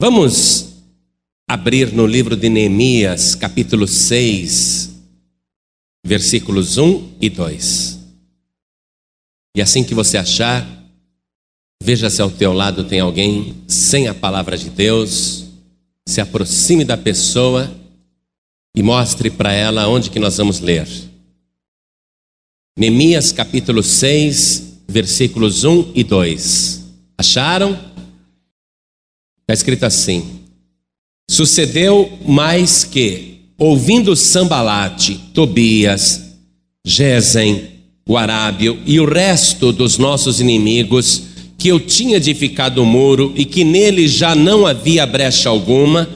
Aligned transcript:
Vamos 0.00 0.76
abrir 1.50 1.92
no 1.92 2.06
livro 2.06 2.36
de 2.36 2.48
Neemias, 2.48 3.34
capítulo 3.34 3.88
6, 3.88 4.90
versículos 6.06 6.78
1 6.78 7.14
e 7.20 7.28
2. 7.28 7.98
E 9.56 9.60
assim 9.60 9.82
que 9.82 9.96
você 9.96 10.16
achar, 10.16 10.64
veja 11.82 12.08
se 12.08 12.22
ao 12.22 12.30
teu 12.30 12.52
lado 12.52 12.84
tem 12.84 13.00
alguém 13.00 13.56
sem 13.66 14.06
a 14.06 14.14
palavra 14.14 14.56
de 14.56 14.70
Deus, 14.70 15.46
se 16.06 16.20
aproxime 16.20 16.84
da 16.84 16.96
pessoa 16.96 17.68
e 18.76 18.84
mostre 18.84 19.32
para 19.32 19.52
ela 19.52 19.88
onde 19.88 20.10
que 20.10 20.20
nós 20.20 20.36
vamos 20.36 20.60
ler. 20.60 20.86
Neemias 22.78 23.32
capítulo 23.32 23.82
6, 23.82 24.82
versículos 24.86 25.64
1 25.64 25.90
e 25.92 26.04
2. 26.04 26.84
Acharam? 27.18 27.87
Está 29.48 29.54
escrito 29.54 29.84
assim: 29.84 30.40
Sucedeu 31.30 32.18
mais 32.26 32.84
que, 32.84 33.46
ouvindo 33.56 34.14
Sambalate, 34.14 35.18
Tobias, 35.32 36.36
Gesem, 36.86 37.62
o 38.06 38.18
Arábio 38.18 38.78
e 38.84 39.00
o 39.00 39.06
resto 39.06 39.72
dos 39.72 39.96
nossos 39.96 40.38
inimigos, 40.38 41.22
que 41.56 41.68
eu 41.68 41.80
tinha 41.80 42.18
edificado 42.18 42.82
o 42.82 42.86
muro 42.86 43.32
e 43.34 43.46
que 43.46 43.64
nele 43.64 44.06
já 44.06 44.34
não 44.34 44.66
havia 44.66 45.06
brecha 45.06 45.48
alguma, 45.48 46.06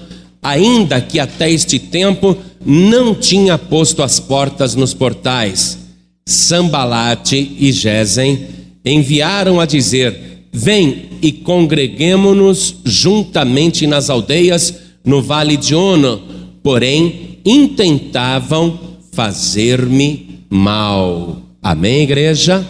ainda 0.42 1.00
que 1.00 1.18
até 1.18 1.50
este 1.50 1.78
tempo 1.78 2.36
não 2.62 3.14
tinha 3.14 3.56
posto 3.56 4.02
as 4.02 4.20
portas 4.20 4.74
nos 4.74 4.92
portais. 4.92 5.78
Sambalate 6.26 7.56
e 7.58 7.72
Gesem 7.72 8.46
enviaram 8.84 9.58
a 9.58 9.64
dizer: 9.64 10.41
Vem 10.52 11.08
e 11.22 11.32
congreguemo-nos 11.32 12.76
juntamente 12.84 13.86
nas 13.86 14.10
aldeias 14.10 14.74
no 15.02 15.22
vale 15.22 15.56
de 15.56 15.74
Ono, 15.74 16.22
porém 16.62 17.38
intentavam 17.42 18.78
fazer-me 19.12 20.44
mal. 20.50 21.40
Amém, 21.62 22.02
igreja? 22.02 22.64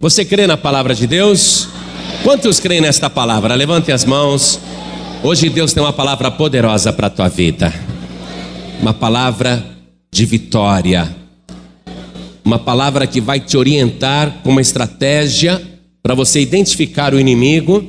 Você 0.00 0.24
crê 0.24 0.46
na 0.46 0.56
palavra 0.56 0.94
de 0.94 1.06
Deus? 1.06 1.68
Quantos 2.22 2.58
creem 2.58 2.80
nesta 2.80 3.10
palavra? 3.10 3.54
Levantem 3.54 3.94
as 3.94 4.06
mãos. 4.06 4.58
Hoje 5.22 5.50
Deus 5.50 5.74
tem 5.74 5.82
uma 5.82 5.92
palavra 5.92 6.30
poderosa 6.30 6.90
para 6.90 7.08
a 7.08 7.10
tua 7.10 7.28
vida. 7.28 7.72
Uma 8.80 8.94
palavra 8.94 9.62
de 10.10 10.24
vitória. 10.24 11.14
Uma 12.42 12.58
palavra 12.58 13.06
que 13.06 13.20
vai 13.20 13.38
te 13.40 13.56
orientar 13.56 14.40
com 14.42 14.50
uma 14.50 14.60
estratégia 14.60 15.71
para 16.02 16.14
você 16.14 16.40
identificar 16.40 17.14
o 17.14 17.20
inimigo 17.20 17.84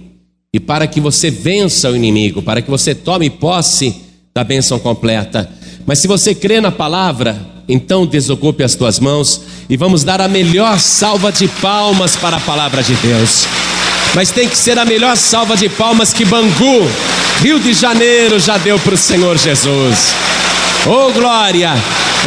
e 0.54 0.60
para 0.60 0.86
que 0.86 1.02
você 1.02 1.32
vença 1.32 1.90
o 1.90 1.96
inimigo, 1.96 2.42
para 2.42 2.62
que 2.62 2.70
você 2.70 2.94
tome 2.94 3.30
posse 3.30 3.96
da 4.34 4.44
bênção 4.44 4.78
completa. 4.78 5.50
Mas 5.86 6.00
se 6.00 6.08
você 6.08 6.36
crê 6.36 6.62
na 6.62 6.72
palavra, 6.72 7.36
então 7.68 8.06
desocupe 8.06 8.64
as 8.64 8.76
tuas 8.76 9.00
mãos 9.00 9.42
e 9.70 9.76
vamos 9.76 10.04
dar 10.04 10.22
a 10.22 10.28
melhor 10.28 10.80
salva 10.80 11.32
de 11.32 11.48
palmas 11.48 12.16
para 12.16 12.38
a 12.38 12.42
palavra 12.42 12.84
de 12.84 12.94
Deus. 12.96 13.46
Mas 14.14 14.30
tem 14.30 14.48
que 14.48 14.58
ser 14.58 14.78
a 14.78 14.86
melhor 14.86 15.18
salva 15.18 15.58
de 15.58 15.68
palmas 15.68 16.14
que 16.14 16.24
Bangu, 16.24 16.88
Rio 17.42 17.60
de 17.60 17.74
Janeiro, 17.74 18.40
já 18.40 18.58
deu 18.58 18.78
para 18.78 18.94
o 18.94 18.98
Senhor 18.98 19.38
Jesus. 19.38 20.14
Oh 20.86 21.12
glória! 21.12 21.74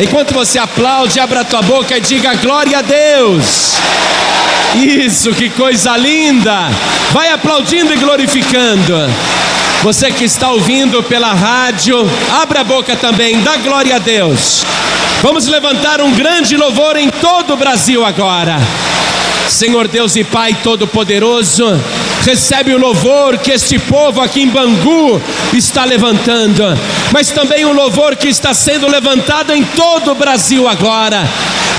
Enquanto 0.03 0.35
você 0.35 0.59
aplaude, 0.59 1.21
abra 1.21 1.45
tua 1.45 1.63
boca 1.63 1.97
e 1.97 2.01
diga 2.01 2.35
glória 2.35 2.79
a 2.79 2.83
Deus. 2.83 3.75
Isso, 4.75 5.33
que 5.33 5.49
coisa 5.51 5.97
linda! 5.97 6.69
Vai 7.13 7.31
aplaudindo 7.31 7.93
e 7.95 7.97
glorificando. 7.97 8.95
Você 9.83 10.11
que 10.11 10.25
está 10.25 10.51
ouvindo 10.51 11.03
pela 11.03 11.33
rádio, 11.33 12.11
abra 12.41 12.61
a 12.61 12.65
boca 12.65 12.97
também, 12.97 13.41
dá 13.41 13.57
glória 13.57 13.97
a 13.97 13.99
Deus. 13.99 14.65
Vamos 15.23 15.47
levantar 15.47 16.01
um 16.01 16.13
grande 16.13 16.57
louvor 16.57 16.97
em 16.97 17.09
todo 17.09 17.55
o 17.55 17.57
Brasil 17.57 18.05
agora. 18.05 18.59
Senhor 19.49 19.87
Deus 19.87 20.17
e 20.17 20.25
Pai 20.25 20.57
Todo-Poderoso, 20.63 21.81
recebe 22.27 22.75
o 22.75 22.79
louvor 22.79 23.39
que 23.39 23.53
este 23.53 23.79
povo 23.79 24.21
aqui 24.21 24.43
em 24.43 24.49
Bangu 24.49 25.23
está 25.55 25.85
levantando, 25.85 26.65
mas 27.13 27.31
também 27.31 27.65
o 27.65 27.73
louvor 27.73 28.17
que 28.17 28.27
está 28.27 28.53
sendo 28.53 28.91
levantado 28.91 29.53
em 29.53 29.63
todo 29.63 30.11
o 30.11 30.15
Brasil 30.17 30.67
agora. 30.67 31.23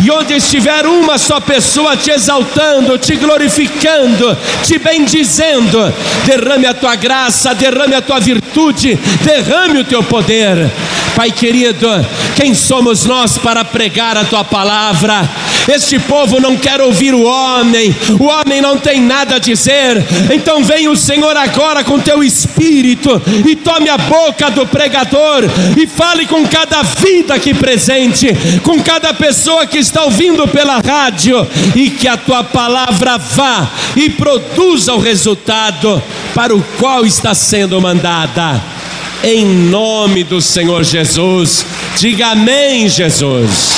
E 0.01 0.09
onde 0.09 0.35
estiver 0.35 0.85
uma 0.85 1.17
só 1.17 1.41
pessoa 1.41 1.97
te 1.97 2.11
exaltando, 2.11 2.97
te 2.97 3.17
glorificando, 3.17 4.37
te 4.63 4.79
bendizendo, 4.79 5.93
derrame 6.25 6.65
a 6.65 6.73
tua 6.73 6.95
graça, 6.95 7.53
derrame 7.53 7.95
a 7.95 8.01
tua 8.01 8.19
virtude, 8.21 8.97
derrame 9.23 9.79
o 9.79 9.83
teu 9.83 10.01
poder. 10.01 10.71
Pai 11.17 11.31
querido, 11.31 11.87
quem 12.35 12.53
somos 12.53 13.03
nós 13.05 13.39
para 13.39 13.65
pregar 13.65 14.15
a 14.15 14.23
tua 14.23 14.43
palavra? 14.43 15.27
Este 15.67 15.97
povo 15.97 16.39
não 16.39 16.55
quer 16.55 16.79
ouvir 16.79 17.11
o 17.11 17.23
homem, 17.23 17.93
o 18.19 18.25
homem 18.25 18.61
não 18.61 18.77
tem 18.77 19.01
nada 19.01 19.37
a 19.37 19.39
dizer. 19.39 19.97
Então 20.31 20.63
vem 20.63 20.87
o 20.87 20.95
Senhor 20.95 21.35
agora 21.35 21.83
com 21.83 21.99
teu 21.99 22.23
espírito 22.23 23.19
e 23.43 23.55
tome 23.55 23.89
a 23.89 23.97
boca 23.97 24.51
do 24.51 24.67
pregador 24.67 25.45
e 25.75 25.87
fale 25.87 26.27
com 26.27 26.47
cada 26.47 26.83
vida 26.83 27.33
aqui 27.33 27.51
presente, 27.51 28.27
com 28.63 28.79
cada 28.83 29.11
pessoa 29.11 29.65
que 29.65 29.79
está 29.79 30.03
ouvindo 30.03 30.47
pela 30.47 30.79
rádio 30.79 31.47
e 31.75 31.89
que 31.89 32.07
a 32.07 32.15
tua 32.15 32.43
palavra 32.43 33.17
vá 33.17 33.67
e 33.95 34.07
produza 34.11 34.93
o 34.93 34.99
resultado 34.99 35.99
para 36.35 36.55
o 36.55 36.63
qual 36.77 37.07
está 37.07 37.33
sendo 37.33 37.81
mandada. 37.81 38.76
Em 39.23 39.45
nome 39.45 40.23
do 40.23 40.39
Senhor 40.39 40.83
Jesus, 40.83 41.65
diga 41.99 42.27
amém, 42.27 42.87
Jesus. 42.87 43.77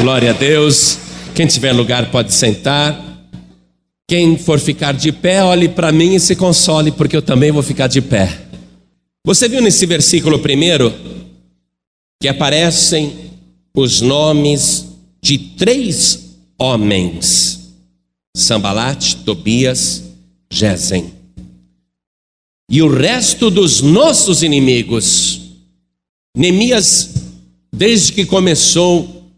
Glória 0.00 0.30
a 0.30 0.32
Deus. 0.32 0.98
Quem 1.34 1.46
tiver 1.46 1.72
lugar 1.72 2.10
pode 2.10 2.32
sentar. 2.32 3.00
Quem 4.08 4.38
for 4.38 4.60
ficar 4.60 4.92
de 4.92 5.10
pé, 5.10 5.42
olhe 5.42 5.68
para 5.68 5.90
mim 5.90 6.14
e 6.14 6.20
se 6.20 6.36
console, 6.36 6.92
porque 6.92 7.16
eu 7.16 7.22
também 7.22 7.50
vou 7.50 7.62
ficar 7.62 7.88
de 7.88 8.00
pé. 8.00 8.40
Você 9.24 9.48
viu 9.48 9.60
nesse 9.60 9.84
versículo 9.84 10.38
primeiro 10.38 10.92
que 12.20 12.28
aparecem 12.28 13.32
os 13.74 14.00
nomes 14.00 14.86
de 15.20 15.38
três 15.38 16.36
homens: 16.56 17.74
Sambalat, 18.36 19.16
Tobias, 19.24 20.04
Gesem. 20.50 21.21
E 22.70 22.82
o 22.82 22.88
resto 22.88 23.50
dos 23.50 23.80
nossos 23.80 24.42
inimigos. 24.42 25.40
Neemias, 26.36 27.14
desde 27.72 28.12
que 28.12 28.24
começou 28.24 29.30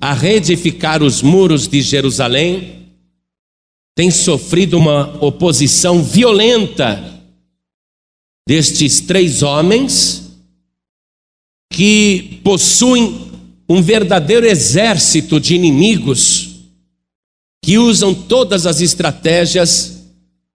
a 0.00 0.12
reedificar 0.12 1.02
os 1.02 1.22
muros 1.22 1.66
de 1.66 1.80
Jerusalém, 1.80 2.90
tem 3.96 4.10
sofrido 4.10 4.76
uma 4.76 5.24
oposição 5.24 6.02
violenta 6.02 7.22
destes 8.46 9.00
três 9.00 9.42
homens 9.42 10.32
que 11.72 12.40
possuem 12.44 13.32
um 13.68 13.80
verdadeiro 13.80 14.46
exército 14.46 15.40
de 15.40 15.54
inimigos 15.54 16.50
que 17.64 17.78
usam 17.78 18.14
todas 18.14 18.66
as 18.66 18.80
estratégias 18.80 19.93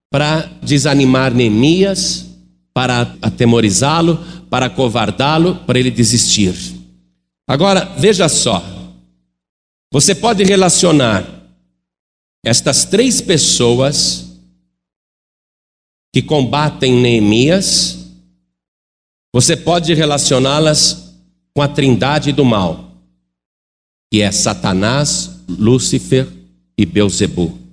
para 0.09 0.41
desanimar 0.63 1.33
Neemias, 1.33 2.25
para 2.73 3.15
atemorizá-lo, 3.21 4.17
para 4.49 4.69
covardá-lo, 4.69 5.55
para 5.65 5.79
ele 5.79 5.91
desistir. 5.91 6.55
Agora, 7.47 7.85
veja 7.97 8.27
só, 8.27 8.63
você 9.91 10.15
pode 10.15 10.43
relacionar 10.43 11.25
estas 12.43 12.85
três 12.85 13.21
pessoas 13.21 14.39
que 16.13 16.21
combatem 16.21 16.93
Neemias, 16.93 17.97
você 19.33 19.55
pode 19.55 19.93
relacioná-las 19.93 21.15
com 21.53 21.61
a 21.61 21.67
trindade 21.67 22.31
do 22.31 22.43
mal, 22.43 22.93
que 24.11 24.21
é 24.21 24.31
Satanás, 24.31 25.41
Lúcifer 25.47 26.27
e 26.77 26.85
Beuzebu. 26.85 27.68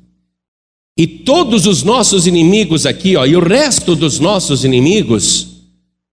E 0.96 1.06
todos 1.06 1.66
os 1.66 1.82
nossos 1.82 2.26
inimigos 2.26 2.86
aqui, 2.86 3.16
ó, 3.16 3.26
e 3.26 3.36
o 3.36 3.40
resto 3.40 3.94
dos 3.94 4.18
nossos 4.18 4.64
inimigos, 4.64 5.48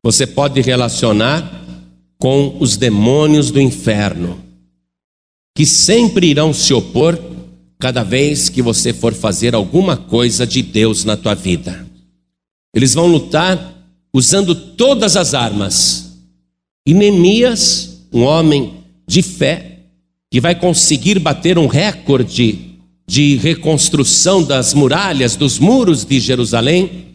você 0.04 0.28
pode 0.28 0.60
relacionar 0.62 1.62
com 2.18 2.58
os 2.60 2.76
demônios 2.76 3.50
do 3.50 3.62
inferno 3.62 4.44
que 5.56 5.66
sempre 5.66 6.28
irão 6.28 6.54
se 6.54 6.74
opor 6.74 7.20
cada 7.80 8.04
vez 8.04 8.50
que 8.50 8.62
você 8.62 8.92
for 8.94 9.14
fazer 9.14 9.54
alguma 9.54 9.96
coisa 9.96 10.48
de 10.48 10.62
Deus 10.62 11.04
na 11.06 11.16
tua 11.16 11.36
vida. 11.36 11.86
Eles 12.74 12.94
vão 12.94 13.08
lutar 13.08 13.74
usando 14.14 14.56
todas 14.56 15.16
as 15.16 15.34
armas. 15.34 16.18
E 16.86 16.94
Neemias, 16.94 18.02
um 18.12 18.24
homem 18.24 18.74
de 19.08 19.22
fé, 19.22 19.80
que 20.32 20.42
vai 20.42 20.56
conseguir 20.56 21.20
bater 21.20 21.58
um 21.58 21.68
recorde 21.68 22.73
de 23.14 23.36
reconstrução 23.36 24.42
das 24.42 24.74
muralhas, 24.74 25.36
dos 25.36 25.60
muros 25.60 26.04
de 26.04 26.20
Jerusalém, 26.20 27.10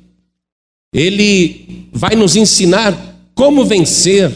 ele 0.95 1.89
vai 1.93 2.15
nos 2.15 2.37
ensinar 2.37 2.97
como 3.35 3.65
vencer 3.65 4.31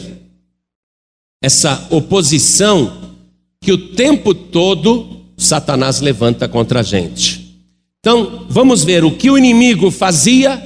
essa 1.41 1.87
oposição 1.89 3.15
que 3.61 3.71
o 3.71 3.77
tempo 3.95 4.33
todo 4.33 5.21
Satanás 5.37 6.01
levanta 6.01 6.49
contra 6.49 6.81
a 6.81 6.83
gente. 6.83 7.55
Então, 8.01 8.45
vamos 8.49 8.83
ver 8.83 9.05
o 9.05 9.15
que 9.15 9.31
o 9.31 9.37
inimigo 9.37 9.89
fazia 9.89 10.61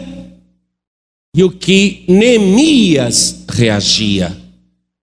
e 1.35 1.43
o 1.43 1.51
que 1.51 2.05
Neemias 2.07 3.43
reagia. 3.47 4.35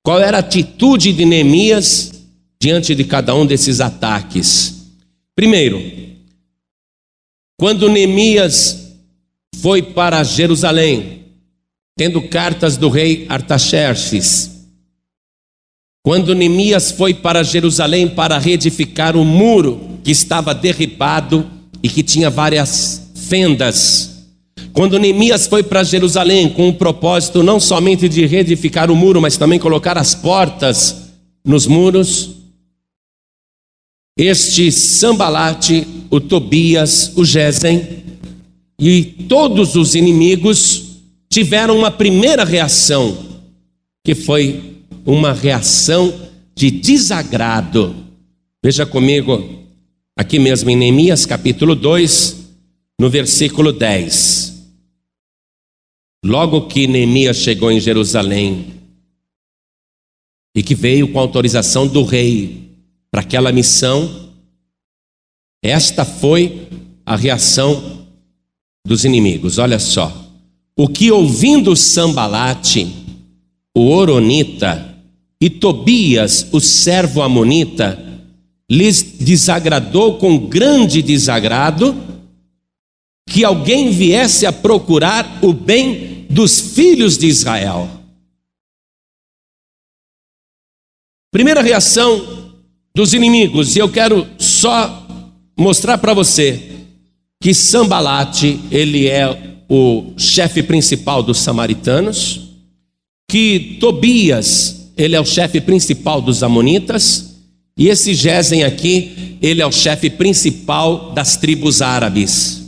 Qual 0.02 0.19
era 0.19 0.38
a 0.38 0.41
atitude 0.41 1.12
de 1.12 1.25
Neemias 1.25 2.20
diante 2.61 2.96
de 2.96 3.05
cada 3.05 3.32
um 3.32 3.46
desses 3.46 3.81
ataques? 3.81 4.74
Primeiro, 5.36 5.82
quando 7.58 7.88
Neemias 7.88 8.96
foi 9.60 9.82
para 9.82 10.22
Jerusalém, 10.22 11.25
tendo 11.96 12.22
cartas 12.22 12.76
do 12.76 12.88
rei 12.88 13.26
Artaxerxes, 13.28 14.69
quando 16.04 16.34
Neemias 16.34 16.92
foi 16.92 17.14
para 17.14 17.42
Jerusalém 17.42 18.08
para 18.08 18.38
reedificar 18.38 19.16
o 19.16 19.25
muro 19.25 19.98
que 20.04 20.10
estava 20.10 20.54
derribado 20.54 21.50
e 21.82 21.88
que 21.88 22.02
tinha 22.02 22.28
várias 22.28 23.10
fendas, 23.14 24.26
quando 24.72 24.98
Neemias 24.98 25.46
foi 25.46 25.62
para 25.62 25.82
Jerusalém 25.82 26.48
com 26.48 26.69
o 26.69 26.75
propósito 26.75 27.42
não 27.42 27.58
somente 27.58 28.08
de 28.08 28.26
reedificar 28.26 28.90
o 28.90 28.96
muro, 28.96 29.20
mas 29.20 29.36
também 29.36 29.58
colocar 29.58 29.96
as 29.96 30.14
portas 30.14 31.10
nos 31.44 31.66
muros, 31.66 32.33
este 34.16 34.70
Sambalate, 34.70 35.87
o 36.11 36.20
Tobias, 36.20 37.12
o 37.16 37.25
Gesem 37.25 38.05
e 38.78 39.05
todos 39.28 39.75
os 39.75 39.94
inimigos 39.94 41.00
tiveram 41.28 41.76
uma 41.76 41.90
primeira 41.90 42.44
reação, 42.44 43.40
que 44.05 44.14
foi 44.14 44.76
uma 45.05 45.32
reação 45.32 46.14
de 46.55 46.70
desagrado. 46.70 47.94
Veja 48.62 48.87
comigo, 48.87 49.66
aqui 50.17 50.38
mesmo 50.38 50.70
em 50.70 50.76
Neemias 50.76 51.26
capítulo 51.26 51.75
2, 51.75 52.37
no 53.00 53.10
versículo 53.10 53.72
10. 53.72 54.55
Logo 56.25 56.69
que 56.69 56.87
Neemias 56.87 57.38
chegou 57.38 57.70
em 57.70 57.81
Jerusalém 57.81 58.75
e 60.55 60.62
que 60.62 60.75
veio 60.75 61.08
com 61.08 61.19
autorização 61.19 61.87
do 61.87 62.05
rei 62.05 62.63
para 63.14 63.20
aquela 63.20 63.52
missão, 63.52 64.32
esta 65.62 66.05
foi 66.05 66.66
a 67.06 67.14
reação 67.14 68.08
dos 68.84 69.05
inimigos. 69.05 69.56
Olha 69.56 69.78
só. 69.78 70.12
O 70.76 70.88
que 70.88 71.12
ouvindo 71.12 71.76
Sambalate, 71.76 72.93
o 73.72 73.87
Oronita, 73.87 74.99
e 75.40 75.49
Tobias, 75.49 76.49
o 76.50 76.58
servo 76.58 77.22
amonita, 77.22 77.96
lhes 78.69 79.00
desagradou 79.20 80.19
com 80.19 80.49
grande 80.49 81.00
desagrado 81.00 81.94
que 83.28 83.44
alguém 83.44 83.93
viesse 83.93 84.44
a 84.44 84.52
procurar 84.52 85.38
o 85.40 85.52
bem 85.52 86.26
dos 86.28 86.75
filhos 86.75 87.17
de 87.17 87.28
Israel. 87.28 87.88
Primeira 91.31 91.62
reação 91.62 92.44
dos 92.96 93.12
inimigos, 93.12 93.75
e 93.75 93.81
eu 93.81 93.88
quero 93.88 94.26
só 94.38 95.05
mostrar 95.56 95.99
para 95.99 96.14
você 96.14 96.70
que 97.43 97.52
Sambalate, 97.52 98.61
ele 98.70 99.08
é 99.08 99.64
o 99.69 100.12
chefe 100.17 100.62
principal 100.62 101.23
dos 101.23 101.38
samaritanos, 101.38 102.41
que 103.29 103.79
Tobias, 103.81 104.93
ele 104.96 105.17
é 105.17 105.20
o 105.20 105.26
chefe 105.26 105.61
principal 105.61 106.23
dos 106.23 106.43
Amonitas, 106.43 107.35
e 107.76 107.88
esse 107.88 108.14
Gesem 108.14 108.62
aqui, 108.62 109.38
ele 109.43 109.61
é 109.61 109.67
o 109.67 109.73
chefe 109.73 110.08
principal 110.08 111.12
das 111.12 111.37
tribos 111.37 111.82
árabes. 111.82 112.62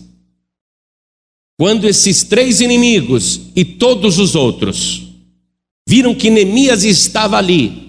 Quando 1.56 1.86
esses 1.86 2.24
três 2.24 2.60
inimigos 2.60 3.40
e 3.54 3.64
todos 3.64 4.18
os 4.18 4.34
outros 4.34 5.04
viram 5.88 6.14
que 6.14 6.28
Neemias 6.28 6.84
estava 6.84 7.38
ali, 7.38 7.85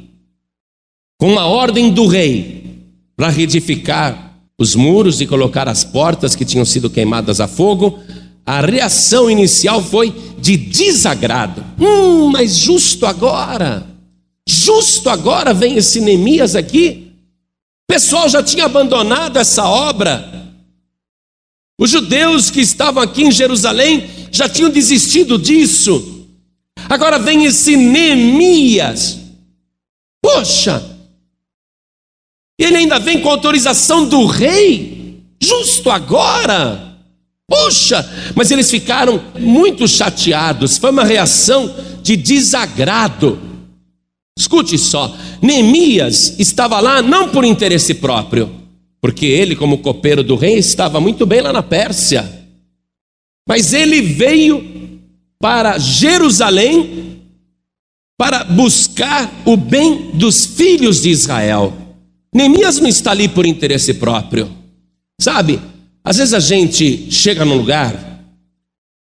com 1.18 1.32
uma 1.32 1.46
ordem 1.46 1.92
do 1.92 2.08
rei 2.08 2.84
para 3.16 3.30
reedificar 3.30 4.36
os 4.58 4.76
muros 4.76 5.22
e 5.22 5.26
colocar 5.28 5.68
as 5.68 5.84
portas 5.84 6.36
que 6.36 6.46
tinham 6.46 6.66
sido 6.66 6.90
queimadas 6.90 7.40
a 7.40 7.48
fogo, 7.48 8.00
a 8.46 8.62
reação 8.62 9.30
inicial 9.30 9.84
foi 9.84 10.14
de 10.40 10.56
desagrado. 10.58 11.64
Hum, 11.80 12.30
mas 12.30 12.58
justo 12.58 13.06
agora 13.06 13.98
Justo 14.48 15.10
agora 15.10 15.54
vem 15.54 15.76
esse 15.76 16.00
Neemias 16.00 16.56
aqui. 16.56 17.12
O 17.84 17.94
pessoal 17.94 18.30
já 18.30 18.42
tinha 18.42 18.64
abandonado 18.64 19.36
essa 19.36 19.66
obra. 19.66 20.54
Os 21.78 21.90
judeus 21.90 22.50
que 22.50 22.62
estavam 22.62 23.04
aqui 23.04 23.24
em 23.24 23.32
Jerusalém 23.32 24.10
já 24.32 24.48
tinham 24.48 24.70
desistido 24.70 25.38
disso. 25.38 26.26
Agora 26.88 27.20
vem 27.20 27.44
esse 27.44 27.76
Neemias. 27.76 29.20
Poxa! 30.22 30.97
Ele 32.60 32.78
ainda 32.78 33.00
vem 33.00 33.22
com 33.22 33.30
autorização 33.30 34.08
do 34.08 34.26
rei. 34.26 35.22
Justo 35.42 35.90
agora. 35.90 36.98
Poxa! 37.48 38.08
Mas 38.36 38.52
eles 38.52 38.70
ficaram 38.70 39.22
muito 39.40 39.88
chateados. 39.88 40.78
Foi 40.78 40.90
uma 40.90 41.04
reação 41.04 41.74
de 42.02 42.16
desagrado. 42.16 43.40
Escute 44.38 44.78
só, 44.78 45.16
Neemias 45.42 46.36
estava 46.38 46.80
lá 46.80 47.02
não 47.02 47.30
por 47.30 47.44
interesse 47.44 47.96
próprio, 47.96 48.52
porque 49.02 49.26
ele, 49.26 49.56
como 49.56 49.80
copeiro 49.80 50.24
do 50.24 50.36
rei, 50.36 50.60
estava 50.60 51.00
muito 51.00 51.26
bem 51.26 51.42
lá 51.42 51.52
na 51.52 51.64
Pérsia. 51.64 52.48
Mas 53.50 53.74
ele 53.74 54.00
veio 54.00 55.00
para 55.40 55.80
Jerusalém 55.80 57.22
para 58.16 58.44
buscar 58.44 59.32
o 59.44 59.58
bem 59.58 60.12
dos 60.14 60.46
filhos 60.46 61.02
de 61.02 61.10
Israel. 61.10 61.74
Neemias 62.38 62.80
não 62.80 62.88
está 62.88 63.10
ali 63.10 63.28
por 63.28 63.48
interesse 63.48 63.96
próprio. 63.96 64.48
Sabe, 65.20 65.60
às 66.04 66.18
vezes 66.18 66.36
a 66.36 66.40
gente 66.40 67.12
chega 67.12 67.44
num 67.44 67.58
lugar 67.58 68.24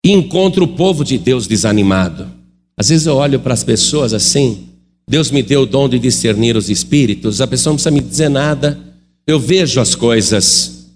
e 0.04 0.10
encontra 0.10 0.64
o 0.64 0.66
povo 0.66 1.04
de 1.04 1.18
Deus 1.18 1.46
desanimado. 1.46 2.28
Às 2.76 2.88
vezes 2.88 3.06
eu 3.06 3.14
olho 3.14 3.38
para 3.38 3.54
as 3.54 3.62
pessoas 3.62 4.12
assim, 4.12 4.66
Deus 5.08 5.30
me 5.30 5.40
deu 5.40 5.62
o 5.62 5.66
dom 5.66 5.88
de 5.88 6.00
discernir 6.00 6.56
os 6.56 6.68
espíritos, 6.68 7.40
a 7.40 7.46
pessoa 7.46 7.70
não 7.70 7.76
precisa 7.76 7.92
me 7.92 8.00
dizer 8.00 8.28
nada, 8.28 8.76
eu 9.24 9.38
vejo 9.38 9.80
as 9.80 9.94
coisas. 9.94 10.88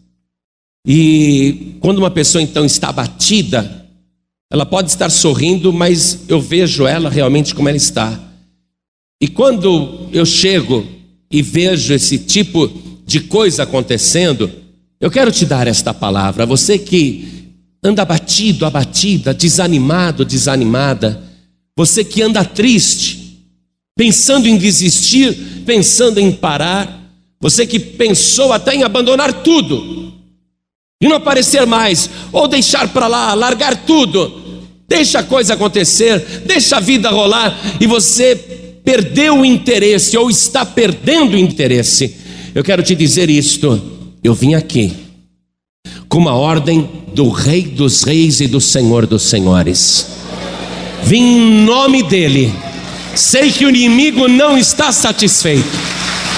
E 0.85 1.77
quando 1.79 1.99
uma 1.99 2.11
pessoa 2.11 2.43
então 2.43 2.65
está 2.65 2.89
abatida, 2.89 3.87
ela 4.51 4.67
pode 4.67 4.91
estar 4.91 5.11
sorrindo, 5.11 5.73
mas 5.73 6.25
eu 6.27 6.41
vejo 6.41 6.89
ela 6.89 7.09
realmente 7.09 7.55
como 7.55 7.69
ela 7.69 7.77
está. 7.77 8.21
E 9.21 9.29
quando 9.29 10.09
eu 10.13 10.27
chego 10.27 10.96
e 11.31 11.43
vejo 11.43 11.93
esse 11.93 12.19
tipo 12.19 12.71
de 13.05 13.21
coisa 13.21 13.63
acontecendo, 13.63 14.51
eu 15.01 15.11
quero 15.11 15.31
te 15.31 15.45
dar 15.45 15.67
esta 15.67 15.93
palavra. 15.93 16.47
Você 16.47 16.79
que 16.79 17.55
anda 17.83 18.03
abatido, 18.03 18.67
abatida, 18.67 19.33
desanimado, 19.33 20.25
desanimada, 20.25 21.23
você 21.77 22.03
que 22.03 22.23
anda 22.23 22.45
triste, 22.45 23.45
pensando 23.97 24.49
em 24.49 24.57
desistir, 24.57 25.63
pensando 25.65 26.19
em 26.19 26.33
parar, 26.33 27.13
você 27.41 27.67
que 27.67 27.79
pensou 27.79 28.53
até 28.53 28.75
em 28.75 28.83
abandonar 28.83 29.43
tudo 29.43 30.13
e 31.01 31.07
não 31.07 31.17
aparecer 31.17 31.67
mais, 31.67 32.09
ou 32.33 32.49
deixar 32.49 32.89
para 32.89 33.07
lá, 33.07 33.35
largar 33.35 33.85
tudo, 33.85 34.43
deixa 34.89 35.19
a 35.19 35.25
coisa 35.25 35.55
acontecer, 35.55 36.43
deixa 36.47 36.79
a 36.79 36.81
vida 36.81 37.11
rolar 37.11 37.57
e 37.79 37.87
você 37.87 38.66
perdeu 38.87 39.41
o 39.41 39.45
interesse 39.45 40.17
ou 40.17 40.31
está 40.31 40.65
perdendo 40.65 41.35
o 41.35 41.39
interesse. 41.39 42.17
Eu 42.55 42.65
quero 42.65 42.83
te 42.83 42.95
dizer 42.95 43.29
isto, 43.29 43.79
eu 44.25 44.33
vim 44.33 44.55
aqui 44.55 44.95
com 46.09 46.17
uma 46.17 46.33
ordem 46.33 46.89
do 47.13 47.29
Rei 47.29 47.63
dos 47.63 48.03
Reis 48.03 48.41
e 48.41 48.47
do 48.47 48.63
Senhor 48.63 49.07
dos 49.07 49.25
Senhores. 49.25 50.07
Vim 51.03 51.37
em 51.37 51.65
nome 51.67 52.03
dele 52.03 52.51
Sei 53.17 53.51
que 53.51 53.65
o 53.65 53.71
inimigo 53.71 54.29
não 54.29 54.59
está 54.59 54.93
satisfeito. 54.93 55.65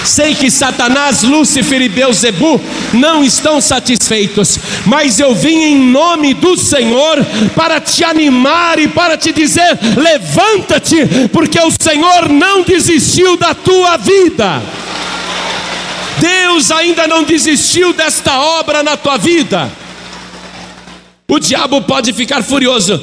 Sei 0.08 0.34
que 0.34 0.50
Satanás, 0.50 1.22
Lúcifer 1.22 1.82
e 1.82 1.88
Beuzebu 1.88 2.58
não 2.94 3.22
estão 3.22 3.60
satisfeitos, 3.60 4.58
mas 4.86 5.20
eu 5.20 5.34
vim 5.34 5.64
em 5.64 5.78
nome 5.78 6.32
do 6.32 6.56
Senhor 6.56 7.22
para 7.54 7.78
te 7.78 8.02
animar 8.02 8.78
e 8.78 8.88
para 8.88 9.18
te 9.18 9.34
dizer: 9.34 9.78
levanta-te, 9.98 11.28
porque 11.30 11.60
o 11.60 11.70
Senhor 11.78 12.30
não 12.30 12.62
desistiu 12.62 13.36
da 13.36 13.54
tua 13.54 13.98
vida. 13.98 14.62
Deus 16.18 16.70
ainda 16.70 17.06
não 17.06 17.22
desistiu 17.22 17.92
desta 17.92 18.40
obra 18.40 18.82
na 18.82 18.96
tua 18.96 19.18
vida. 19.18 19.70
O 21.28 21.38
diabo 21.38 21.82
pode 21.82 22.14
ficar 22.14 22.42
furioso. 22.42 22.98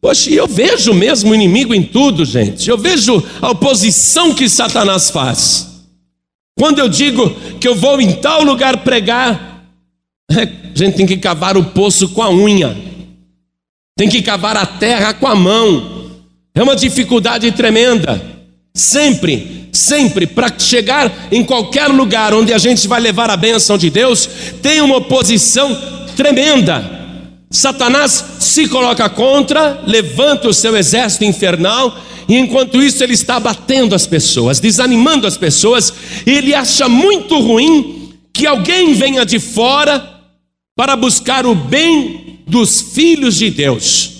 Poxa, 0.00 0.30
eu 0.30 0.46
vejo 0.46 0.94
mesmo 0.94 1.32
o 1.32 1.34
inimigo 1.34 1.74
em 1.74 1.82
tudo, 1.82 2.24
gente. 2.24 2.70
Eu 2.70 2.78
vejo 2.78 3.20
a 3.42 3.50
oposição 3.50 4.32
que 4.32 4.48
Satanás 4.48 5.10
faz. 5.10 5.67
Quando 6.58 6.80
eu 6.80 6.88
digo 6.88 7.30
que 7.60 7.68
eu 7.68 7.74
vou 7.76 8.00
em 8.00 8.12
tal 8.14 8.42
lugar 8.42 8.78
pregar, 8.78 9.64
é, 10.30 10.42
a 10.42 10.76
gente 10.76 10.96
tem 10.96 11.06
que 11.06 11.16
cavar 11.16 11.56
o 11.56 11.66
poço 11.66 12.08
com 12.08 12.20
a 12.20 12.30
unha, 12.30 12.76
tem 13.96 14.08
que 14.08 14.20
cavar 14.20 14.56
a 14.56 14.66
terra 14.66 15.14
com 15.14 15.26
a 15.26 15.36
mão. 15.36 16.10
É 16.54 16.62
uma 16.62 16.74
dificuldade 16.74 17.50
tremenda. 17.52 18.20
Sempre, 18.74 19.68
sempre, 19.72 20.26
para 20.26 20.52
chegar 20.58 21.28
em 21.30 21.44
qualquer 21.44 21.86
lugar 21.86 22.34
onde 22.34 22.52
a 22.52 22.58
gente 22.58 22.88
vai 22.88 23.00
levar 23.00 23.30
a 23.30 23.36
bênção 23.36 23.78
de 23.78 23.88
Deus, 23.88 24.28
tem 24.60 24.80
uma 24.80 24.96
oposição 24.96 25.76
tremenda. 26.16 26.98
Satanás 27.50 28.24
se 28.40 28.68
coloca 28.68 29.08
contra, 29.08 29.82
levanta 29.86 30.48
o 30.48 30.54
seu 30.54 30.76
exército 30.76 31.24
infernal, 31.24 31.96
e 32.28 32.36
enquanto 32.36 32.82
isso 32.82 33.02
ele 33.02 33.14
está 33.14 33.40
batendo 33.40 33.94
as 33.94 34.06
pessoas, 34.06 34.60
desanimando 34.60 35.26
as 35.26 35.36
pessoas, 35.36 35.92
ele 36.26 36.54
acha 36.54 36.88
muito 36.88 37.38
ruim 37.40 38.12
que 38.32 38.46
alguém 38.46 38.92
venha 38.94 39.24
de 39.24 39.38
fora 39.38 40.20
para 40.76 40.94
buscar 40.94 41.46
o 41.46 41.54
bem 41.54 42.40
dos 42.46 42.80
filhos 42.80 43.36
de 43.36 43.50
Deus, 43.50 44.10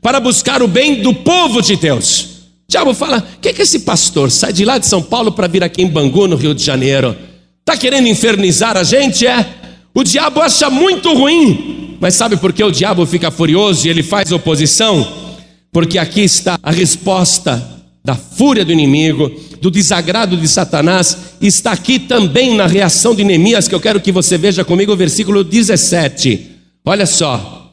para 0.00 0.18
buscar 0.18 0.62
o 0.62 0.68
bem 0.68 1.02
do 1.02 1.12
povo 1.12 1.60
de 1.60 1.76
Deus. 1.76 2.20
O 2.68 2.70
diabo 2.70 2.94
fala: 2.94 3.18
o 3.36 3.40
que, 3.40 3.52
que 3.52 3.62
esse 3.62 3.80
pastor 3.80 4.30
sai 4.30 4.52
de 4.52 4.64
lá 4.64 4.78
de 4.78 4.86
São 4.86 5.02
Paulo 5.02 5.32
para 5.32 5.46
vir 5.46 5.62
aqui 5.62 5.82
em 5.82 5.88
Bangu, 5.88 6.26
no 6.26 6.36
Rio 6.36 6.54
de 6.54 6.64
Janeiro? 6.64 7.16
Está 7.60 7.76
querendo 7.76 8.08
infernizar 8.08 8.76
a 8.76 8.82
gente? 8.82 9.26
É. 9.26 9.46
O 9.94 10.02
diabo 10.02 10.40
acha 10.40 10.70
muito 10.70 11.12
ruim 11.12 11.78
mas 12.00 12.14
sabe 12.14 12.36
por 12.36 12.52
que 12.52 12.62
o 12.62 12.70
diabo 12.70 13.04
fica 13.06 13.30
furioso 13.30 13.86
e 13.86 13.90
ele 13.90 14.02
faz 14.02 14.30
oposição? 14.30 15.27
Porque 15.72 15.98
aqui 15.98 16.22
está 16.22 16.58
a 16.62 16.70
resposta 16.70 17.78
da 18.04 18.14
fúria 18.14 18.64
do 18.64 18.72
inimigo, 18.72 19.30
do 19.60 19.70
desagrado 19.70 20.36
de 20.36 20.48
Satanás, 20.48 21.34
está 21.42 21.72
aqui 21.72 21.98
também 21.98 22.54
na 22.54 22.66
reação 22.66 23.14
de 23.14 23.22
Neemias, 23.22 23.68
que 23.68 23.74
eu 23.74 23.80
quero 23.80 24.00
que 24.00 24.10
você 24.10 24.38
veja 24.38 24.64
comigo 24.64 24.92
o 24.92 24.96
versículo 24.96 25.44
17. 25.44 26.52
Olha 26.84 27.04
só. 27.04 27.70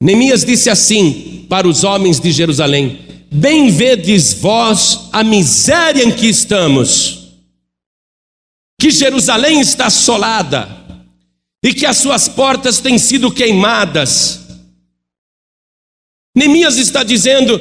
Neemias 0.00 0.44
disse 0.44 0.70
assim 0.70 1.46
para 1.48 1.66
os 1.66 1.82
homens 1.84 2.20
de 2.20 2.30
Jerusalém: 2.30 3.00
Bem 3.30 3.70
vedes 3.70 4.32
vós 4.34 5.08
a 5.12 5.24
miséria 5.24 6.04
em 6.04 6.10
que 6.10 6.26
estamos, 6.26 7.32
que 8.80 8.90
Jerusalém 8.90 9.60
está 9.60 9.86
assolada, 9.86 10.68
e 11.64 11.72
que 11.72 11.86
as 11.86 11.96
suas 11.96 12.28
portas 12.28 12.78
têm 12.78 12.98
sido 12.98 13.30
queimadas. 13.30 14.41
Neemias 16.34 16.76
está 16.78 17.02
dizendo: 17.02 17.60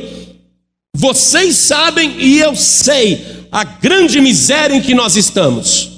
vocês 0.96 1.56
sabem 1.56 2.16
e 2.20 2.40
eu 2.40 2.56
sei 2.56 3.26
a 3.52 3.64
grande 3.64 4.22
miséria 4.22 4.76
em 4.76 4.82
que 4.82 4.94
nós 4.94 5.16
estamos, 5.16 5.90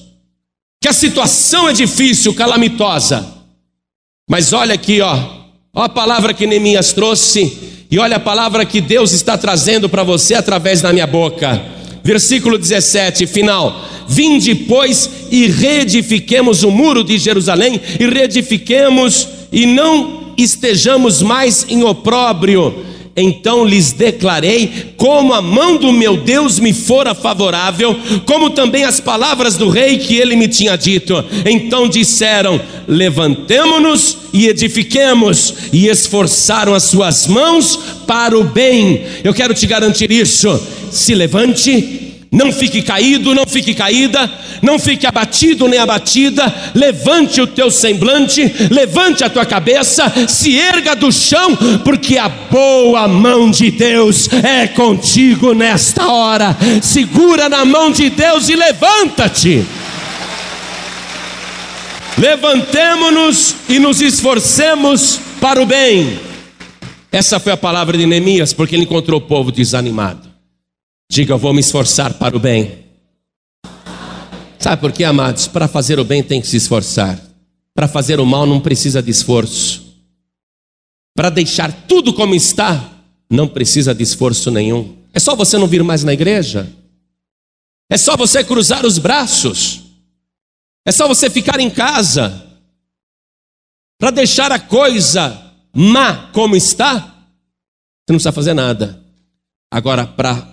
que 0.82 0.88
a 0.88 0.94
situação 0.94 1.70
é 1.70 1.74
difícil, 1.74 2.34
calamitosa. 2.34 3.32
Mas 4.30 4.54
olha 4.54 4.74
aqui, 4.74 5.02
ó, 5.02 5.18
ó 5.74 5.84
a 5.84 5.90
palavra 5.90 6.34
que 6.34 6.48
Neemias 6.48 6.94
trouxe 6.94 7.74
e 7.92 8.00
olha 8.00 8.18
a 8.18 8.20
palavra 8.20 8.66
que 8.66 8.82
Deus 8.82 9.12
está 9.12 9.38
trazendo 9.38 9.88
para 9.88 10.04
você 10.04 10.34
através 10.34 10.82
da 10.82 10.92
minha 10.92 11.06
boca. 11.06 11.62
Versículo 12.04 12.58
17, 12.58 13.28
final. 13.28 13.88
Vinde, 14.08 14.56
pois, 14.56 15.10
e 15.32 15.48
reedifiquemos 15.48 16.64
o 16.64 16.72
muro 16.72 17.04
de 17.04 17.18
Jerusalém, 17.18 17.80
e 18.00 18.06
reedifiquemos, 18.08 19.28
e 19.52 19.66
não 19.66 20.23
estejamos 20.38 21.22
mais 21.22 21.66
em 21.70 21.84
opróbrio. 21.84 22.74
Então 23.16 23.64
lhes 23.64 23.92
declarei 23.92 24.94
como 24.98 25.34
a 25.34 25.42
mão 25.42 25.78
do 25.78 25.92
meu 25.92 26.18
Deus 26.18 26.60
me 26.60 26.74
fora 26.74 27.14
favorável, 27.14 27.96
como 28.26 28.50
também 28.50 28.86
as 28.86 29.00
palavras 29.00 29.56
do 29.56 29.70
rei 29.70 30.00
que 30.00 30.16
ele 30.16 30.36
me 30.36 30.48
tinha 30.48 30.76
dito. 30.76 31.24
Então 31.46 31.88
disseram: 31.88 32.60
Levantemo-nos 32.88 34.18
e 34.34 34.48
edifiquemos, 34.48 35.54
e 35.72 35.88
esforçaram 35.88 36.74
as 36.74 36.84
suas 36.84 37.28
mãos 37.28 37.78
para 38.08 38.38
o 38.38 38.44
bem. 38.44 39.04
Eu 39.24 39.34
quero 39.34 39.54
te 39.54 39.68
garantir 39.68 40.12
isso. 40.12 40.60
Se 40.92 41.14
levante 41.14 42.13
não 42.34 42.52
fique 42.52 42.82
caído, 42.82 43.36
não 43.36 43.46
fique 43.46 43.76
caída, 43.76 44.30
não 44.60 44.80
fique 44.80 45.06
abatido 45.06 45.68
nem 45.68 45.78
abatida. 45.80 46.52
Levante 46.74 47.40
o 47.40 47.46
teu 47.46 47.70
semblante, 47.70 48.52
levante 48.72 49.24
a 49.24 49.30
tua 49.30 49.46
cabeça, 49.46 50.12
se 50.28 50.58
erga 50.58 50.96
do 50.96 51.12
chão, 51.12 51.56
porque 51.84 52.18
a 52.18 52.28
boa 52.28 53.08
mão 53.08 53.52
de 53.52 53.70
Deus 53.70 54.28
é 54.34 54.68
contigo 54.68 55.54
nesta 55.54 56.08
hora. 56.08 56.58
Segura 56.82 57.48
na 57.48 57.64
mão 57.64 57.92
de 57.92 58.10
Deus 58.10 58.50
e 58.50 58.56
levanta-te. 58.56 59.64
Levantemo-nos 62.18 63.56
e 63.70 63.78
nos 63.78 64.02
esforcemos 64.02 65.20
para 65.40 65.62
o 65.62 65.68
bem. 65.68 66.20
Essa 67.12 67.40
foi 67.40 67.54
a 67.54 67.58
palavra 67.58 67.96
de 67.96 68.08
Neemias, 68.08 68.54
porque 68.54 68.76
ele 68.76 68.86
encontrou 68.86 69.20
o 69.20 69.22
povo 69.22 69.52
desanimado. 69.52 70.33
Diga, 71.14 71.32
eu 71.32 71.38
vou 71.38 71.54
me 71.54 71.60
esforçar 71.60 72.16
para 72.16 72.36
o 72.36 72.40
bem. 72.40 72.86
Sabe 74.58 74.82
por 74.82 74.92
quê, 74.92 75.04
amados? 75.04 75.48
Para 75.48 75.68
fazer 75.68 76.00
o 76.00 76.04
bem 76.04 76.24
tem 76.24 76.42
que 76.42 76.48
se 76.48 76.58
esforçar. 76.58 77.22
Para 77.72 77.88
fazer 77.88 78.20
o 78.20 78.26
mal 78.26 78.48
não 78.48 78.60
precisa 78.60 79.00
de 79.00 79.12
esforço. 79.12 79.96
Para 81.16 81.30
deixar 81.30 81.72
tudo 81.88 82.16
como 82.16 82.34
está, 82.34 82.98
não 83.30 83.48
precisa 83.48 83.94
de 83.94 84.02
esforço 84.02 84.50
nenhum. 84.50 84.98
É 85.14 85.20
só 85.20 85.36
você 85.36 85.56
não 85.56 85.68
vir 85.68 85.84
mais 85.84 86.04
na 86.04 86.14
igreja. 86.14 86.68
É 87.92 87.96
só 87.96 88.18
você 88.18 88.44
cruzar 88.44 88.84
os 88.84 88.98
braços. 88.98 89.84
É 90.84 90.92
só 90.92 91.08
você 91.08 91.30
ficar 91.30 91.60
em 91.60 91.70
casa. 91.70 92.44
Para 94.00 94.10
deixar 94.10 94.52
a 94.52 94.58
coisa 94.58 95.54
má 95.76 96.32
como 96.32 96.56
está, 96.56 96.98
você 96.98 98.10
não 98.10 98.16
precisa 98.16 98.32
fazer 98.32 98.56
nada. 98.56 99.00
Agora, 99.72 100.08
para 100.08 100.53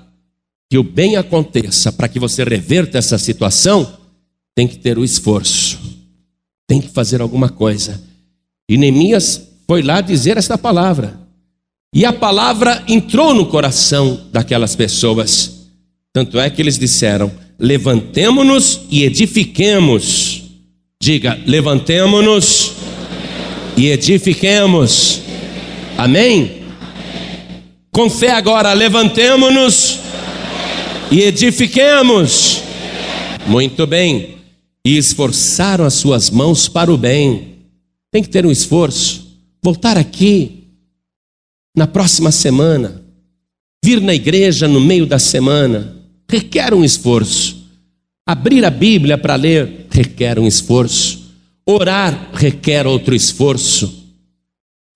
que 0.71 0.79
o 0.79 0.85
bem 0.85 1.17
aconteça, 1.17 1.91
para 1.91 2.09
que 2.09 2.21
você 2.21 2.45
reverta 2.45 2.97
essa 2.97 3.19
situação, 3.19 3.93
tem 4.55 4.69
que 4.69 4.79
ter 4.79 4.97
o 4.97 5.05
esforço, 5.05 5.81
tem 6.69 6.81
que 6.81 6.89
fazer 6.89 7.21
alguma 7.21 7.49
coisa. 7.49 8.00
E 8.71 8.77
Neemias 8.77 9.49
foi 9.67 9.83
lá 9.83 10.00
dizer 10.00 10.37
esta 10.37 10.57
palavra, 10.57 11.19
e 11.93 12.05
a 12.05 12.12
palavra 12.12 12.85
entrou 12.87 13.35
no 13.35 13.47
coração 13.47 14.29
daquelas 14.31 14.77
pessoas. 14.77 15.67
Tanto 16.12 16.39
é 16.39 16.49
que 16.49 16.62
eles 16.62 16.79
disseram: 16.79 17.33
levantemo-nos 17.59 18.83
e 18.89 19.03
edifiquemos. 19.03 20.45
Diga, 21.03 21.37
levantemo-nos 21.47 22.75
e 23.77 23.89
edifiquemos. 23.89 25.23
Amém? 25.99 26.62
Com 27.91 28.09
fé 28.09 28.31
agora, 28.31 28.73
levantemo-nos 28.73 29.99
e 31.11 31.23
edifiquemos. 31.23 32.62
Muito 33.47 33.87
bem. 33.87 34.37
E 34.85 34.97
esforçaram 34.97 35.85
as 35.85 35.95
suas 35.95 36.31
mãos 36.31 36.69
para 36.69 36.93
o 36.93 36.97
bem. 36.97 37.59
Tem 38.11 38.23
que 38.23 38.29
ter 38.29 38.47
um 38.47 38.50
esforço. 38.50 39.38
Voltar 39.62 39.99
aqui 39.99 40.64
na 41.76 41.87
próxima 41.87 42.31
semana. 42.31 43.02
Vir 43.85 44.00
na 44.00 44.14
igreja 44.14 44.69
no 44.69 44.81
meio 44.81 45.07
da 45.07 45.19
semana. 45.19 45.97
Requer 46.31 46.73
um 46.73 46.85
esforço. 46.85 47.67
Abrir 48.26 48.64
a 48.64 48.71
Bíblia 48.71 49.19
para 49.19 49.35
ler 49.35 49.87
requer 49.90 50.38
um 50.38 50.47
esforço. 50.47 51.31
Orar 51.67 52.31
requer 52.33 52.87
outro 52.87 53.14
esforço. 53.14 54.07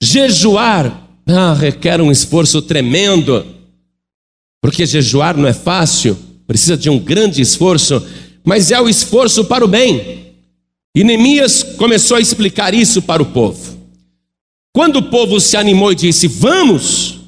Jejuar 0.03 1.05
ah, 1.27 1.55
requer 1.55 2.01
um 2.01 2.13
esforço 2.13 2.61
tremendo. 2.61 3.54
Porque 4.65 4.87
jejuar 4.87 5.37
não 5.37 5.47
é 5.47 5.53
fácil, 5.53 6.17
precisa 6.47 6.75
de 6.75 6.89
um 6.89 6.99
grande 6.99 7.43
esforço, 7.43 8.03
mas 8.43 8.71
é 8.71 8.81
o 8.81 8.89
esforço 8.89 9.45
para 9.45 9.63
o 9.63 9.69
bem. 9.69 10.33
E 10.97 11.05
Neemias 11.05 11.63
começou 11.77 12.17
a 12.17 12.21
explicar 12.23 12.73
isso 12.73 13.03
para 13.03 13.23
o 13.23 13.27
povo. 13.27 13.79
Quando 14.75 14.97
o 14.97 15.03
povo 15.03 15.39
se 15.39 15.59
animou 15.59 15.93
e 15.93 15.97
disse: 15.97 16.27
Vamos, 16.27 17.21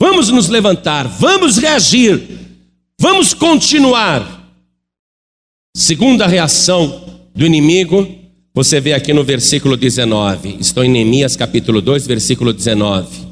vamos 0.00 0.30
nos 0.30 0.48
levantar, 0.48 1.06
vamos 1.06 1.58
reagir, 1.58 2.18
vamos 2.98 3.34
continuar. 3.34 4.50
Segunda 5.76 6.26
reação 6.26 7.20
do 7.34 7.44
inimigo, 7.44 8.08
você 8.54 8.80
vê 8.80 8.94
aqui 8.94 9.12
no 9.12 9.22
versículo 9.22 9.76
19. 9.76 10.56
Estou 10.58 10.82
em 10.82 10.88
Neemias 10.88 11.36
capítulo 11.36 11.82
2, 11.82 12.06
versículo 12.06 12.54
19. 12.54 13.29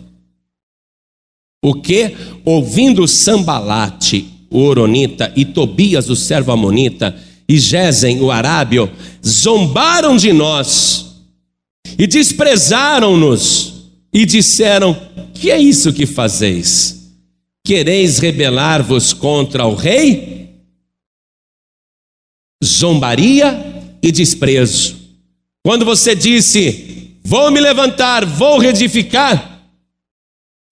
O 1.63 1.75
que, 1.75 2.17
ouvindo 2.45 3.07
Sambalate, 3.09 4.27
o 4.51 4.61
Oronita, 4.61 5.33
e 5.37 5.45
Tobias, 5.45 6.09
o 6.09 6.17
servo 6.17 6.53
Amonita, 6.53 7.17
e 7.49 7.59
Gesem, 7.59 8.21
o 8.21 8.31
Arábio, 8.31 8.91
zombaram 9.27 10.17
de 10.17 10.33
nós 10.33 11.07
e 11.99 12.07
desprezaram-nos 12.07 13.75
e 14.13 14.25
disseram: 14.25 14.97
Que 15.35 15.51
é 15.51 15.61
isso 15.61 15.93
que 15.93 16.07
fazeis? 16.07 17.13
Quereis 17.65 18.19
rebelar-vos 18.19 19.13
contra 19.13 19.67
o 19.67 19.75
rei? 19.75 20.63
Zombaria 22.65 23.97
e 24.03 24.13
desprezo. 24.13 24.97
Quando 25.65 25.85
você 25.85 26.15
disse: 26.15 27.17
Vou 27.25 27.51
me 27.51 27.61
levantar, 27.61 28.25
vou 28.25 28.59
reedificar, 28.59 29.58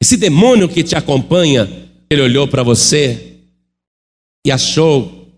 esse 0.06 0.16
demônio 0.16 0.68
que 0.68 0.84
te 0.84 0.94
acompanha, 0.94 1.68
ele 2.08 2.22
olhou 2.22 2.46
para 2.46 2.62
você 2.62 3.38
e 4.46 4.52
achou 4.52 5.32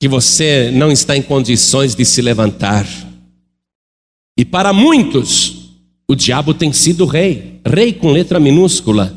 que 0.00 0.06
você 0.06 0.70
não 0.70 0.92
está 0.92 1.16
em 1.16 1.22
condições 1.22 1.96
de 1.96 2.04
se 2.04 2.22
levantar. 2.22 2.86
E 4.38 4.44
para 4.44 4.72
muitos, 4.72 5.72
o 6.08 6.14
diabo 6.14 6.54
tem 6.54 6.72
sido 6.72 7.04
rei, 7.04 7.60
rei 7.66 7.92
com 7.92 8.12
letra 8.12 8.38
minúscula, 8.38 9.12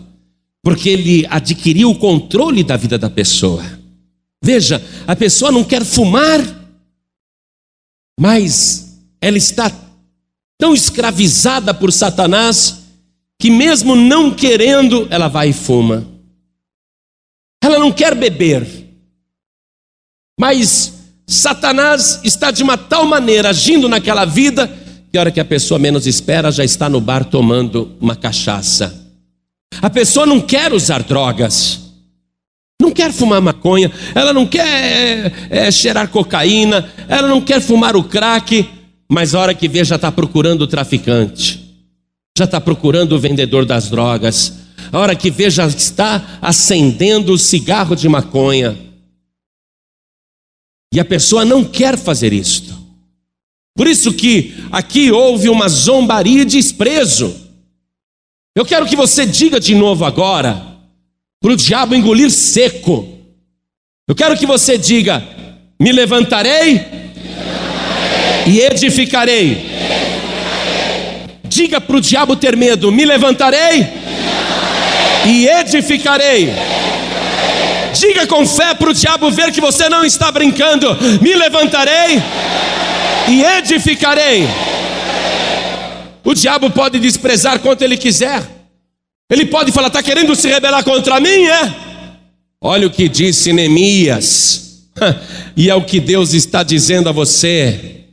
porque 0.63 0.89
ele 0.89 1.27
adquiriu 1.29 1.91
o 1.91 1.99
controle 1.99 2.63
da 2.63 2.75
vida 2.75 2.97
da 2.97 3.09
pessoa. 3.09 3.63
Veja, 4.43 4.83
a 5.05 5.15
pessoa 5.15 5.51
não 5.51 5.63
quer 5.63 5.85
fumar, 5.85 6.41
mas 8.19 8.97
ela 9.21 9.37
está 9.37 9.71
tão 10.57 10.73
escravizada 10.73 11.75
por 11.75 11.93
Satanás 11.93 12.84
que, 13.39 13.49
mesmo 13.49 13.95
não 13.95 14.31
querendo, 14.31 15.07
ela 15.09 15.27
vai 15.27 15.49
e 15.49 15.53
fuma. 15.53 16.05
Ela 17.63 17.79
não 17.79 17.91
quer 17.91 18.13
beber, 18.15 18.67
mas 20.39 20.93
Satanás 21.27 22.19
está 22.23 22.51
de 22.51 22.61
uma 22.61 22.77
tal 22.77 23.05
maneira 23.05 23.49
agindo 23.49 23.89
naquela 23.89 24.25
vida 24.25 24.67
que 25.11 25.17
a 25.17 25.21
hora 25.21 25.31
que 25.31 25.39
a 25.39 25.45
pessoa 25.45 25.79
menos 25.79 26.05
espera 26.05 26.51
já 26.51 26.63
está 26.63 26.89
no 26.89 26.99
bar 26.99 27.25
tomando 27.25 27.95
uma 27.99 28.15
cachaça. 28.15 29.03
A 29.81 29.89
pessoa 29.89 30.25
não 30.25 30.39
quer 30.39 30.73
usar 30.73 31.03
drogas, 31.03 31.79
não 32.81 32.91
quer 32.91 33.11
fumar 33.11 33.41
maconha, 33.41 33.91
ela 34.13 34.33
não 34.33 34.45
quer 34.45 34.67
é, 34.67 35.31
é, 35.49 35.71
cheirar 35.71 36.09
cocaína, 36.09 36.89
ela 37.07 37.27
não 37.27 37.41
quer 37.41 37.61
fumar 37.61 37.95
o 37.95 38.03
crack, 38.03 38.69
mas 39.09 39.33
a 39.33 39.39
hora 39.39 39.53
que 39.53 39.67
vê 39.67 39.83
já 39.83 39.95
está 39.95 40.11
procurando 40.11 40.61
o 40.63 40.67
traficante, 40.67 41.64
já 42.37 42.43
está 42.43 42.59
procurando 42.59 43.13
o 43.13 43.19
vendedor 43.19 43.65
das 43.65 43.89
drogas, 43.89 44.53
a 44.91 44.99
hora 44.99 45.15
que 45.15 45.31
vê 45.31 45.49
já 45.49 45.65
está 45.67 46.37
acendendo 46.41 47.33
o 47.33 47.37
cigarro 47.37 47.95
de 47.95 48.09
maconha. 48.09 48.77
E 50.93 50.99
a 50.99 51.05
pessoa 51.05 51.45
não 51.45 51.63
quer 51.63 51.97
fazer 51.97 52.33
isto. 52.33 52.75
Por 53.75 53.87
isso 53.87 54.13
que 54.13 54.53
aqui 54.71 55.11
houve 55.11 55.49
uma 55.49 55.67
zombaria 55.67 56.41
e 56.41 56.45
desprezo. 56.45 57.35
Eu 58.55 58.65
quero 58.65 58.85
que 58.85 58.95
você 58.95 59.25
diga 59.25 59.59
de 59.59 59.75
novo 59.75 60.05
agora, 60.05 60.77
para 61.41 61.51
o 61.51 61.57
diabo 61.57 61.95
engolir 61.95 62.31
seco. 62.31 63.07
Eu 64.07 64.15
quero 64.15 64.37
que 64.37 64.45
você 64.45 64.77
diga: 64.77 65.21
me 65.79 65.91
levantarei, 65.91 66.73
me 66.73 66.79
levantarei. 66.79 68.45
e 68.47 68.59
edificarei. 68.59 69.74
Diga 71.55 71.79
para 71.79 71.95
o 71.95 72.01
diabo 72.01 72.35
ter 72.35 72.57
medo: 72.57 72.91
me 72.91 73.05
levantarei, 73.05 73.77
me 73.77 73.85
levantarei. 73.85 75.25
e 75.25 75.47
edificarei. 75.47 76.49
Diga 77.93 78.27
com 78.27 78.45
fé 78.45 78.73
para 78.73 78.89
o 78.89 78.93
diabo 78.93 79.31
ver 79.31 79.53
que 79.53 79.61
você 79.61 79.87
não 79.87 80.03
está 80.03 80.29
brincando: 80.33 80.85
me 81.21 81.33
levantarei 81.33 82.21
e 83.29 83.41
edificarei. 83.41 84.45
O 86.25 86.33
diabo 86.33 86.69
pode 86.71 86.99
desprezar 86.99 87.59
quanto 87.59 87.83
ele 87.83 87.95
quiser. 87.95 88.43
Ele 89.31 89.45
pode 89.45 89.71
falar: 89.71 89.87
está 89.87 90.03
querendo 90.03 90.35
se 90.35 90.49
rebelar 90.49 90.83
contra 90.83 91.21
mim? 91.21 91.45
É? 91.47 91.73
Olha 92.59 92.87
o 92.87 92.91
que 92.91 93.07
disse 93.07 93.53
Neemias, 93.53 94.89
e 95.55 95.69
é 95.69 95.75
o 95.75 95.85
que 95.85 96.01
Deus 96.01 96.33
está 96.33 96.63
dizendo 96.63 97.07
a 97.07 97.13
você. 97.13 98.04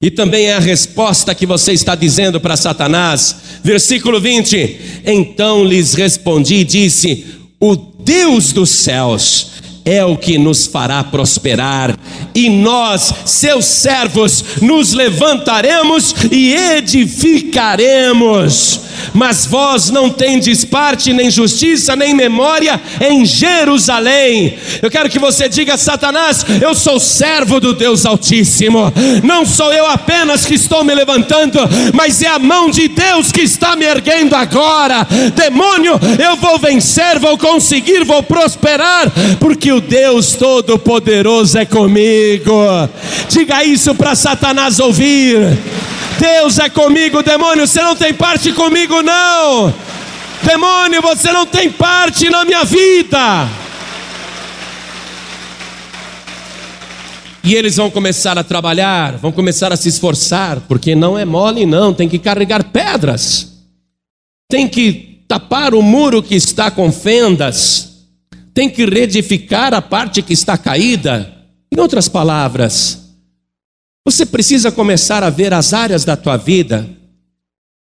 E 0.00 0.12
também 0.12 0.46
é 0.46 0.54
a 0.54 0.60
resposta 0.60 1.34
que 1.34 1.44
você 1.44 1.72
está 1.72 1.96
dizendo 1.96 2.40
para 2.40 2.56
Satanás. 2.56 3.34
Versículo 3.64 4.20
20: 4.20 5.02
Então 5.04 5.64
lhes 5.64 5.94
respondi 5.94 6.56
e 6.56 6.64
disse: 6.64 7.26
O 7.58 7.74
Deus 7.74 8.52
dos 8.52 8.70
céus 8.70 9.47
é 9.88 10.04
o 10.04 10.16
que 10.16 10.36
nos 10.36 10.66
fará 10.66 11.02
prosperar, 11.02 11.96
e 12.34 12.50
nós, 12.50 13.14
seus 13.24 13.64
servos, 13.64 14.44
nos 14.60 14.92
levantaremos 14.92 16.14
e 16.30 16.54
edificaremos 16.54 18.08
mas 19.14 19.46
vós 19.46 19.90
não 19.90 20.10
tendes 20.10 20.64
parte, 20.64 21.12
nem 21.12 21.30
justiça, 21.30 21.94
nem 21.96 22.14
memória 22.14 22.80
em 23.00 23.24
Jerusalém. 23.24 24.58
Eu 24.82 24.90
quero 24.90 25.10
que 25.10 25.18
você 25.18 25.48
diga, 25.48 25.76
Satanás, 25.76 26.44
eu 26.60 26.74
sou 26.74 27.00
servo 27.00 27.60
do 27.60 27.74
Deus 27.74 28.04
Altíssimo, 28.06 28.92
não 29.22 29.44
sou 29.44 29.72
eu 29.72 29.86
apenas 29.86 30.44
que 30.44 30.54
estou 30.54 30.84
me 30.84 30.94
levantando, 30.94 31.58
mas 31.94 32.22
é 32.22 32.28
a 32.28 32.38
mão 32.38 32.70
de 32.70 32.88
Deus 32.88 33.32
que 33.32 33.42
está 33.42 33.76
me 33.76 33.84
erguendo 33.84 34.34
agora. 34.34 35.06
Demônio, 35.34 35.98
eu 36.22 36.36
vou 36.36 36.58
vencer, 36.58 37.18
vou 37.18 37.36
conseguir, 37.38 38.04
vou 38.04 38.22
prosperar, 38.22 39.10
porque 39.40 39.72
o 39.72 39.77
Deus 39.80 40.34
Todo-Poderoso 40.34 41.58
é 41.58 41.64
comigo. 41.64 42.52
Diga 43.28 43.64
isso 43.64 43.94
para 43.94 44.14
Satanás 44.14 44.78
ouvir. 44.78 45.38
Deus 46.18 46.58
é 46.58 46.68
comigo, 46.68 47.22
demônio, 47.22 47.66
você 47.66 47.80
não 47.80 47.94
tem 47.94 48.12
parte 48.12 48.52
comigo, 48.52 49.02
não. 49.02 49.72
Demônio, 50.42 51.00
você 51.00 51.32
não 51.32 51.46
tem 51.46 51.70
parte 51.70 52.28
na 52.28 52.44
minha 52.44 52.64
vida. 52.64 53.48
E 57.48 57.54
eles 57.54 57.76
vão 57.76 57.90
começar 57.90 58.36
a 58.36 58.44
trabalhar, 58.44 59.16
vão 59.16 59.32
começar 59.32 59.72
a 59.72 59.76
se 59.76 59.88
esforçar, 59.88 60.60
porque 60.68 60.94
não 60.94 61.18
é 61.18 61.24
mole, 61.24 61.64
não, 61.64 61.94
tem 61.94 62.06
que 62.08 62.18
carregar 62.18 62.64
pedras, 62.64 63.64
tem 64.50 64.68
que 64.68 65.22
tapar 65.26 65.72
o 65.72 65.80
muro 65.80 66.22
que 66.22 66.34
está 66.34 66.70
com 66.70 66.92
fendas, 66.92 67.87
tem 68.58 68.68
que 68.68 68.84
reedificar 68.84 69.72
a 69.72 69.80
parte 69.80 70.20
que 70.20 70.32
está 70.32 70.58
caída. 70.58 71.32
Em 71.72 71.78
outras 71.78 72.08
palavras, 72.08 73.14
você 74.04 74.26
precisa 74.26 74.72
começar 74.72 75.22
a 75.22 75.30
ver 75.30 75.54
as 75.54 75.72
áreas 75.72 76.04
da 76.04 76.16
tua 76.16 76.36
vida 76.36 76.84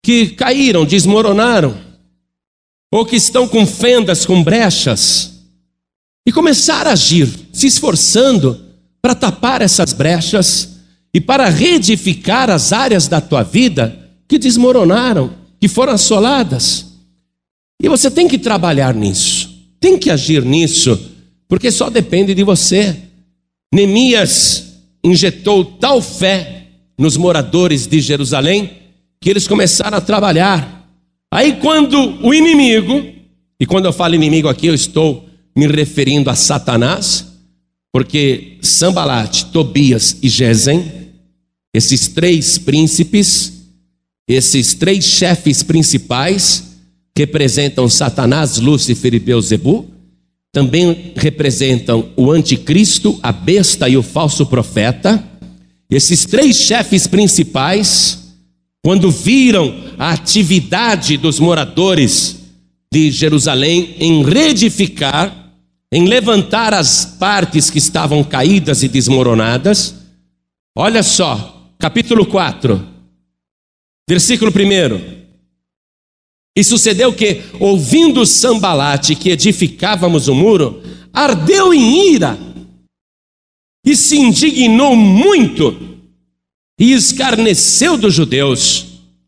que 0.03 0.31
caíram, 0.31 0.85
desmoronaram, 0.85 1.79
ou 2.93 3.07
que 3.07 3.15
estão 3.15 3.47
com 3.47 3.65
fendas, 3.65 4.27
com 4.27 4.43
brechas, 4.43 5.45
e 6.27 6.33
começar 6.33 6.89
a 6.89 6.95
agir, 6.95 7.29
se 7.53 7.69
esforçando 7.69 8.61
para 9.01 9.15
tapar 9.15 9.63
essas 9.63 9.93
brechas 9.93 10.81
e 11.15 11.21
para 11.21 11.49
reedificar 11.49 12.51
as 12.51 12.73
áreas 12.73 13.07
da 13.07 13.21
tua 13.21 13.45
vida 13.45 13.97
que 14.27 14.41
desmoronaram, 14.41 15.37
que 15.61 15.69
foram 15.69 15.93
assoladas. 15.93 16.87
E 17.81 17.89
você 17.89 18.11
tem 18.11 18.27
que 18.27 18.39
trabalhar 18.39 18.93
nisso, 18.93 19.44
tem 19.85 19.99
que 19.99 20.11
agir 20.11 20.43
nisso, 20.43 20.99
porque 21.47 21.71
só 21.71 21.91
depende 21.91 22.35
de 22.35 22.43
você. 22.43 22.97
Neemias 23.71 24.79
injetou 25.05 25.63
tal 25.63 26.01
fé 26.01 26.69
nos 26.97 27.19
moradores 27.19 27.87
de 27.87 28.01
Jerusalém 28.01 28.79
que 29.21 29.29
eles 29.29 29.47
começaram 29.47 29.99
a 29.99 30.01
trabalhar. 30.01 30.89
Aí, 31.31 31.57
quando 31.57 31.99
o 32.27 32.33
inimigo, 32.33 32.95
e 33.61 33.67
quando 33.67 33.85
eu 33.85 33.93
falo 33.93 34.15
inimigo 34.15 34.49
aqui, 34.49 34.69
eu 34.69 34.75
estou 34.75 35.29
me 35.55 35.67
referindo 35.67 36.31
a 36.31 36.35
Satanás, 36.35 37.27
porque 37.93 38.57
Sambalat, 38.63 39.45
Tobias 39.53 40.17
e 40.23 40.31
Gesem, 40.31 41.11
esses 41.75 42.09
três 42.09 42.57
príncipes, 42.57 43.67
esses 44.27 44.73
três 44.73 45.05
chefes 45.05 45.63
principais, 45.63 46.74
representam 47.17 47.89
Satanás, 47.89 48.59
Lúcifer 48.59 49.15
e 49.15 49.21
Beuzebu, 49.21 49.89
também 50.53 51.13
representam 51.17 52.11
o 52.17 52.31
anticristo, 52.31 53.19
a 53.23 53.33
besta 53.33 53.89
e 53.89 53.97
o 53.97 54.03
falso 54.03 54.47
profeta. 54.47 55.23
Esses 55.91 56.25
três 56.25 56.57
chefes 56.57 57.07
principais, 57.07 58.35
quando 58.83 59.11
viram 59.11 59.75
a 59.99 60.11
atividade 60.11 61.17
dos 61.17 61.39
moradores 61.39 62.37
de 62.93 63.11
Jerusalém 63.11 63.97
em 63.99 64.25
reedificar, 64.25 65.53
em 65.93 66.07
levantar 66.07 66.75
as 66.75 67.05
partes 67.05 67.71
que 67.71 67.79
estavam 67.79 68.23
caídas 68.23 68.83
e 68.83 68.89
desmoronadas, 68.89 69.95
olha 70.77 71.03
só, 71.03 71.73
capítulo 71.79 72.27
4, 72.27 72.85
versículo 74.09 74.51
1. 74.51 75.24
E 76.57 76.63
sucedeu 76.63 77.13
que, 77.13 77.43
ouvindo 77.59 78.25
Sambalate 78.25 79.17
que 79.17 79.31
edificávamos 79.31 80.29
o 80.29 80.35
muro, 80.35 80.83
ardeu 81.13 81.75
em 81.75 82.13
ira 82.13 82.39
e 83.85 83.97
se 83.97 84.17
indignou 84.17 84.95
muito 84.95 85.99
e 86.79 86.93
escarneceu 86.93 87.97
dos 87.97 88.15
judeus. 88.15 88.87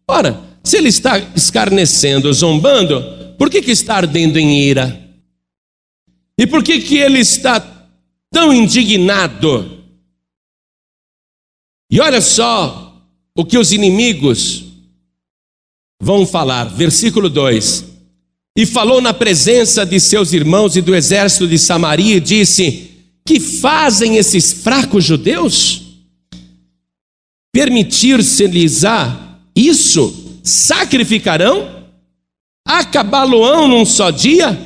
Ora, 0.09 0.41
se 0.63 0.77
ele 0.77 0.89
está 0.89 1.19
escarnecendo, 1.35 2.33
zombando, 2.33 3.35
por 3.39 3.51
que, 3.51 3.61
que 3.61 3.71
está 3.71 3.97
ardendo 3.97 4.39
em 4.39 4.63
ira? 4.63 5.05
E 6.39 6.47
por 6.47 6.63
que, 6.63 6.81
que 6.81 6.97
ele 6.99 7.19
está 7.19 7.61
tão 8.31 8.53
indignado? 8.53 9.85
E 11.91 12.01
olha 12.01 12.21
só 12.21 13.01
o 13.37 13.45
que 13.45 13.59
os 13.59 13.73
inimigos 13.73 14.66
vão 16.01 16.27
falar, 16.27 16.65
versículo 16.65 17.29
2: 17.29 17.85
E 18.57 18.67
falou 18.67 19.01
na 19.01 19.15
presença 19.15 19.85
de 19.85 19.99
seus 19.99 20.33
irmãos 20.33 20.77
e 20.77 20.83
do 20.83 20.95
exército 20.95 21.49
de 21.49 21.59
Samaria, 21.59 22.17
e 22.17 22.21
disse: 22.21 22.91
Que 23.25 23.41
fazem 23.41 24.17
esses 24.17 24.53
fracos 24.53 25.05
judeus? 25.05 25.83
Permitir-se-lhes 27.53 28.83
isso, 29.55 30.41
sacrificarão? 30.43 31.87
Acabá-lo-ão 32.67 33.67
num 33.67 33.87
só 33.87 34.11
dia? 34.11 34.59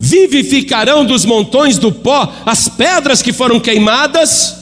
Vivificarão 0.00 1.04
dos 1.04 1.24
montões 1.24 1.76
do 1.76 1.90
pó 1.90 2.32
as 2.46 2.68
pedras 2.68 3.20
que 3.20 3.32
foram 3.32 3.58
queimadas? 3.58 4.56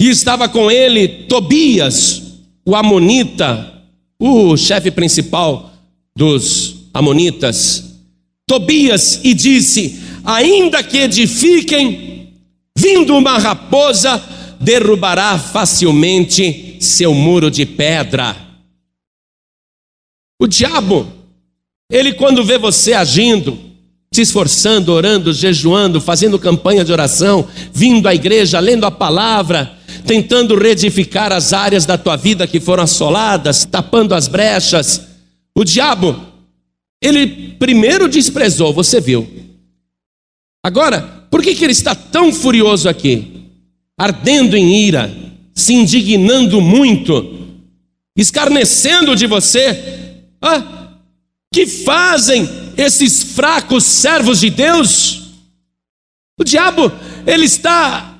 E 0.00 0.08
estava 0.08 0.48
com 0.48 0.70
ele 0.70 1.26
Tobias, 1.26 2.21
o 2.64 2.76
Amonita, 2.76 3.82
o 4.18 4.56
chefe 4.56 4.90
principal 4.90 5.72
dos 6.16 6.86
Amonitas. 6.94 7.96
Tobias 8.46 9.20
e 9.24 9.34
disse: 9.34 10.00
Ainda 10.24 10.82
que 10.82 10.98
edifiquem, 10.98 12.32
vindo 12.76 13.16
uma 13.16 13.38
raposa, 13.38 14.22
derrubará 14.60 15.38
facilmente 15.38 16.76
seu 16.80 17.14
muro 17.14 17.50
de 17.50 17.66
pedra. 17.66 18.36
O 20.40 20.46
diabo, 20.46 21.06
ele 21.90 22.12
quando 22.12 22.44
vê 22.44 22.58
você 22.58 22.92
agindo, 22.92 23.58
se 24.12 24.20
esforçando, 24.22 24.92
orando, 24.92 25.32
jejuando, 25.32 26.00
fazendo 26.00 26.38
campanha 26.38 26.84
de 26.84 26.92
oração, 26.92 27.48
vindo 27.72 28.06
à 28.06 28.14
igreja, 28.14 28.60
lendo 28.60 28.84
a 28.84 28.90
palavra, 28.90 29.78
tentando 30.06 30.56
reedificar 30.56 31.32
as 31.32 31.52
áreas 31.52 31.86
da 31.86 31.96
tua 31.96 32.16
vida 32.16 32.46
que 32.46 32.60
foram 32.60 32.84
assoladas, 32.84 33.64
tapando 33.64 34.14
as 34.14 34.28
brechas. 34.28 35.02
O 35.54 35.64
diabo, 35.64 36.20
ele 37.02 37.54
primeiro 37.58 38.08
desprezou, 38.08 38.72
você 38.72 39.00
viu. 39.00 39.28
Agora, 40.64 41.26
por 41.30 41.42
que, 41.42 41.54
que 41.54 41.64
ele 41.64 41.72
está 41.72 41.94
tão 41.94 42.32
furioso 42.32 42.88
aqui? 42.88 43.48
Ardendo 43.98 44.56
em 44.56 44.86
ira, 44.86 45.12
se 45.54 45.72
indignando 45.72 46.60
muito, 46.60 47.48
escarnecendo 48.16 49.16
de 49.16 49.26
você. 49.26 50.20
Ah, 50.40 50.98
que 51.52 51.66
fazem 51.66 52.48
esses 52.76 53.22
fracos 53.22 53.84
servos 53.84 54.40
de 54.40 54.50
Deus? 54.50 55.22
O 56.38 56.44
diabo, 56.44 56.90
ele 57.26 57.44
está 57.44 58.11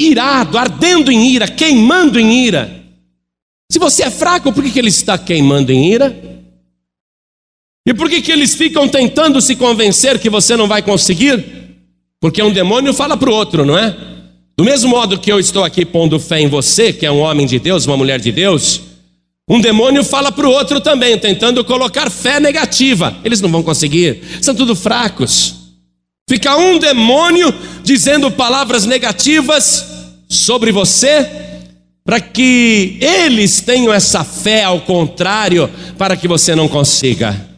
irado, 0.00 0.56
ardendo 0.56 1.10
em 1.10 1.30
ira, 1.32 1.46
queimando 1.48 2.18
em 2.18 2.44
ira. 2.44 2.80
Se 3.70 3.78
você 3.78 4.04
é 4.04 4.10
fraco, 4.10 4.52
por 4.52 4.64
que, 4.64 4.70
que 4.70 4.78
ele 4.78 4.88
está 4.88 5.16
queimando 5.16 5.70
em 5.70 5.92
ira? 5.92 6.30
E 7.86 7.94
por 7.94 8.08
que, 8.08 8.20
que 8.20 8.32
eles 8.32 8.54
ficam 8.54 8.88
tentando 8.88 9.40
se 9.40 9.56
convencer 9.56 10.18
que 10.18 10.28
você 10.28 10.56
não 10.56 10.66
vai 10.66 10.82
conseguir? 10.82 11.44
Porque 12.20 12.42
um 12.42 12.52
demônio 12.52 12.92
fala 12.92 13.16
para 13.16 13.30
o 13.30 13.34
outro, 13.34 13.64
não 13.64 13.78
é? 13.78 13.96
Do 14.56 14.64
mesmo 14.64 14.90
modo 14.90 15.18
que 15.18 15.32
eu 15.32 15.40
estou 15.40 15.64
aqui 15.64 15.84
pondo 15.84 16.20
fé 16.20 16.40
em 16.40 16.48
você, 16.48 16.92
que 16.92 17.06
é 17.06 17.10
um 17.10 17.20
homem 17.20 17.46
de 17.46 17.58
Deus, 17.58 17.86
uma 17.86 17.96
mulher 17.96 18.20
de 18.20 18.30
Deus, 18.30 18.82
um 19.48 19.60
demônio 19.60 20.04
fala 20.04 20.30
para 20.30 20.46
o 20.46 20.50
outro 20.50 20.80
também, 20.80 21.18
tentando 21.18 21.64
colocar 21.64 22.10
fé 22.10 22.38
negativa. 22.38 23.16
Eles 23.24 23.40
não 23.40 23.50
vão 23.50 23.62
conseguir, 23.62 24.22
são 24.40 24.54
tudo 24.54 24.76
fracos. 24.76 25.59
Fica 26.30 26.56
um 26.56 26.78
demônio 26.78 27.52
dizendo 27.82 28.30
palavras 28.30 28.86
negativas 28.86 29.84
sobre 30.28 30.70
você, 30.70 31.28
para 32.04 32.20
que 32.20 32.98
eles 33.00 33.60
tenham 33.60 33.92
essa 33.92 34.22
fé 34.22 34.62
ao 34.62 34.80
contrário, 34.82 35.68
para 35.98 36.16
que 36.16 36.28
você 36.28 36.54
não 36.54 36.68
consiga. 36.68 37.48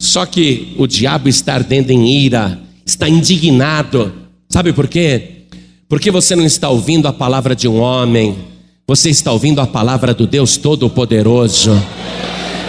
Só 0.00 0.24
que 0.24 0.72
o 0.78 0.86
diabo 0.86 1.28
está 1.28 1.52
ardendo 1.52 1.90
em 1.90 2.10
ira, 2.10 2.58
está 2.86 3.10
indignado. 3.10 4.10
Sabe 4.48 4.72
por 4.72 4.88
quê? 4.88 5.42
Porque 5.86 6.10
você 6.10 6.34
não 6.34 6.46
está 6.46 6.70
ouvindo 6.70 7.06
a 7.06 7.12
palavra 7.12 7.54
de 7.54 7.68
um 7.68 7.78
homem, 7.78 8.38
você 8.88 9.10
está 9.10 9.30
ouvindo 9.30 9.60
a 9.60 9.66
palavra 9.66 10.14
do 10.14 10.26
Deus 10.26 10.56
Todo-Poderoso. 10.56 11.72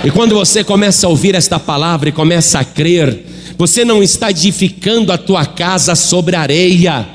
E 0.03 0.11
quando 0.11 0.35
você 0.35 0.65
começa 0.65 1.07
a 1.07 1.09
ouvir 1.09 1.33
esta 1.33 1.57
palavra 1.57 2.09
e 2.09 2.11
começa 2.11 2.59
a 2.59 2.65
crer, 2.65 3.36
você 3.57 3.83
não 3.83 4.03
está 4.03 4.29
edificando 4.29 5.11
a 5.11 5.17
tua 5.17 5.45
casa 5.45 5.95
sobre 5.95 6.35
areia, 6.35 7.07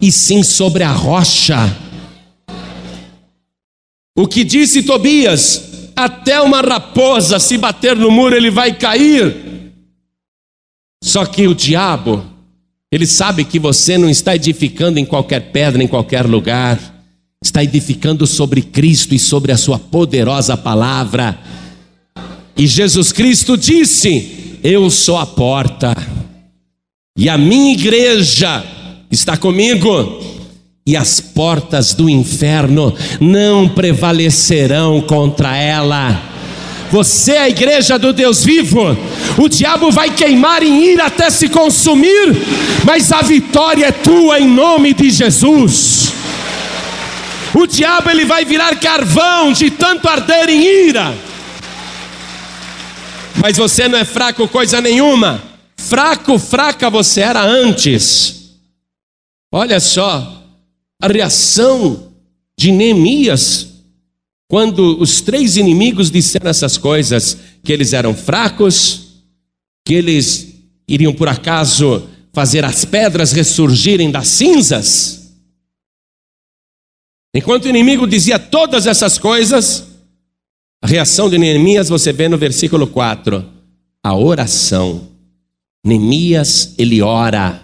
e 0.00 0.12
sim 0.12 0.42
sobre 0.42 0.84
a 0.84 0.92
rocha. 0.92 1.76
O 4.16 4.26
que 4.26 4.44
disse 4.44 4.82
Tobias: 4.82 5.90
até 5.94 6.40
uma 6.40 6.60
raposa 6.60 7.38
se 7.38 7.58
bater 7.58 7.96
no 7.96 8.10
muro, 8.10 8.36
ele 8.36 8.50
vai 8.50 8.72
cair. 8.72 9.72
Só 11.02 11.26
que 11.26 11.46
o 11.46 11.54
diabo, 11.54 12.24
ele 12.90 13.06
sabe 13.06 13.44
que 13.44 13.58
você 13.58 13.98
não 13.98 14.08
está 14.08 14.34
edificando 14.34 14.98
em 14.98 15.04
qualquer 15.04 15.52
pedra, 15.52 15.82
em 15.82 15.88
qualquer 15.88 16.26
lugar, 16.26 16.78
está 17.42 17.62
edificando 17.62 18.26
sobre 18.26 18.62
Cristo 18.62 19.14
e 19.14 19.18
sobre 19.18 19.52
a 19.52 19.56
Sua 19.56 19.78
poderosa 19.78 20.56
palavra. 20.56 21.38
E 22.58 22.66
Jesus 22.66 23.12
Cristo 23.12 23.56
disse: 23.56 24.58
Eu 24.64 24.90
sou 24.90 25.16
a 25.16 25.24
porta, 25.24 25.96
e 27.16 27.28
a 27.28 27.38
minha 27.38 27.72
igreja 27.72 28.64
está 29.08 29.36
comigo, 29.36 30.20
e 30.84 30.96
as 30.96 31.20
portas 31.20 31.94
do 31.94 32.10
inferno 32.10 32.92
não 33.20 33.68
prevalecerão 33.68 35.00
contra 35.00 35.56
ela. 35.56 36.20
Você 36.90 37.32
é 37.32 37.38
a 37.42 37.48
igreja 37.48 37.96
do 37.96 38.12
Deus 38.12 38.42
vivo. 38.44 38.96
O 39.36 39.48
diabo 39.48 39.92
vai 39.92 40.10
queimar 40.10 40.62
em 40.64 40.84
ira 40.84 41.04
até 41.04 41.30
se 41.30 41.48
consumir, 41.48 42.34
mas 42.84 43.12
a 43.12 43.22
vitória 43.22 43.86
é 43.86 43.92
tua 43.92 44.40
em 44.40 44.48
nome 44.48 44.94
de 44.94 45.10
Jesus. 45.10 46.12
O 47.54 47.66
diabo 47.68 48.10
ele 48.10 48.24
vai 48.24 48.44
virar 48.44 48.74
carvão 48.80 49.52
de 49.52 49.70
tanto 49.70 50.08
arder 50.08 50.48
em 50.48 50.88
ira. 50.88 51.27
Mas 53.40 53.56
você 53.56 53.88
não 53.88 53.98
é 53.98 54.04
fraco 54.04 54.48
coisa 54.48 54.80
nenhuma. 54.80 55.42
Fraco, 55.76 56.38
fraca 56.38 56.90
você 56.90 57.20
era 57.20 57.42
antes. 57.42 58.58
Olha 59.52 59.80
só 59.80 60.44
a 61.00 61.06
reação 61.06 62.12
de 62.58 62.72
Neemias 62.72 63.68
quando 64.48 64.98
os 65.00 65.20
três 65.20 65.56
inimigos 65.56 66.10
disseram 66.10 66.48
essas 66.48 66.78
coisas, 66.78 67.36
que 67.62 67.72
eles 67.72 67.92
eram 67.92 68.14
fracos, 68.14 69.22
que 69.84 69.94
eles 69.94 70.54
iriam 70.88 71.12
por 71.12 71.28
acaso 71.28 72.08
fazer 72.32 72.64
as 72.64 72.84
pedras 72.84 73.32
ressurgirem 73.32 74.10
das 74.10 74.28
cinzas. 74.28 75.34
Enquanto 77.34 77.66
o 77.66 77.68
inimigo 77.68 78.06
dizia 78.06 78.38
todas 78.38 78.86
essas 78.86 79.18
coisas, 79.18 79.84
a 80.82 80.86
reação 80.86 81.28
de 81.28 81.38
Neemias 81.38 81.88
você 81.88 82.12
vê 82.12 82.28
no 82.28 82.38
versículo 82.38 82.86
4, 82.86 83.44
a 84.02 84.16
oração. 84.16 85.08
Neemias, 85.84 86.74
ele 86.78 87.02
ora. 87.02 87.62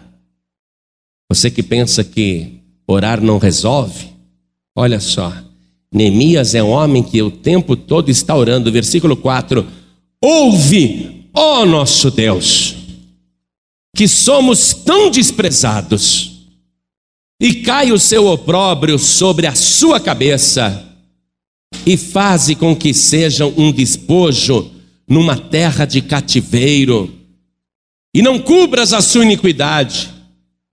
Você 1.30 1.50
que 1.50 1.62
pensa 1.62 2.02
que 2.02 2.60
orar 2.86 3.20
não 3.20 3.38
resolve, 3.38 4.08
olha 4.76 5.00
só. 5.00 5.32
Neemias 5.92 6.56
é 6.56 6.62
um 6.62 6.70
homem 6.70 7.02
que 7.02 7.22
o 7.22 7.30
tempo 7.30 7.76
todo 7.76 8.10
está 8.10 8.34
orando. 8.34 8.72
Versículo 8.72 9.16
4: 9.16 9.64
Ouve, 10.20 11.28
ó 11.32 11.64
nosso 11.64 12.10
Deus, 12.10 12.74
que 13.94 14.08
somos 14.08 14.74
tão 14.74 15.08
desprezados, 15.08 16.48
e 17.40 17.62
cai 17.62 17.92
o 17.92 17.98
seu 17.98 18.26
opróbrio 18.26 18.98
sobre 18.98 19.46
a 19.46 19.54
sua 19.54 20.00
cabeça, 20.00 20.84
e 21.86 21.96
faze 21.96 22.54
com 22.54 22.74
que 22.74 22.94
sejam 22.94 23.52
um 23.56 23.72
despojo 23.72 24.70
numa 25.08 25.36
terra 25.36 25.84
de 25.84 26.00
cativeiro, 26.00 27.12
e 28.14 28.22
não 28.22 28.38
cubras 28.38 28.92
a 28.92 29.02
sua 29.02 29.24
iniquidade 29.24 30.10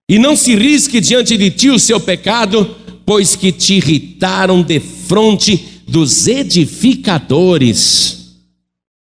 e 0.07 0.19
não 0.19 0.35
se 0.35 0.55
risque 0.55 0.99
diante 0.99 1.37
de 1.37 1.49
ti 1.49 1.69
o 1.69 1.79
seu 1.79 1.99
pecado, 1.99 2.75
pois 3.05 3.35
que 3.35 3.51
te 3.51 3.75
irritaram 3.75 4.61
de 4.61 4.79
fronte 4.79 5.81
dos 5.87 6.27
edificadores. 6.27 8.35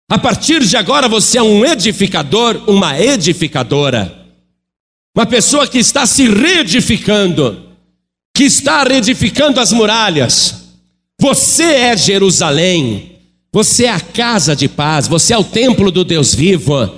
A 0.10 0.18
partir 0.18 0.64
de 0.64 0.76
agora 0.76 1.08
você 1.08 1.38
é 1.38 1.44
um 1.44 1.64
edificador, 1.64 2.64
uma 2.68 3.00
edificadora. 3.00 4.26
Uma 5.16 5.26
pessoa 5.26 5.68
que 5.68 5.78
está 5.78 6.06
se 6.06 6.28
reedificando, 6.28 7.68
que 8.36 8.46
está 8.46 8.84
reedificando 8.84 9.60
as 9.60 9.72
muralhas. 9.72 10.67
Você 11.20 11.64
é 11.64 11.98
Jerusalém, 11.98 13.18
Você 13.52 13.86
é 13.86 13.90
a 13.92 14.00
casa 14.00 14.56
de 14.56 14.68
paz, 14.68 15.08
você 15.08 15.34
é 15.34 15.38
o 15.38 15.44
templo 15.44 15.90
do 15.90 16.04
Deus 16.04 16.36
vivo. 16.36 16.92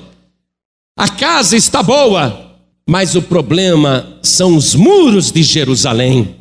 A 0.97 1.07
casa 1.07 1.55
está 1.55 1.81
boa, 1.81 2.57
mas 2.85 3.15
o 3.15 3.21
problema 3.21 4.17
são 4.21 4.57
os 4.57 4.75
muros 4.75 5.31
de 5.31 5.41
Jerusalém. 5.41 6.35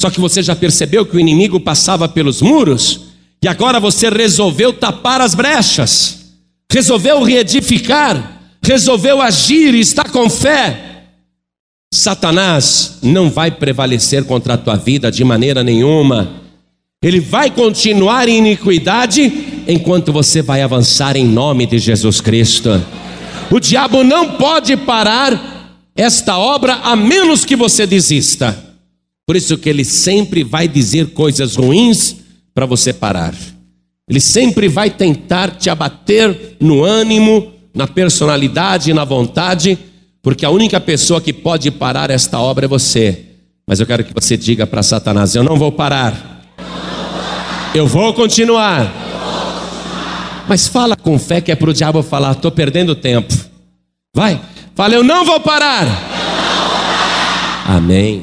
Só 0.00 0.10
que 0.10 0.18
você 0.18 0.42
já 0.42 0.56
percebeu 0.56 1.06
que 1.06 1.16
o 1.16 1.20
inimigo 1.20 1.60
passava 1.60 2.08
pelos 2.08 2.42
muros 2.42 3.12
e 3.40 3.46
agora 3.46 3.78
você 3.78 4.08
resolveu 4.08 4.72
tapar 4.72 5.20
as 5.20 5.34
brechas, 5.34 6.32
resolveu 6.68 7.22
reedificar, 7.22 8.40
resolveu 8.60 9.22
agir 9.22 9.74
e 9.74 9.80
está 9.80 10.02
com 10.02 10.28
fé. 10.28 11.04
Satanás 11.94 12.98
não 13.00 13.30
vai 13.30 13.52
prevalecer 13.52 14.24
contra 14.24 14.54
a 14.54 14.58
tua 14.58 14.76
vida 14.76 15.12
de 15.12 15.22
maneira 15.22 15.62
nenhuma. 15.62 16.41
Ele 17.02 17.20
vai 17.20 17.50
continuar 17.50 18.28
em 18.28 18.38
iniquidade 18.38 19.64
enquanto 19.66 20.12
você 20.12 20.40
vai 20.40 20.62
avançar 20.62 21.16
em 21.16 21.26
nome 21.26 21.66
de 21.66 21.78
Jesus 21.78 22.20
Cristo. 22.20 22.80
O 23.50 23.58
diabo 23.58 24.04
não 24.04 24.36
pode 24.36 24.76
parar 24.76 25.80
esta 25.96 26.38
obra 26.38 26.74
a 26.84 26.94
menos 26.94 27.44
que 27.44 27.56
você 27.56 27.86
desista. 27.86 28.56
Por 29.26 29.36
isso 29.36 29.58
que 29.58 29.68
ele 29.68 29.84
sempre 29.84 30.44
vai 30.44 30.68
dizer 30.68 31.08
coisas 31.08 31.56
ruins 31.56 32.16
para 32.54 32.66
você 32.66 32.92
parar. 32.92 33.34
Ele 34.08 34.20
sempre 34.20 34.68
vai 34.68 34.90
tentar 34.90 35.50
te 35.50 35.68
abater 35.68 36.56
no 36.60 36.84
ânimo, 36.84 37.52
na 37.74 37.86
personalidade, 37.86 38.94
na 38.94 39.04
vontade 39.04 39.78
porque 40.22 40.46
a 40.46 40.50
única 40.50 40.80
pessoa 40.80 41.20
que 41.20 41.32
pode 41.32 41.70
parar 41.70 42.08
esta 42.08 42.38
obra 42.38 42.66
é 42.66 42.68
você. 42.68 43.24
Mas 43.66 43.80
eu 43.80 43.86
quero 43.86 44.04
que 44.04 44.14
você 44.14 44.36
diga 44.36 44.66
para 44.66 44.82
Satanás: 44.82 45.34
Eu 45.34 45.42
não 45.42 45.56
vou 45.56 45.72
parar, 45.72 46.31
eu 47.74 47.86
vou 47.86 48.12
continuar. 48.12 48.92
Mas 50.48 50.66
fala 50.66 50.96
com 50.96 51.18
fé 51.18 51.40
que 51.40 51.50
é 51.50 51.56
para 51.56 51.70
o 51.70 51.72
diabo 51.72 52.02
falar: 52.02 52.32
Estou 52.32 52.50
perdendo 52.50 52.94
tempo. 52.94 53.32
Vai, 54.14 54.40
fala: 54.74 54.94
Eu 54.94 55.02
não 55.02 55.24
vou 55.24 55.40
parar. 55.40 55.86
Amém. 57.66 58.18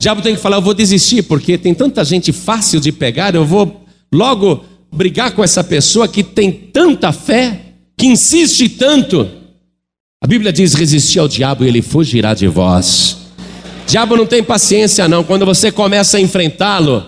O 0.00 0.02
diabo 0.02 0.22
tem 0.22 0.34
que 0.34 0.40
falar: 0.40 0.56
Eu 0.56 0.62
vou 0.62 0.74
desistir, 0.74 1.22
porque 1.24 1.58
tem 1.58 1.74
tanta 1.74 2.04
gente 2.04 2.32
fácil 2.32 2.80
de 2.80 2.90
pegar. 2.90 3.34
Eu 3.34 3.44
vou 3.44 3.84
logo 4.12 4.64
brigar 4.90 5.32
com 5.32 5.44
essa 5.44 5.62
pessoa 5.62 6.08
que 6.08 6.22
tem 6.22 6.50
tanta 6.50 7.12
fé, 7.12 7.60
que 7.98 8.06
insiste 8.06 8.68
tanto. 8.70 9.28
A 10.22 10.26
Bíblia 10.26 10.52
diz: 10.52 10.72
resistir 10.72 11.18
ao 11.18 11.28
diabo 11.28 11.64
e 11.64 11.68
ele 11.68 11.82
fugirá 11.82 12.32
de 12.32 12.46
vós. 12.46 13.18
Diabo 13.86 14.16
não 14.16 14.24
tem 14.24 14.42
paciência, 14.42 15.06
não. 15.06 15.22
Quando 15.22 15.44
você 15.44 15.70
começa 15.70 16.16
a 16.16 16.20
enfrentá-lo, 16.20 17.04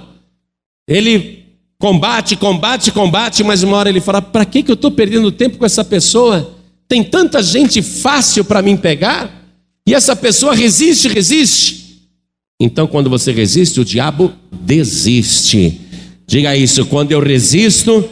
ele 0.86 1.45
combate, 1.78 2.36
combate, 2.36 2.90
combate, 2.90 3.44
mas 3.44 3.62
uma 3.62 3.76
hora 3.76 3.88
ele 3.88 4.00
fala: 4.00 4.20
para 4.22 4.44
que, 4.44 4.62
que 4.62 4.70
eu 4.70 4.74
estou 4.74 4.90
perdendo 4.90 5.30
tempo 5.32 5.58
com 5.58 5.66
essa 5.66 5.84
pessoa? 5.84 6.54
Tem 6.88 7.02
tanta 7.02 7.42
gente 7.42 7.82
fácil 7.82 8.44
para 8.44 8.62
mim 8.62 8.76
pegar, 8.76 9.44
e 9.86 9.94
essa 9.94 10.14
pessoa 10.14 10.54
resiste, 10.54 11.08
resiste. 11.08 11.86
Então, 12.60 12.86
quando 12.86 13.10
você 13.10 13.32
resiste, 13.32 13.80
o 13.80 13.84
diabo 13.84 14.32
desiste. 14.52 15.80
Diga 16.26 16.56
isso: 16.56 16.86
quando 16.86 17.12
eu 17.12 17.20
resisto, 17.20 18.08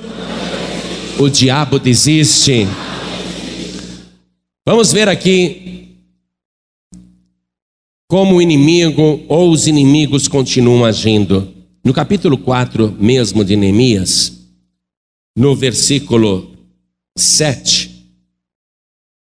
o 1.18 1.28
diabo 1.28 1.78
desiste. 1.78 2.66
Vamos 4.66 4.92
ver 4.92 5.08
aqui 5.08 5.88
como 8.08 8.36
o 8.36 8.42
inimigo 8.42 9.22
ou 9.28 9.50
os 9.50 9.66
inimigos 9.66 10.28
continuam 10.28 10.84
agindo. 10.84 11.53
No 11.84 11.92
capítulo 11.92 12.38
4 12.38 12.96
mesmo 12.98 13.44
de 13.44 13.56
Neemias, 13.56 14.32
no 15.36 15.54
versículo 15.54 16.50
7 17.14 17.90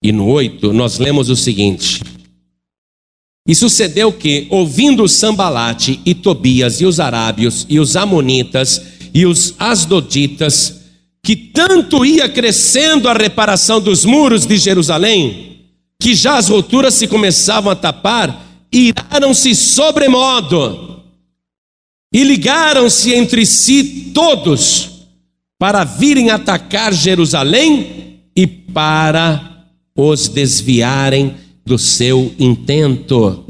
e 0.01 0.13
no 0.13 0.29
8, 0.29 0.73
nós 0.73 1.01
lemos 1.01 1.29
o 1.29 1.35
seguinte: 1.35 2.01
E 3.45 3.57
sucedeu 3.57 4.13
que, 4.13 4.47
ouvindo 4.51 5.09
Sambalate 5.09 6.01
e 6.07 6.15
Tobias 6.15 6.81
e 6.81 6.87
os 6.87 7.01
arábios 7.01 7.67
e 7.69 7.81
os 7.81 7.97
amonitas 7.97 8.81
e 9.13 9.27
os 9.27 9.57
asdoditas, 9.59 10.81
que 11.25 11.35
tanto 11.35 12.05
ia 12.05 12.29
crescendo 12.29 13.09
a 13.09 13.15
reparação 13.15 13.81
dos 13.81 14.05
muros 14.05 14.47
de 14.47 14.57
Jerusalém, 14.59 15.73
que 16.01 16.15
já 16.15 16.39
as 16.39 16.51
rupturas 16.51 16.95
se 16.95 17.09
começavam 17.09 17.73
a 17.73 17.75
tapar, 17.75 18.47
iraram-se 18.71 19.57
sobremodo 19.57 20.94
e 22.15 22.23
ligaram-se 22.23 23.13
entre 23.13 23.45
si 23.45 24.13
todos 24.15 25.09
para 25.59 25.83
virem 25.83 26.31
atacar 26.31 26.95
Jerusalém 26.95 28.21
e 28.37 28.47
para 28.47 29.67
os 29.97 30.29
desviarem 30.29 31.35
do 31.67 31.77
seu 31.77 32.33
intento. 32.39 33.45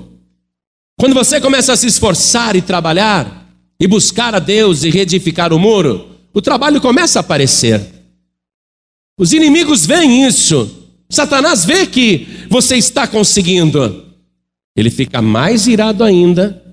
Quando 0.99 1.13
você 1.13 1.43
começa 1.43 1.75
a 1.75 1.77
se 1.77 1.87
esforçar 1.87 2.57
e 2.57 2.63
trabalhar 2.63 3.53
e 3.79 3.87
buscar 3.87 4.35
a 4.35 4.39
Deus 4.39 4.83
e 4.83 4.89
reedificar 4.89 5.53
o 5.53 5.59
muro, 5.59 6.09
o 6.33 6.41
trabalho 6.41 6.81
começa 6.81 7.19
a 7.19 7.21
aparecer. 7.21 7.85
Os 9.19 9.35
inimigos 9.35 9.85
veem 9.85 10.27
isso. 10.27 10.89
Satanás 11.11 11.67
vê 11.67 11.87
que 11.87 12.47
você 12.49 12.77
está 12.77 13.07
conseguindo. 13.07 14.07
Ele 14.75 14.89
fica 14.89 15.21
mais 15.21 15.67
irado 15.67 16.03
ainda 16.03 16.64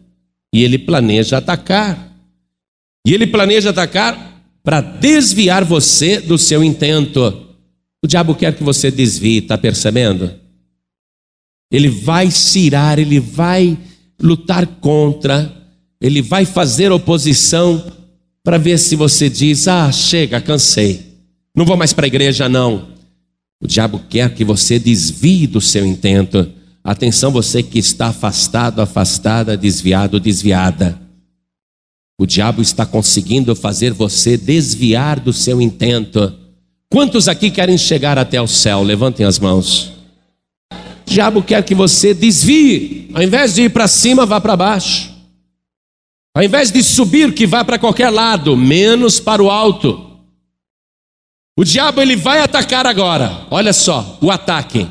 e 0.54 0.64
ele 0.64 0.78
planeja 0.78 1.38
atacar. 1.38 2.12
E 3.06 3.14
ele 3.14 3.26
planeja 3.26 3.70
atacar 3.70 4.44
para 4.64 4.82
desviar 4.82 5.64
você 5.64 6.20
do 6.20 6.38
seu 6.38 6.64
intento. 6.64 7.48
O 8.04 8.08
diabo 8.08 8.36
quer 8.36 8.56
que 8.56 8.64
você 8.64 8.92
desvie, 8.92 9.38
está 9.38 9.58
percebendo? 9.58 10.32
Ele 11.72 11.88
vai 11.88 12.30
cirar, 12.30 13.00
ele 13.00 13.20
vai 13.20 13.78
lutar 14.22 14.68
contra, 14.68 15.52
ele 16.00 16.22
vai 16.22 16.46
fazer 16.46 16.92
oposição 16.92 17.92
para 18.44 18.58
ver 18.58 18.78
se 18.78 18.96
você 18.96 19.30
diz: 19.30 19.68
Ah, 19.68 19.92
chega, 19.92 20.42
cansei, 20.42 21.12
não 21.56 21.66
vou 21.66 21.78
mais 21.78 21.94
para 21.94 22.06
a 22.06 22.08
igreja, 22.08 22.50
não. 22.50 22.90
O 23.64 23.68
diabo 23.68 24.02
quer 24.10 24.34
que 24.34 24.44
você 24.44 24.80
desvie 24.80 25.48
do 25.48 25.62
seu 25.62 25.86
intento. 25.86 26.52
Atenção, 26.84 27.32
você 27.32 27.62
que 27.62 27.78
está 27.78 28.08
afastado, 28.08 28.82
afastada, 28.82 29.56
desviado, 29.56 30.20
desviada. 30.20 31.00
O 32.20 32.26
diabo 32.26 32.62
está 32.62 32.86
conseguindo 32.86 33.56
fazer 33.56 33.94
você 33.94 34.38
desviar 34.38 35.20
do 35.20 35.32
seu 35.32 35.62
intento. 35.62 36.38
Quantos 36.92 37.28
aqui 37.28 37.50
querem 37.50 37.78
chegar 37.78 38.18
até 38.18 38.42
o 38.42 38.48
céu? 38.48 38.84
Levantem 38.84 39.26
as 39.26 39.40
mãos. 39.40 39.94
O 40.72 41.10
diabo 41.10 41.44
quer 41.44 41.64
que 41.64 41.76
você 41.76 42.14
desvie, 42.14 43.10
ao 43.14 43.22
invés 43.22 43.56
de 43.56 43.64
ir 43.64 43.70
para 43.70 43.88
cima, 43.88 44.26
vá 44.26 44.40
para 44.40 44.56
baixo. 44.56 45.12
Ao 46.36 46.44
invés 46.44 46.72
de 46.72 46.82
subir, 46.82 47.34
que 47.34 47.46
vá 47.46 47.64
para 47.64 47.78
qualquer 47.78 48.10
lado, 48.10 48.56
menos 48.56 49.20
para 49.20 49.44
o 49.44 49.50
alto. 49.50 50.10
O 51.58 51.64
diabo 51.64 52.02
ele 52.02 52.16
vai 52.16 52.40
atacar 52.40 52.88
agora. 52.88 53.46
Olha 53.52 53.74
só, 53.74 54.18
o 54.22 54.32
ataque. 54.32 54.88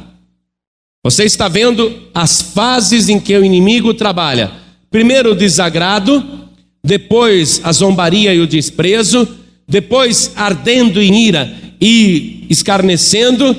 Você 1.02 1.24
está 1.24 1.48
vendo 1.48 2.08
as 2.14 2.42
fases 2.42 3.08
em 3.08 3.18
que 3.18 3.36
o 3.36 3.44
inimigo 3.44 3.94
trabalha. 3.94 4.52
Primeiro 4.90 5.32
o 5.32 5.34
desagrado, 5.34 6.48
depois 6.84 7.60
a 7.64 7.72
zombaria 7.72 8.34
e 8.34 8.40
o 8.40 8.46
desprezo, 8.46 9.26
depois 9.66 10.32
ardendo 10.36 11.00
em 11.00 11.26
ira 11.26 11.56
e 11.80 12.46
escarnecendo, 12.50 13.56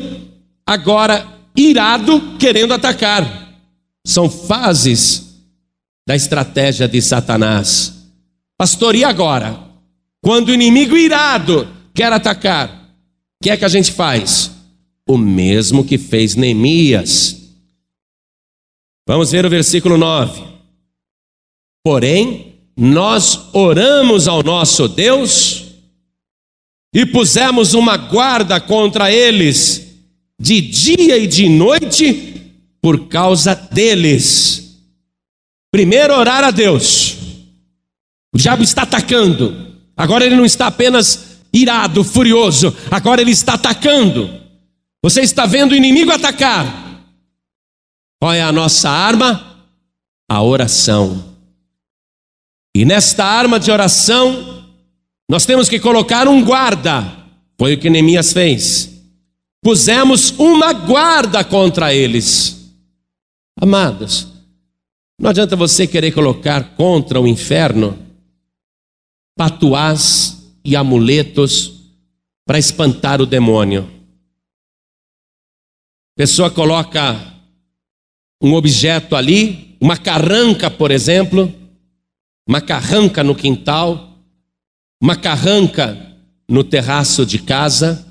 agora 0.65 1.25
irado 1.56 2.38
querendo 2.38 2.73
atacar. 2.73 3.56
São 4.06 4.30
fases 4.30 5.36
da 6.08 6.15
estratégia 6.15 6.88
de 6.88 7.01
Satanás. 7.01 7.93
Pastor, 8.58 8.95
e 8.95 9.04
agora? 9.04 9.60
Quando 10.21 10.49
o 10.49 10.54
inimigo 10.54 10.95
irado 10.95 11.67
quer 11.93 12.13
atacar, 12.13 12.69
o 12.69 13.43
que 13.43 13.49
é 13.49 13.58
que 13.58 13.65
a 13.65 13.69
gente 13.69 13.91
faz? 13.91 14.50
O 15.12 15.17
mesmo 15.17 15.84
que 15.84 15.97
fez 15.97 16.38
Neemias. 16.38 17.52
Vamos 19.06 19.30
ver 19.30 19.45
o 19.45 19.50
versículo 19.50 19.97
9. 19.97 20.41
Porém, 21.84 22.56
nós 22.78 23.50
oramos 23.52 24.30
ao 24.30 24.41
nosso 24.41 24.88
Deus 24.88 25.65
e 26.95 27.06
pusemos 27.06 27.74
uma 27.74 27.97
guarda 27.97 28.62
contra 28.62 29.12
eles 29.12 29.86
de 30.39 30.62
dia 30.62 31.17
e 31.17 31.28
de 31.28 31.50
noite 31.50 32.54
por 32.82 33.10
causa 33.10 33.54
deles. 33.54 34.80
Primeiro, 35.74 36.13
orar 36.13 36.45
a 36.45 36.52
Deus. 36.52 37.17
O 38.34 38.38
diabo 38.38 38.63
está 38.63 38.84
atacando. 38.84 39.76
Agora 39.97 40.26
ele 40.26 40.38
não 40.38 40.45
está 40.45 40.67
apenas 40.67 41.41
irado, 41.52 42.02
furioso. 42.02 42.74
Agora 42.89 43.19
ele 43.19 43.32
está 43.32 43.56
atacando. 43.56 44.39
Você 45.03 45.21
está 45.21 45.45
vendo 45.45 45.71
o 45.71 45.75
inimigo 45.75 46.11
atacar. 46.11 46.65
Qual 48.19 48.33
é 48.33 48.41
a 48.41 48.51
nossa 48.51 48.89
arma? 48.89 49.65
A 50.29 50.41
oração. 50.43 51.35
E 52.75 52.85
nesta 52.85 53.25
arma 53.25 53.59
de 53.59 53.71
oração, 53.71 54.61
Nós 55.31 55.45
temos 55.45 55.69
que 55.69 55.79
colocar 55.79 56.27
um 56.27 56.43
guarda. 56.43 57.01
Foi 57.57 57.75
o 57.75 57.79
que 57.79 57.89
Neemias 57.89 58.33
fez. 58.33 59.01
Pusemos 59.63 60.31
uma 60.37 60.73
guarda 60.73 61.41
contra 61.41 61.93
eles. 61.93 62.69
Amados, 63.57 64.27
não 65.17 65.29
adianta 65.29 65.55
você 65.55 65.87
querer 65.87 66.11
colocar 66.11 66.75
contra 66.75 67.21
o 67.21 67.25
inferno 67.25 67.97
patuás 69.37 70.51
e 70.65 70.75
amuletos 70.75 71.91
para 72.45 72.59
espantar 72.59 73.21
o 73.21 73.25
demônio. 73.25 73.89
Pessoa 76.21 76.51
coloca 76.51 77.19
um 78.39 78.53
objeto 78.53 79.15
ali, 79.15 79.75
uma 79.81 79.97
carranca, 79.97 80.69
por 80.69 80.91
exemplo, 80.91 81.51
uma 82.47 82.62
carranca 82.62 83.23
no 83.23 83.34
quintal, 83.34 84.19
uma 85.01 85.15
carranca 85.15 86.15
no 86.47 86.63
terraço 86.63 87.25
de 87.25 87.39
casa, 87.39 88.05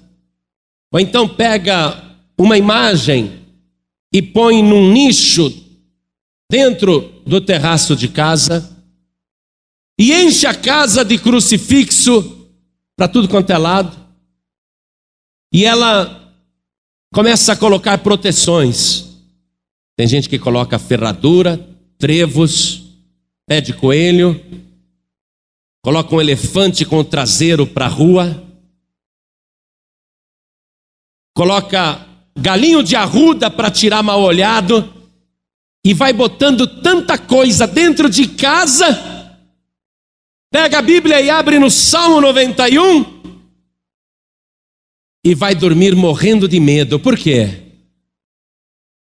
ou 0.92 0.98
então 0.98 1.28
pega 1.28 2.18
uma 2.36 2.58
imagem 2.58 3.46
e 4.12 4.20
põe 4.20 4.60
num 4.60 4.92
nicho 4.92 5.48
dentro 6.50 7.22
do 7.24 7.40
terraço 7.40 7.94
de 7.94 8.08
casa 8.08 8.76
e 9.96 10.12
enche 10.12 10.48
a 10.48 10.54
casa 10.54 11.04
de 11.04 11.16
crucifixo 11.16 12.50
para 12.96 13.06
tudo 13.06 13.28
quanto 13.28 13.50
é 13.50 13.56
lado. 13.56 13.96
E 15.54 15.64
ela 15.64 16.19
começa 17.12 17.52
a 17.52 17.56
colocar 17.56 17.98
proteções. 17.98 19.06
Tem 19.96 20.06
gente 20.06 20.28
que 20.28 20.38
coloca 20.38 20.78
ferradura, 20.78 21.58
trevos, 21.98 22.82
pé 23.46 23.60
de 23.60 23.72
coelho, 23.74 24.40
coloca 25.82 26.14
um 26.14 26.20
elefante 26.20 26.84
com 26.84 26.98
o 26.98 27.04
traseiro 27.04 27.66
para 27.66 27.86
a 27.86 27.88
rua, 27.88 28.42
coloca 31.36 32.06
galinho 32.38 32.82
de 32.82 32.96
arruda 32.96 33.50
para 33.50 33.70
tirar 33.70 34.02
mal 34.02 34.22
olhado 34.22 34.94
e 35.84 35.92
vai 35.92 36.12
botando 36.12 36.66
tanta 36.80 37.18
coisa 37.18 37.66
dentro 37.66 38.08
de 38.08 38.28
casa. 38.28 39.08
Pega 40.52 40.78
a 40.78 40.82
Bíblia 40.82 41.20
e 41.20 41.30
abre 41.30 41.58
no 41.58 41.70
Salmo 41.70 42.20
91 42.20 43.19
e 45.24 45.34
vai 45.34 45.54
dormir 45.54 45.94
morrendo 45.94 46.48
de 46.48 46.58
medo. 46.58 46.98
Por 46.98 47.16
quê? 47.16 47.48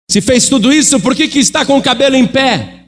Se 0.09 0.21
fez 0.21 0.49
tudo 0.49 0.73
isso, 0.73 0.99
por 0.99 1.15
que, 1.15 1.27
que 1.27 1.39
está 1.39 1.65
com 1.65 1.77
o 1.77 1.81
cabelo 1.81 2.15
em 2.15 2.25
pé? 2.25 2.79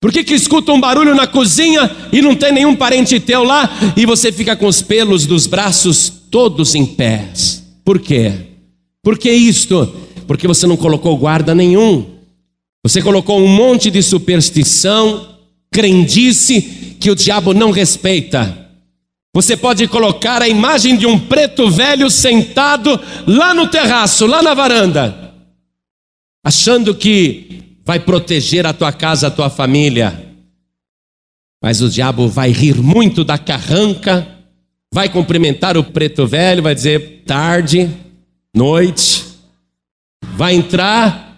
Por 0.00 0.12
que, 0.12 0.24
que 0.24 0.34
escuta 0.34 0.72
um 0.72 0.80
barulho 0.80 1.14
na 1.14 1.26
cozinha 1.26 1.90
e 2.12 2.20
não 2.20 2.34
tem 2.34 2.52
nenhum 2.52 2.74
parente 2.74 3.20
teu 3.20 3.44
lá 3.44 3.70
e 3.96 4.04
você 4.04 4.32
fica 4.32 4.56
com 4.56 4.66
os 4.66 4.82
pelos 4.82 5.26
dos 5.26 5.46
braços 5.46 6.12
todos 6.30 6.74
em 6.74 6.84
pés? 6.84 7.62
Por 7.84 8.00
quê? 8.00 8.32
Por 9.02 9.18
que 9.18 9.30
isto? 9.30 9.94
Porque 10.26 10.48
você 10.48 10.66
não 10.66 10.76
colocou 10.76 11.16
guarda 11.16 11.54
nenhum. 11.54 12.06
Você 12.84 13.00
colocou 13.00 13.40
um 13.40 13.46
monte 13.46 13.90
de 13.90 14.02
superstição, 14.02 15.36
crendice 15.70 16.96
que 16.98 17.10
o 17.10 17.14
diabo 17.14 17.54
não 17.54 17.70
respeita. 17.70 18.70
Você 19.34 19.56
pode 19.56 19.88
colocar 19.88 20.42
a 20.42 20.48
imagem 20.48 20.96
de 20.96 21.06
um 21.06 21.18
preto 21.18 21.70
velho 21.70 22.10
sentado 22.10 23.00
lá 23.26 23.54
no 23.54 23.66
terraço, 23.66 24.26
lá 24.26 24.42
na 24.42 24.52
varanda, 24.52 25.34
achando 26.44 26.94
que 26.94 27.78
vai 27.84 27.98
proteger 27.98 28.66
a 28.66 28.74
tua 28.74 28.92
casa, 28.92 29.28
a 29.28 29.30
tua 29.30 29.48
família. 29.48 30.34
Mas 31.62 31.80
o 31.80 31.88
diabo 31.88 32.28
vai 32.28 32.50
rir 32.50 32.76
muito 32.76 33.24
da 33.24 33.38
carranca, 33.38 34.28
vai 34.92 35.08
cumprimentar 35.08 35.78
o 35.78 35.84
preto 35.84 36.26
velho, 36.26 36.62
vai 36.62 36.74
dizer 36.74 37.22
tarde, 37.24 37.90
noite, 38.54 39.24
vai 40.34 40.54
entrar 40.54 41.31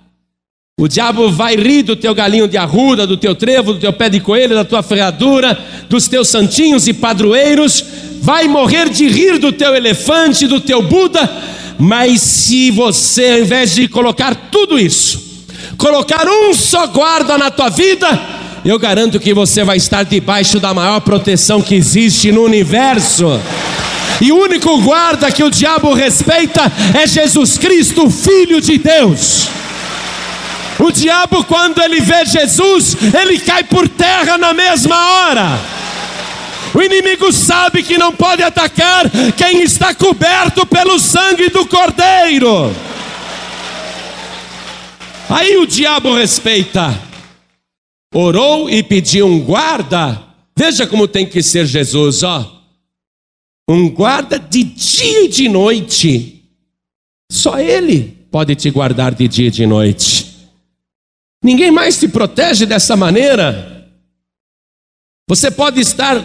o 0.77 0.89
diabo 0.89 1.31
vai 1.31 1.55
rir 1.55 1.85
do 1.85 1.95
teu 1.95 2.13
galinho 2.13 2.49
de 2.49 2.57
arruda, 2.57 3.07
do 3.07 3.17
teu 3.17 3.33
trevo, 3.33 3.75
do 3.75 3.79
teu 3.79 3.93
pé 3.93 4.09
de 4.09 4.19
coelho, 4.19 4.57
da 4.57 4.65
tua 4.65 4.83
ferradura, 4.83 5.57
dos 5.89 6.09
teus 6.09 6.27
santinhos 6.27 6.89
e 6.89 6.93
padroeiros, 6.93 7.85
vai 8.21 8.49
morrer 8.49 8.89
de 8.89 9.07
rir 9.07 9.39
do 9.39 9.53
teu 9.53 9.73
elefante, 9.77 10.49
do 10.49 10.61
teu 10.61 10.83
Buda, 10.83 11.31
mas 11.79 12.21
se 12.23 12.73
você, 12.73 13.31
ao 13.31 13.39
invés 13.39 13.73
de 13.73 13.87
colocar 13.87 14.35
tudo 14.51 14.77
isso, 14.77 15.23
colocar 15.79 16.27
um 16.27 16.53
só 16.53 16.89
guarda 16.89 17.39
na 17.39 17.53
tua 17.53 17.69
vida, 17.69 18.09
eu 18.65 18.77
garanto 18.77 19.21
que 19.21 19.33
você 19.33 19.63
vai 19.63 19.77
estar 19.77 20.03
debaixo 20.03 20.59
da 20.59 20.75
maior 20.75 20.99
proteção 21.03 21.63
que 21.63 21.77
existe 21.77 22.33
no 22.33 22.43
universo. 22.43 23.41
E 24.21 24.33
o 24.33 24.43
único 24.43 24.81
guarda 24.83 25.31
que 25.31 25.45
o 25.45 25.51
diabo 25.51 25.95
respeita 25.95 26.63
é 27.01 27.07
Jesus 27.07 27.59
Cristo, 27.59 28.11
Filho 28.11 28.61
de 28.61 28.77
Deus. 28.77 29.64
O 30.79 30.91
diabo, 30.91 31.45
quando 31.45 31.81
ele 31.83 32.01
vê 32.01 32.25
Jesus, 32.25 32.97
ele 33.15 33.39
cai 33.39 33.63
por 33.65 33.89
terra 33.89 34.37
na 34.37 34.53
mesma 34.53 34.97
hora. 34.97 35.61
O 36.75 36.83
inimigo 36.83 37.33
sabe 37.33 37.83
que 37.85 37.97
não 37.97 38.13
pode 38.13 38.43
atacar 38.43 39.09
quem 39.37 39.63
está 39.63 39.95
coberto 39.95 40.67
pelo 40.67 40.99
sangue 40.99 41.49
do 41.49 41.65
Cordeiro. 41.67 42.75
Aí 45.31 45.57
o 45.57 45.67
diabo 45.67 46.15
respeita. 46.15 47.01
Orou 48.13 48.69
e 48.69 48.83
pediu 48.83 49.27
um 49.27 49.41
guarda. 49.41 50.21
Veja 50.57 50.87
como 50.87 51.09
tem 51.09 51.27
que 51.27 51.43
ser 51.43 51.67
Jesus, 51.67 52.23
ó. 52.23 52.63
Um 53.69 53.89
guarda 53.89 54.39
de 54.39 54.63
dia 54.63 55.25
e 55.25 55.29
de 55.29 55.49
noite. 55.49 56.43
Só 57.31 57.59
ele 57.59 58.27
pode 58.31 58.55
te 58.55 58.71
guardar 58.71 59.15
de 59.15 59.27
dia 59.27 59.49
e 59.49 59.51
de 59.51 59.65
noite. 59.67 60.24
Ninguém 61.45 61.71
mais 61.71 62.01
te 62.01 62.09
protege 62.09 62.65
dessa 62.65 62.97
maneira. 62.97 63.95
Você 65.29 65.51
pode 65.51 65.79
estar 65.79 66.17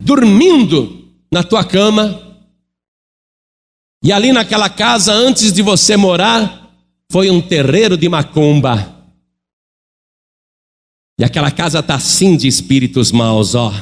dormindo 0.00 1.12
na 1.32 1.42
tua 1.42 1.64
cama, 1.64 2.28
e 4.02 4.12
ali 4.12 4.32
naquela 4.32 4.70
casa, 4.70 5.12
antes 5.12 5.52
de 5.52 5.60
você 5.60 5.96
morar, 5.96 6.72
foi 7.10 7.28
um 7.30 7.42
terreiro 7.42 7.96
de 7.96 8.08
macumba. 8.08 8.96
E 11.18 11.24
aquela 11.24 11.50
casa 11.50 11.80
está 11.80 11.96
assim 11.96 12.36
de 12.36 12.46
espíritos 12.46 13.10
maus, 13.10 13.56
ó. 13.56 13.72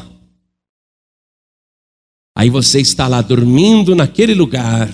Aí 2.34 2.48
você 2.48 2.80
está 2.80 3.06
lá 3.06 3.20
dormindo 3.20 3.94
naquele 3.94 4.34
lugar, 4.34 4.88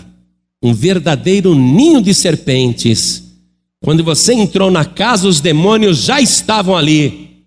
um 0.61 0.74
verdadeiro 0.74 1.54
ninho 1.54 2.02
de 2.02 2.12
serpentes 2.12 3.23
quando 3.85 4.03
você 4.03 4.33
entrou 4.33 4.70
na 4.70 4.87
casa, 4.87 5.29
os 5.29 5.42
demônios 5.42 6.05
já 6.05 6.18
estavam 6.18 6.75
ali. 6.75 7.44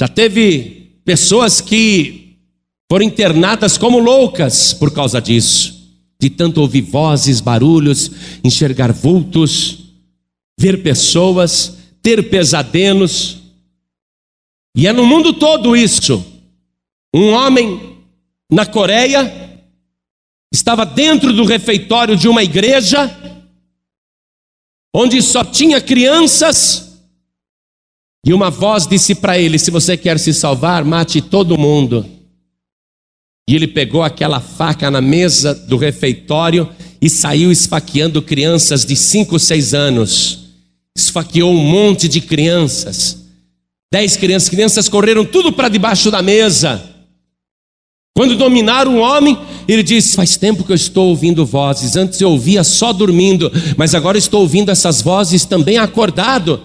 Já 0.00 0.08
teve 0.08 1.00
pessoas 1.04 1.60
que 1.60 2.38
foram 2.90 3.04
internadas 3.04 3.76
como 3.76 3.98
loucas 3.98 4.72
por 4.72 4.90
causa 4.90 5.20
disso, 5.20 5.94
de 6.18 6.30
tanto 6.30 6.62
ouvir 6.62 6.80
vozes, 6.80 7.42
barulhos, 7.42 8.10
enxergar 8.42 8.90
vultos, 8.90 9.92
ver 10.58 10.82
pessoas, 10.82 11.76
ter 12.00 12.30
pesadelos. 12.30 13.36
E 14.74 14.86
é 14.86 14.94
no 14.94 15.04
mundo 15.04 15.34
todo 15.34 15.76
isso. 15.76 16.24
Um 17.14 17.32
homem 17.32 17.98
na 18.50 18.64
Coreia 18.64 19.60
estava 20.50 20.86
dentro 20.86 21.34
do 21.34 21.44
refeitório 21.44 22.16
de 22.16 22.28
uma 22.28 22.42
igreja 22.42 23.25
onde 24.98 25.20
só 25.20 25.44
tinha 25.44 25.78
crianças, 25.78 27.00
e 28.24 28.32
uma 28.32 28.50
voz 28.50 28.86
disse 28.86 29.14
para 29.14 29.38
ele: 29.38 29.58
Se 29.58 29.70
você 29.70 29.94
quer 29.94 30.18
se 30.18 30.32
salvar, 30.32 30.84
mate 30.86 31.20
todo 31.20 31.58
mundo. 31.58 32.06
E 33.48 33.54
ele 33.54 33.68
pegou 33.68 34.02
aquela 34.02 34.40
faca 34.40 34.90
na 34.90 35.02
mesa 35.02 35.54
do 35.54 35.76
refeitório 35.76 36.68
e 37.00 37.10
saiu 37.10 37.52
esfaqueando 37.52 38.22
crianças 38.22 38.86
de 38.86 38.96
5, 38.96 39.38
6 39.38 39.74
anos. 39.74 40.46
Esfaqueou 40.96 41.52
um 41.52 41.62
monte 41.62 42.08
de 42.08 42.22
crianças. 42.22 43.24
Dez 43.92 44.16
crianças, 44.16 44.48
crianças 44.48 44.88
correram 44.88 45.24
tudo 45.24 45.52
para 45.52 45.68
debaixo 45.68 46.10
da 46.10 46.22
mesa. 46.22 46.95
Quando 48.16 48.34
dominaram 48.34 48.96
o 48.96 49.00
homem, 49.00 49.38
ele 49.68 49.82
diz: 49.82 50.14
Faz 50.14 50.38
tempo 50.38 50.64
que 50.64 50.72
eu 50.72 50.76
estou 50.76 51.08
ouvindo 51.08 51.44
vozes. 51.44 51.96
Antes 51.96 52.18
eu 52.18 52.30
ouvia 52.30 52.64
só 52.64 52.90
dormindo, 52.90 53.52
mas 53.76 53.94
agora 53.94 54.16
estou 54.16 54.40
ouvindo 54.40 54.70
essas 54.70 55.02
vozes 55.02 55.44
também 55.44 55.76
acordado. 55.76 56.62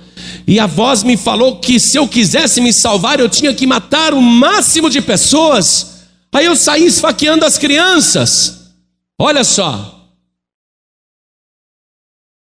E 0.47 0.61
a 0.61 0.65
voz 0.65 1.03
me 1.03 1.17
falou 1.17 1.57
que 1.57 1.77
se 1.77 1.97
eu 1.97 2.07
quisesse 2.07 2.61
me 2.61 2.71
salvar, 2.71 3.19
eu 3.19 3.27
tinha 3.27 3.53
que 3.53 3.67
matar 3.67 4.13
o 4.13 4.21
máximo 4.21 4.89
de 4.89 5.01
pessoas. 5.01 6.05
Aí 6.31 6.45
eu 6.45 6.55
saí 6.55 6.85
esfaqueando 6.85 7.43
as 7.43 7.57
crianças. 7.57 8.71
Olha 9.19 9.43
só. 9.43 10.09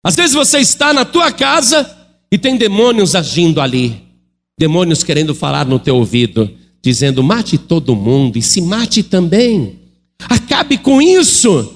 Às 0.06 0.14
vezes 0.14 0.32
você 0.32 0.58
está 0.58 0.92
na 0.92 1.04
tua 1.04 1.32
casa 1.32 1.90
e 2.30 2.38
tem 2.38 2.56
demônios 2.56 3.16
agindo 3.16 3.60
ali, 3.60 4.00
demônios 4.56 5.02
querendo 5.02 5.34
falar 5.34 5.66
no 5.66 5.80
teu 5.80 5.96
ouvido 5.96 6.61
dizendo: 6.82 7.22
mate 7.22 7.56
todo 7.56 7.94
mundo 7.94 8.36
e 8.36 8.42
se 8.42 8.60
mate 8.60 9.02
também. 9.02 9.78
Acabe 10.28 10.76
com 10.76 11.00
isso. 11.00 11.74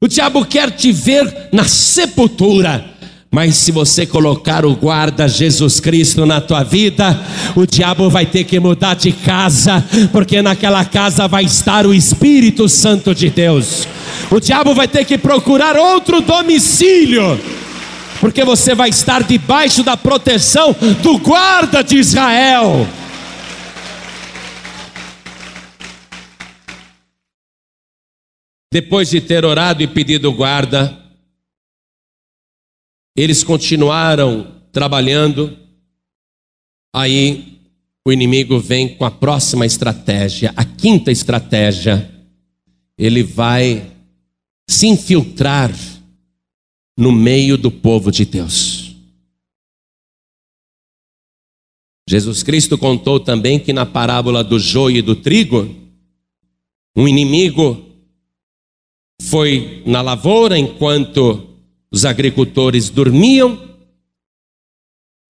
O 0.00 0.06
diabo 0.06 0.44
quer 0.44 0.70
te 0.70 0.92
ver 0.92 1.48
na 1.52 1.64
sepultura. 1.64 2.92
Mas 3.30 3.56
se 3.56 3.72
você 3.72 4.06
colocar 4.06 4.64
o 4.64 4.74
guarda 4.74 5.28
Jesus 5.28 5.80
Cristo 5.80 6.24
na 6.24 6.40
tua 6.40 6.62
vida, 6.62 7.20
o 7.54 7.66
diabo 7.66 8.08
vai 8.08 8.24
ter 8.24 8.44
que 8.44 8.58
mudar 8.58 8.94
de 8.94 9.12
casa, 9.12 9.84
porque 10.12 10.40
naquela 10.40 10.84
casa 10.84 11.26
vai 11.26 11.44
estar 11.44 11.86
o 11.86 11.92
Espírito 11.92 12.68
Santo 12.68 13.14
de 13.14 13.28
Deus. 13.28 13.86
O 14.30 14.40
diabo 14.40 14.74
vai 14.74 14.88
ter 14.88 15.04
que 15.04 15.18
procurar 15.18 15.76
outro 15.76 16.20
domicílio, 16.22 17.38
porque 18.20 18.44
você 18.44 18.74
vai 18.74 18.88
estar 18.88 19.22
debaixo 19.22 19.82
da 19.82 19.96
proteção 19.96 20.74
do 21.02 21.18
guarda 21.18 21.82
de 21.82 21.98
Israel. 21.98 22.86
Depois 28.76 29.08
de 29.08 29.22
ter 29.22 29.42
orado 29.42 29.82
e 29.82 29.86
pedido 29.86 30.30
guarda, 30.30 31.02
eles 33.16 33.42
continuaram 33.42 34.60
trabalhando. 34.70 35.58
Aí 36.94 37.58
o 38.06 38.12
inimigo 38.12 38.60
vem 38.60 38.94
com 38.94 39.06
a 39.06 39.10
próxima 39.10 39.64
estratégia, 39.64 40.52
a 40.54 40.62
quinta 40.62 41.10
estratégia. 41.10 42.06
Ele 42.98 43.22
vai 43.22 43.96
se 44.68 44.86
infiltrar 44.86 45.72
no 46.98 47.10
meio 47.10 47.56
do 47.56 47.70
povo 47.70 48.12
de 48.12 48.26
Deus. 48.26 48.94
Jesus 52.06 52.42
Cristo 52.42 52.76
contou 52.76 53.18
também 53.18 53.58
que 53.58 53.72
na 53.72 53.86
parábola 53.86 54.44
do 54.44 54.58
joio 54.58 54.98
e 54.98 55.02
do 55.02 55.16
trigo, 55.16 55.74
um 56.94 57.08
inimigo 57.08 57.85
foi 59.20 59.82
na 59.86 60.02
lavoura 60.02 60.58
enquanto 60.58 61.48
os 61.90 62.04
agricultores 62.04 62.90
dormiam 62.90 63.66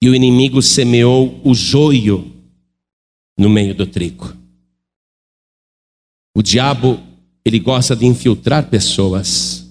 e 0.03 0.09
o 0.09 0.15
inimigo 0.15 0.61
semeou 0.61 1.41
o 1.45 1.55
joio 1.55 2.33
no 3.39 3.49
meio 3.49 3.75
do 3.75 3.87
trigo. 3.87 4.37
O 6.37 6.43
diabo, 6.43 7.01
ele 7.45 7.59
gosta 7.59 7.97
de 7.97 8.07
infiltrar 8.07 8.69
pessoas. 8.69 9.67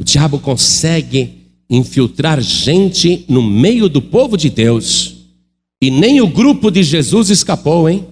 O 0.00 0.04
diabo 0.04 0.38
consegue 0.38 1.40
infiltrar 1.68 2.40
gente 2.40 3.24
no 3.28 3.42
meio 3.42 3.88
do 3.88 4.00
povo 4.00 4.36
de 4.36 4.50
Deus. 4.50 5.16
E 5.82 5.90
nem 5.90 6.20
o 6.20 6.28
grupo 6.28 6.70
de 6.70 6.82
Jesus 6.82 7.30
escapou, 7.30 7.88
hein? 7.88 8.06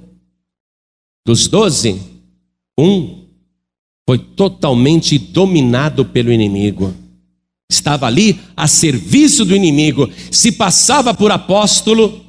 Dos 1.27 1.49
doze, 1.49 2.01
um 2.79 3.18
foi 4.09 4.17
totalmente 4.17 5.19
dominado 5.19 6.03
pelo 6.03 6.33
inimigo 6.33 6.95
estava 7.71 8.07
ali 8.07 8.41
a 8.57 8.67
serviço 8.67 9.45
do 9.45 9.55
inimigo, 9.55 10.11
se 10.31 10.53
passava 10.53 11.13
por 11.13 11.31
apóstolo, 11.31 12.25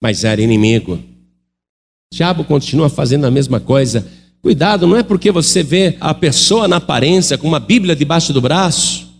mas 0.00 0.22
era 0.22 0.40
inimigo. 0.40 0.94
O 0.94 2.14
diabo 2.14 2.44
continua 2.44 2.88
fazendo 2.88 3.24
a 3.24 3.30
mesma 3.30 3.58
coisa. 3.58 4.06
Cuidado, 4.40 4.86
não 4.86 4.96
é 4.96 5.02
porque 5.02 5.32
você 5.32 5.62
vê 5.62 5.96
a 6.00 6.14
pessoa 6.14 6.68
na 6.68 6.76
aparência 6.76 7.36
com 7.36 7.48
uma 7.48 7.58
Bíblia 7.58 7.96
debaixo 7.96 8.32
do 8.32 8.40
braço 8.40 9.10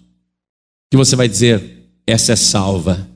que 0.88 0.96
você 0.96 1.16
vai 1.16 1.26
dizer, 1.26 1.88
essa 2.06 2.34
é 2.34 2.36
salva. 2.36 3.08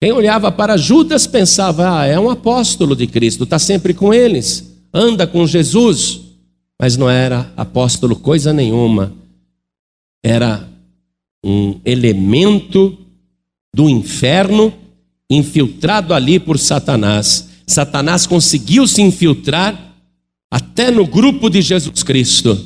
Quem 0.00 0.12
olhava 0.12 0.52
para 0.52 0.76
Judas 0.76 1.26
pensava, 1.26 1.98
ah, 1.98 2.06
é 2.06 2.20
um 2.20 2.30
apóstolo 2.30 2.94
de 2.94 3.08
Cristo, 3.08 3.42
está 3.42 3.58
sempre 3.58 3.94
com 3.94 4.14
eles, 4.14 4.76
anda 4.92 5.26
com 5.26 5.44
Jesus, 5.46 6.25
mas 6.80 6.96
não 6.96 7.08
era 7.08 7.52
apóstolo 7.56 8.16
coisa 8.16 8.52
nenhuma, 8.52 9.12
era 10.22 10.68
um 11.44 11.80
elemento 11.84 12.96
do 13.74 13.88
inferno 13.88 14.72
infiltrado 15.30 16.12
ali 16.14 16.38
por 16.38 16.58
Satanás. 16.58 17.48
Satanás 17.66 18.26
conseguiu 18.26 18.86
se 18.86 19.02
infiltrar 19.02 19.94
até 20.50 20.90
no 20.90 21.06
grupo 21.06 21.48
de 21.48 21.60
Jesus 21.60 22.02
Cristo. 22.02 22.58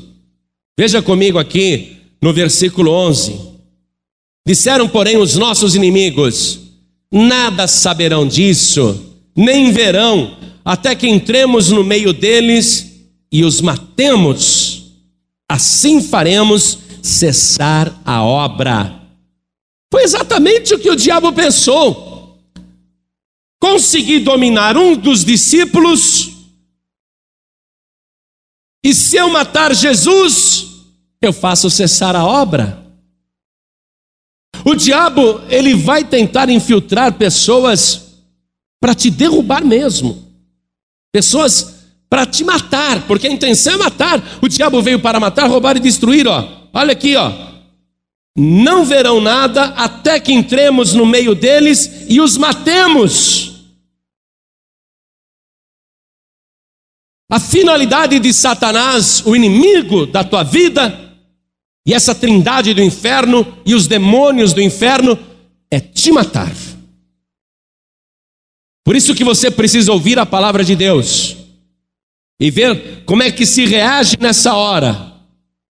Veja 0.79 1.03
comigo 1.03 1.39
aqui 1.39 1.97
no 2.23 2.33
versículo 2.33 2.91
11. 2.91 3.39
Disseram, 4.47 4.89
porém, 4.89 5.17
os 5.17 5.37
nossos 5.37 5.75
inimigos: 5.75 6.61
nada 7.13 7.67
saberão 7.67 8.27
disso, 8.27 9.17
nem 9.37 9.73
verão, 9.73 10.37
até 10.65 10.95
que 10.95 11.09
entremos 11.09 11.71
no 11.71 11.85
meio 11.85 12.13
deles 12.13 12.90
e 13.31 13.45
os 13.45 13.61
matemos. 13.61 14.93
Assim 15.49 16.03
faremos 16.03 16.79
cessar 17.03 18.01
a 18.05 18.23
obra. 18.23 19.01
Foi 19.93 20.03
exatamente 20.03 20.75
o 20.75 20.79
que 20.79 20.91
o 20.91 20.97
diabo 20.97 21.33
pensou. 21.33 22.39
Consegui 23.61 24.21
dominar 24.21 24.77
um 24.77 24.97
dos 24.97 25.25
discípulos, 25.25 26.31
e 28.83 28.95
se 28.95 29.17
eu 29.17 29.29
matar 29.29 29.75
Jesus, 29.75 30.67
eu 31.21 31.33
faço 31.33 31.69
cessar 31.69 32.17
a 32.17 32.25
obra. 32.25 32.81
O 34.65 34.75
diabo, 34.75 35.41
ele 35.49 35.75
vai 35.75 36.05
tentar 36.05 36.49
infiltrar 36.49 37.13
pessoas 37.15 38.23
para 38.81 38.95
te 38.95 39.11
derrubar 39.11 39.65
mesmo. 39.65 40.27
Pessoas 41.13 41.80
para 42.11 42.27
te 42.27 42.43
matar, 42.43 43.07
porque 43.07 43.29
a 43.29 43.31
intenção 43.31 43.75
é 43.75 43.77
matar. 43.77 44.39
O 44.43 44.49
diabo 44.49 44.83
veio 44.83 44.99
para 44.99 45.21
matar, 45.21 45.49
roubar 45.49 45.77
e 45.77 45.81
destruir, 45.81 46.27
ó. 46.27 46.69
Olha 46.73 46.91
aqui, 46.91 47.15
ó. 47.15 47.33
Não 48.37 48.85
verão 48.85 49.21
nada 49.21 49.67
até 49.77 50.19
que 50.19 50.33
entremos 50.33 50.93
no 50.93 51.07
meio 51.07 51.37
deles 51.37 52.07
e 52.09 52.21
os 52.21 52.37
matemos. 52.37 53.53
A 57.31 57.39
finalidade 57.39 58.19
de 58.19 58.33
Satanás, 58.33 59.25
o 59.25 59.37
inimigo 59.37 60.05
da 60.05 60.25
tua 60.25 60.43
vida, 60.43 61.17
e 61.87 61.95
essa 61.95 62.13
trindade 62.13 62.75
do 62.75 62.83
inferno 62.83 63.57
e 63.65 63.73
os 63.73 63.87
demônios 63.87 64.53
do 64.53 64.61
inferno, 64.61 65.17
é 65.71 65.79
te 65.79 66.11
matar. 66.11 66.53
Por 68.85 68.97
isso 68.97 69.15
que 69.15 69.23
você 69.23 69.49
precisa 69.49 69.93
ouvir 69.93 70.19
a 70.19 70.27
palavra 70.27 70.65
de 70.65 70.75
Deus 70.75 71.40
e 72.41 72.51
ver 72.51 73.03
como 73.05 73.23
é 73.23 73.31
que 73.31 73.45
se 73.45 73.67
reage 73.67 74.17
nessa 74.19 74.55
hora. 74.55 75.13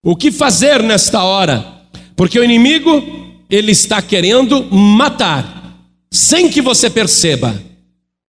O 0.03 0.15
que 0.15 0.31
fazer 0.31 0.83
nesta 0.83 1.25
hora? 1.25 1.67
Porque 2.15 2.39
o 2.39 2.45
inimigo, 2.45 3.03
ele 3.51 3.73
está 3.73 4.01
querendo 4.01 4.65
matar, 4.73 5.77
sem 6.11 6.49
que 6.49 6.63
você 6.63 6.89
perceba. 6.89 7.61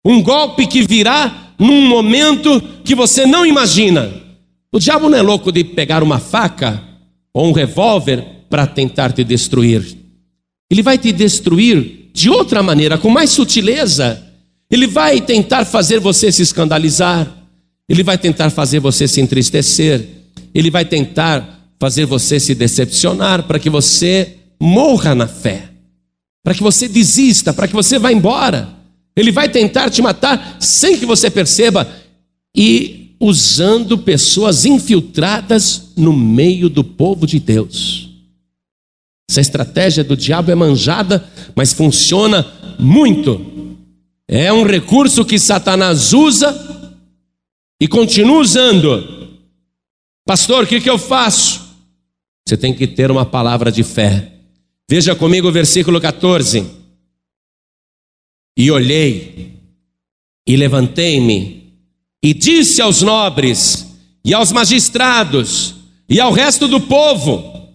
Um 0.03 0.21
golpe 0.21 0.67
que 0.67 0.85
virá 0.85 1.53
num 1.57 1.87
momento 1.87 2.61
que 2.83 2.93
você 2.93 3.25
não 3.25 3.45
imagina. 3.45 4.11
O 4.71 4.79
diabo 4.79 5.09
não 5.09 5.17
é 5.17 5.21
louco 5.21 5.51
de 5.51 5.63
pegar 5.63 6.03
uma 6.03 6.19
faca 6.19 6.83
ou 7.33 7.47
um 7.47 7.53
revólver 7.53 8.23
para 8.49 8.67
tentar 8.67 9.13
te 9.13 9.23
destruir. 9.23 9.97
Ele 10.69 10.83
vai 10.83 10.97
te 10.97 11.11
destruir 11.11 12.09
de 12.13 12.29
outra 12.29 12.61
maneira, 12.61 12.97
com 12.97 13.09
mais 13.09 13.29
sutileza. 13.29 14.21
Ele 14.69 14.87
vai 14.87 15.21
tentar 15.21 15.65
fazer 15.65 15.99
você 15.99 16.31
se 16.31 16.41
escandalizar. 16.41 17.44
Ele 17.87 18.03
vai 18.03 18.17
tentar 18.17 18.49
fazer 18.49 18.79
você 18.79 19.07
se 19.07 19.21
entristecer. 19.21 20.07
Ele 20.53 20.71
vai 20.71 20.85
tentar 20.85 21.55
fazer 21.79 22.05
você 22.05 22.39
se 22.39 22.55
decepcionar, 22.55 23.43
para 23.43 23.59
que 23.59 23.69
você 23.69 24.37
morra 24.59 25.13
na 25.13 25.27
fé, 25.27 25.69
para 26.43 26.53
que 26.53 26.63
você 26.63 26.87
desista, 26.87 27.53
para 27.53 27.67
que 27.67 27.73
você 27.73 27.99
vá 27.99 28.11
embora. 28.11 28.69
Ele 29.15 29.31
vai 29.31 29.49
tentar 29.49 29.89
te 29.89 30.01
matar 30.01 30.57
sem 30.59 30.97
que 30.97 31.05
você 31.05 31.29
perceba 31.29 31.87
e 32.55 33.15
usando 33.19 33.97
pessoas 33.97 34.65
infiltradas 34.65 35.91
no 35.95 36.13
meio 36.13 36.69
do 36.69 36.83
povo 36.83 37.25
de 37.25 37.39
Deus. 37.39 38.09
Essa 39.29 39.41
estratégia 39.41 40.03
do 40.03 40.15
diabo 40.15 40.51
é 40.51 40.55
manjada, 40.55 41.27
mas 41.55 41.73
funciona 41.73 42.45
muito. 42.77 43.77
É 44.27 44.51
um 44.51 44.65
recurso 44.65 45.25
que 45.25 45.39
Satanás 45.39 46.13
usa 46.13 46.84
e 47.79 47.87
continua 47.87 48.39
usando. 48.39 49.39
Pastor, 50.25 50.63
o 50.63 50.67
que, 50.67 50.81
que 50.81 50.89
eu 50.89 50.97
faço? 50.97 51.65
Você 52.47 52.55
tem 52.55 52.73
que 52.73 52.87
ter 52.87 53.11
uma 53.11 53.25
palavra 53.25 53.71
de 53.71 53.83
fé. 53.83 54.33
Veja 54.89 55.15
comigo 55.15 55.47
o 55.47 55.51
versículo 55.51 55.99
14. 55.99 56.65
E 58.57 58.71
olhei, 58.71 59.53
e 60.47 60.55
levantei-me, 60.55 61.73
e 62.23 62.33
disse 62.33 62.81
aos 62.81 63.01
nobres, 63.01 63.93
e 64.23 64.33
aos 64.33 64.51
magistrados, 64.51 65.75
e 66.07 66.19
ao 66.19 66.31
resto 66.31 66.67
do 66.67 66.79
povo: 66.79 67.73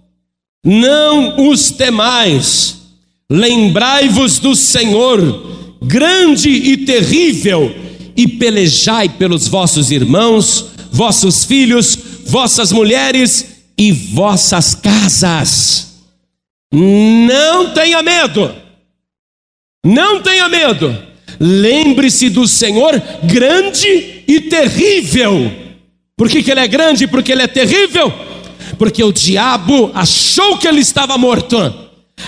Não 0.64 1.48
os 1.50 1.70
temais, 1.70 2.80
lembrai-vos 3.28 4.38
do 4.38 4.56
Senhor, 4.56 5.78
grande 5.82 6.48
e 6.48 6.78
terrível, 6.86 7.74
e 8.20 8.28
pelejai 8.28 9.08
pelos 9.08 9.48
vossos 9.48 9.90
irmãos, 9.90 10.66
vossos 10.92 11.42
filhos, 11.42 11.98
vossas 12.26 12.70
mulheres 12.70 13.62
e 13.78 13.90
vossas 13.90 14.74
casas. 14.74 16.02
Não 16.70 17.72
tenha 17.72 18.02
medo, 18.02 18.54
não 19.82 20.20
tenha 20.20 20.50
medo. 20.50 20.94
Lembre-se 21.40 22.28
do 22.28 22.46
Senhor 22.46 23.02
grande 23.24 24.22
e 24.28 24.42
terrível. 24.42 25.50
Por 26.14 26.28
que, 26.28 26.42
que 26.42 26.50
ele 26.50 26.60
é 26.60 26.68
grande? 26.68 27.06
Porque 27.06 27.32
ele 27.32 27.40
é 27.40 27.46
terrível? 27.46 28.12
Porque 28.76 29.02
o 29.02 29.10
diabo 29.10 29.90
achou 29.94 30.58
que 30.58 30.68
ele 30.68 30.80
estava 30.80 31.16
morto 31.16 31.56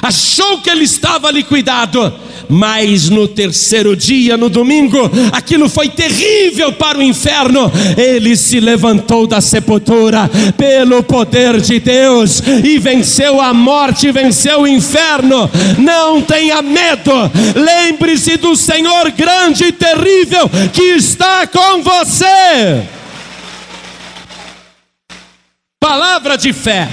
achou 0.01 0.61
que 0.61 0.71
ele 0.71 0.85
estava 0.85 1.31
liquidado, 1.31 2.13
mas 2.53 3.09
no 3.09 3.27
terceiro 3.27 3.97
dia, 3.97 4.37
no 4.37 4.51
domingo, 4.51 5.11
aquilo 5.33 5.71
foi 5.71 5.89
terrível 5.89 6.71
para 6.75 6.99
o 6.99 7.03
inferno. 7.03 7.73
Ele 7.97 8.37
se 8.37 8.61
levantou 8.61 9.27
da 9.27 9.41
sepultura 9.41 10.31
pelo 10.57 11.03
poder 11.03 11.63
de 11.63 11.81
Deus 11.81 12.43
e 12.63 12.79
venceu 12.79 13.41
a 13.41 13.55
morte, 13.55 14.13
venceu 14.13 14.61
o 14.61 14.69
inferno. 14.69 15.51
Não 15.79 16.21
tenha 16.21 16.61
medo, 16.61 17.13
lembre-se 17.57 18.37
do 18.37 18.55
Senhor 18.55 19.11
grande 19.13 19.65
e 19.65 19.73
terrível 19.73 20.51
que 20.75 20.83
está 20.83 21.47
com 21.47 21.83
você. 21.83 22.83
Palavra 25.81 26.37
de 26.37 26.53
fé. 26.53 26.87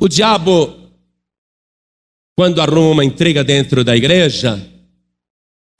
O 0.00 0.08
diabo, 0.08 0.85
quando 2.36 2.60
arruma 2.60 2.90
uma 2.90 3.04
intriga 3.04 3.42
dentro 3.42 3.82
da 3.82 3.96
igreja, 3.96 4.62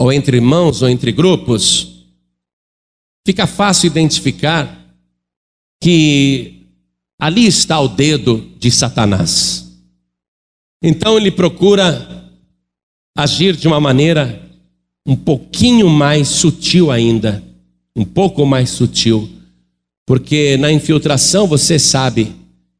ou 0.01 0.11
entre 0.13 0.39
irmãos, 0.39 0.81
ou 0.81 0.89
entre 0.89 1.13
grupos, 1.13 2.07
fica 3.27 3.47
fácil 3.47 3.89
identificar 3.89 4.85
que 5.83 6.67
ali 7.21 7.47
está 7.47 7.79
o 7.79 7.89
dedo 7.89 8.51
de 8.59 8.71
Satanás. 8.71 9.79
Então 10.83 11.17
ele 11.17 11.31
procura 11.31 12.31
agir 13.17 13.55
de 13.57 13.67
uma 13.69 13.81
maneira 13.81 14.43
um 15.07 15.17
pouquinho 15.17 15.89
mais 15.89 16.29
sutil 16.29 16.91
ainda, 16.91 17.43
um 17.95 18.05
pouco 18.05 18.45
mais 18.47 18.71
sutil, 18.71 19.29
porque 20.07 20.57
na 20.57 20.73
infiltração 20.73 21.47
você 21.47 21.79
sabe 21.79 22.35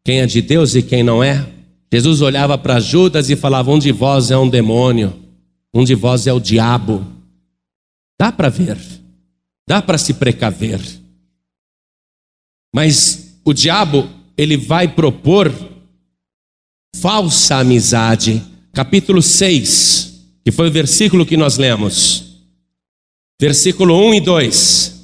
quem 0.05 0.21
é 0.21 0.27
de 0.27 0.41
Deus 0.41 0.75
e 0.75 0.83
quem 0.83 1.03
não 1.03 1.23
é. 1.23 1.56
Jesus 1.97 2.21
olhava 2.21 2.59
para 2.59 2.79
Judas 2.79 3.31
e 3.31 3.37
falava: 3.37 3.71
Um 3.71 3.79
de 3.79 3.91
vós 3.91 4.31
é 4.31 4.37
um 4.37 4.51
demônio, 4.51 5.19
um 5.73 5.83
de 5.83 5.95
vós 5.95 6.27
é 6.27 6.33
o 6.33 6.39
diabo. 6.39 7.07
Dá 8.21 8.31
para 8.31 8.51
ver, 8.51 8.77
dá 9.67 9.81
para 9.81 9.97
se 9.97 10.13
precaver. 10.13 10.79
Mas 12.75 13.39
o 13.43 13.55
diabo, 13.55 14.11
ele 14.37 14.59
vai 14.59 14.89
propor 14.89 15.51
falsa 16.95 17.57
amizade. 17.57 18.43
Capítulo 18.75 19.23
6, 19.23 20.21
que 20.45 20.53
foi 20.53 20.69
o 20.69 20.73
versículo 20.73 21.25
que 21.25 21.35
nós 21.35 21.57
lemos. 21.57 22.43
Versículo 23.41 23.99
1 24.11 24.15
e 24.17 24.21
2. 24.21 24.96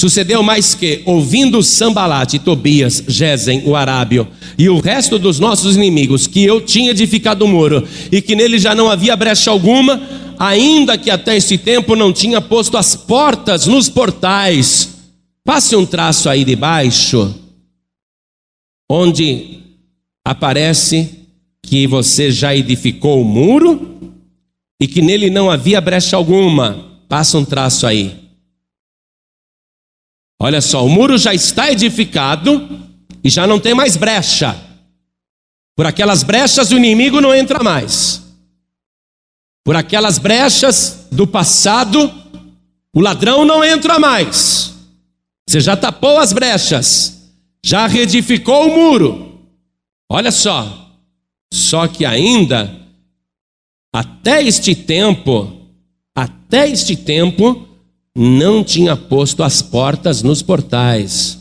Sucedeu 0.00 0.42
mais 0.42 0.74
que, 0.74 1.02
ouvindo 1.04 1.62
Sambalate, 1.62 2.38
Tobias, 2.38 3.04
Gesem, 3.06 3.64
o 3.66 3.76
Arábio 3.76 4.26
e 4.56 4.66
o 4.66 4.80
resto 4.80 5.18
dos 5.18 5.38
nossos 5.38 5.76
inimigos, 5.76 6.26
que 6.26 6.42
eu 6.42 6.58
tinha 6.58 6.92
edificado 6.92 7.44
o 7.44 7.48
muro 7.48 7.86
e 8.10 8.22
que 8.22 8.34
nele 8.34 8.58
já 8.58 8.74
não 8.74 8.88
havia 8.88 9.14
brecha 9.14 9.50
alguma, 9.50 10.00
ainda 10.38 10.96
que 10.96 11.10
até 11.10 11.36
esse 11.36 11.58
tempo 11.58 11.94
não 11.94 12.14
tinha 12.14 12.40
posto 12.40 12.78
as 12.78 12.96
portas 12.96 13.66
nos 13.66 13.90
portais. 13.90 14.88
Passe 15.44 15.76
um 15.76 15.84
traço 15.84 16.30
aí 16.30 16.46
de 16.46 16.56
baixo, 16.56 17.34
onde 18.90 19.58
aparece 20.26 21.10
que 21.62 21.86
você 21.86 22.32
já 22.32 22.56
edificou 22.56 23.20
o 23.20 23.24
muro 23.26 23.98
e 24.80 24.88
que 24.88 25.02
nele 25.02 25.28
não 25.28 25.50
havia 25.50 25.78
brecha 25.78 26.16
alguma. 26.16 26.86
Passa 27.06 27.36
um 27.36 27.44
traço 27.44 27.86
aí. 27.86 28.19
Olha 30.42 30.62
só, 30.62 30.86
o 30.86 30.88
muro 30.88 31.18
já 31.18 31.34
está 31.34 31.70
edificado 31.70 32.66
e 33.22 33.28
já 33.28 33.46
não 33.46 33.60
tem 33.60 33.74
mais 33.74 33.94
brecha. 33.94 34.58
Por 35.76 35.84
aquelas 35.84 36.22
brechas 36.22 36.70
o 36.70 36.78
inimigo 36.78 37.20
não 37.20 37.34
entra 37.34 37.62
mais. 37.62 38.22
Por 39.62 39.76
aquelas 39.76 40.18
brechas 40.18 41.06
do 41.12 41.26
passado, 41.26 42.10
o 42.94 43.00
ladrão 43.00 43.44
não 43.44 43.62
entra 43.62 43.98
mais. 43.98 44.74
Você 45.46 45.60
já 45.60 45.76
tapou 45.76 46.18
as 46.18 46.32
brechas, 46.32 47.30
já 47.62 47.86
reedificou 47.86 48.66
o 48.66 48.74
muro. 48.74 49.42
Olha 50.10 50.30
só, 50.30 50.90
só 51.52 51.86
que 51.86 52.06
ainda, 52.06 52.74
até 53.92 54.42
este 54.42 54.74
tempo, 54.74 55.68
até 56.14 56.68
este 56.70 56.96
tempo, 56.96 57.68
não 58.16 58.64
tinha 58.64 58.96
posto 58.96 59.42
as 59.42 59.62
portas 59.62 60.22
nos 60.22 60.42
portais. 60.42 61.38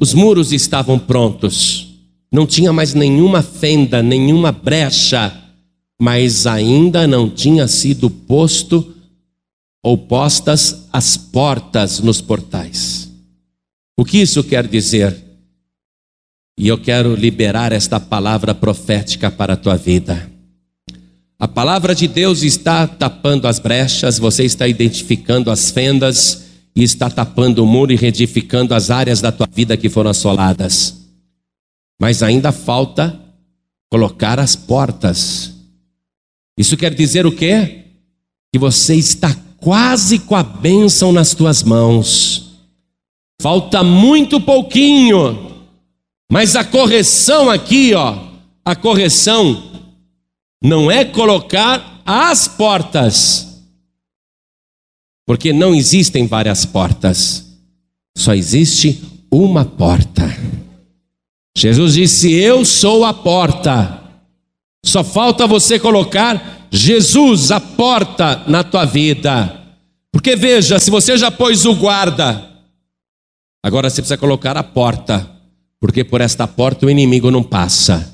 Os 0.00 0.12
muros 0.12 0.52
estavam 0.52 0.98
prontos, 0.98 1.94
não 2.32 2.46
tinha 2.46 2.72
mais 2.72 2.94
nenhuma 2.94 3.42
fenda, 3.42 4.02
nenhuma 4.02 4.50
brecha, 4.50 5.32
mas 6.00 6.46
ainda 6.46 7.06
não 7.06 7.30
tinha 7.30 7.68
sido 7.68 8.10
posto 8.10 8.94
ou 9.82 9.96
postas 9.96 10.88
as 10.92 11.16
portas 11.16 12.00
nos 12.00 12.20
portais. 12.20 13.10
O 13.96 14.04
que 14.04 14.18
isso 14.18 14.42
quer 14.42 14.66
dizer? 14.66 15.22
E 16.58 16.68
eu 16.68 16.78
quero 16.78 17.14
liberar 17.14 17.72
esta 17.72 18.00
palavra 18.00 18.54
profética 18.54 19.30
para 19.30 19.54
a 19.54 19.56
tua 19.56 19.76
vida. 19.76 20.33
A 21.38 21.48
palavra 21.48 21.94
de 21.94 22.06
Deus 22.06 22.42
está 22.42 22.86
tapando 22.86 23.48
as 23.48 23.58
brechas, 23.58 24.18
você 24.18 24.44
está 24.44 24.68
identificando 24.68 25.50
as 25.50 25.70
fendas 25.70 26.44
e 26.76 26.82
está 26.82 27.10
tapando 27.10 27.62
o 27.62 27.66
muro 27.66 27.92
e 27.92 27.96
reedificando 27.96 28.74
as 28.74 28.90
áreas 28.90 29.20
da 29.20 29.32
tua 29.32 29.48
vida 29.52 29.76
que 29.76 29.88
foram 29.88 30.10
assoladas. 30.10 31.02
Mas 32.00 32.22
ainda 32.22 32.52
falta 32.52 33.20
colocar 33.90 34.38
as 34.38 34.56
portas. 34.56 35.52
Isso 36.58 36.76
quer 36.76 36.94
dizer 36.94 37.26
o 37.26 37.32
quê? 37.32 37.84
Que 38.52 38.58
você 38.58 38.94
está 38.94 39.34
quase 39.58 40.20
com 40.20 40.36
a 40.36 40.42
bênção 40.42 41.12
nas 41.12 41.34
tuas 41.34 41.62
mãos. 41.62 42.60
Falta 43.40 43.82
muito 43.82 44.40
pouquinho. 44.40 45.52
Mas 46.30 46.56
a 46.56 46.64
correção 46.64 47.50
aqui, 47.50 47.94
ó, 47.94 48.18
a 48.64 48.74
correção 48.74 49.73
não 50.62 50.90
é 50.90 51.04
colocar 51.04 52.02
as 52.04 52.48
portas, 52.48 53.62
porque 55.26 55.52
não 55.52 55.74
existem 55.74 56.26
várias 56.26 56.64
portas, 56.64 57.58
só 58.16 58.34
existe 58.34 59.02
uma 59.30 59.64
porta. 59.64 60.22
Jesus 61.56 61.94
disse: 61.94 62.32
Eu 62.32 62.64
sou 62.64 63.04
a 63.04 63.12
porta. 63.14 64.00
Só 64.84 65.02
falta 65.02 65.46
você 65.46 65.78
colocar 65.78 66.68
Jesus, 66.70 67.50
a 67.50 67.60
porta, 67.60 68.44
na 68.46 68.62
tua 68.62 68.84
vida. 68.84 69.60
Porque 70.12 70.36
veja, 70.36 70.78
se 70.78 70.90
você 70.90 71.16
já 71.16 71.30
pôs 71.30 71.64
o 71.64 71.74
guarda, 71.74 72.50
agora 73.62 73.88
você 73.88 74.02
precisa 74.02 74.18
colocar 74.18 74.56
a 74.56 74.62
porta, 74.62 75.28
porque 75.80 76.04
por 76.04 76.20
esta 76.20 76.46
porta 76.46 76.84
o 76.86 76.90
inimigo 76.90 77.30
não 77.30 77.42
passa. 77.42 78.13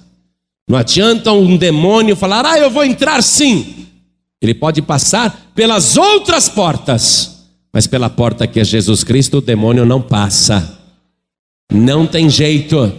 Não 0.70 0.78
adianta 0.78 1.32
um 1.32 1.56
demônio 1.56 2.14
falar, 2.14 2.46
ah, 2.46 2.56
eu 2.56 2.70
vou 2.70 2.84
entrar 2.84 3.20
sim. 3.24 3.88
Ele 4.40 4.54
pode 4.54 4.80
passar 4.80 5.50
pelas 5.52 5.96
outras 5.96 6.48
portas, 6.48 7.48
mas 7.72 7.88
pela 7.88 8.08
porta 8.08 8.46
que 8.46 8.60
é 8.60 8.64
Jesus 8.64 9.02
Cristo, 9.02 9.38
o 9.38 9.40
demônio 9.40 9.84
não 9.84 10.00
passa. 10.00 10.78
Não 11.72 12.06
tem 12.06 12.30
jeito. 12.30 12.92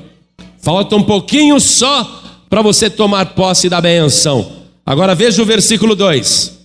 Falta 0.57 0.97
um 0.97 1.03
pouquinho 1.03 1.61
só 1.61 2.43
para 2.49 2.61
você 2.61 2.89
tomar 2.89 3.28
posse 3.28 3.69
da 3.69 3.80
benção. 3.80 4.51
Agora 4.86 5.15
veja 5.15 5.41
o 5.41 5.45
versículo 5.45 5.95
2. 5.95 6.59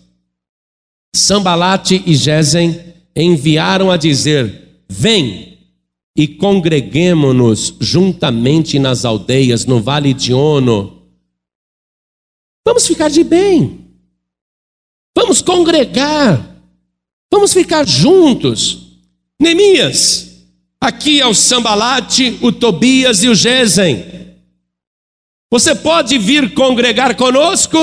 Sambalate 1.14 2.02
e 2.04 2.16
Gesem 2.16 2.80
enviaram 3.14 3.92
a 3.92 3.96
dizer: 3.96 4.80
Vem 4.88 5.56
e 6.16 6.26
congreguemo-nos 6.26 7.76
juntamente 7.80 8.80
nas 8.80 9.04
aldeias 9.04 9.66
no 9.66 9.80
vale 9.80 10.12
de 10.12 10.34
Ono 10.34 10.95
Vamos 12.66 12.84
ficar 12.84 13.08
de 13.08 13.22
bem. 13.22 13.86
Vamos 15.16 15.40
congregar. 15.40 16.60
Vamos 17.32 17.52
ficar 17.52 17.86
juntos. 17.86 18.98
Neemias, 19.40 20.44
aqui 20.80 21.20
é 21.20 21.26
o 21.26 21.32
Sambalate, 21.32 22.36
o 22.42 22.50
Tobias 22.50 23.22
e 23.22 23.28
o 23.28 23.36
Gesem. 23.36 24.04
Você 25.48 25.76
pode 25.76 26.18
vir 26.18 26.54
congregar 26.54 27.16
conosco? 27.16 27.78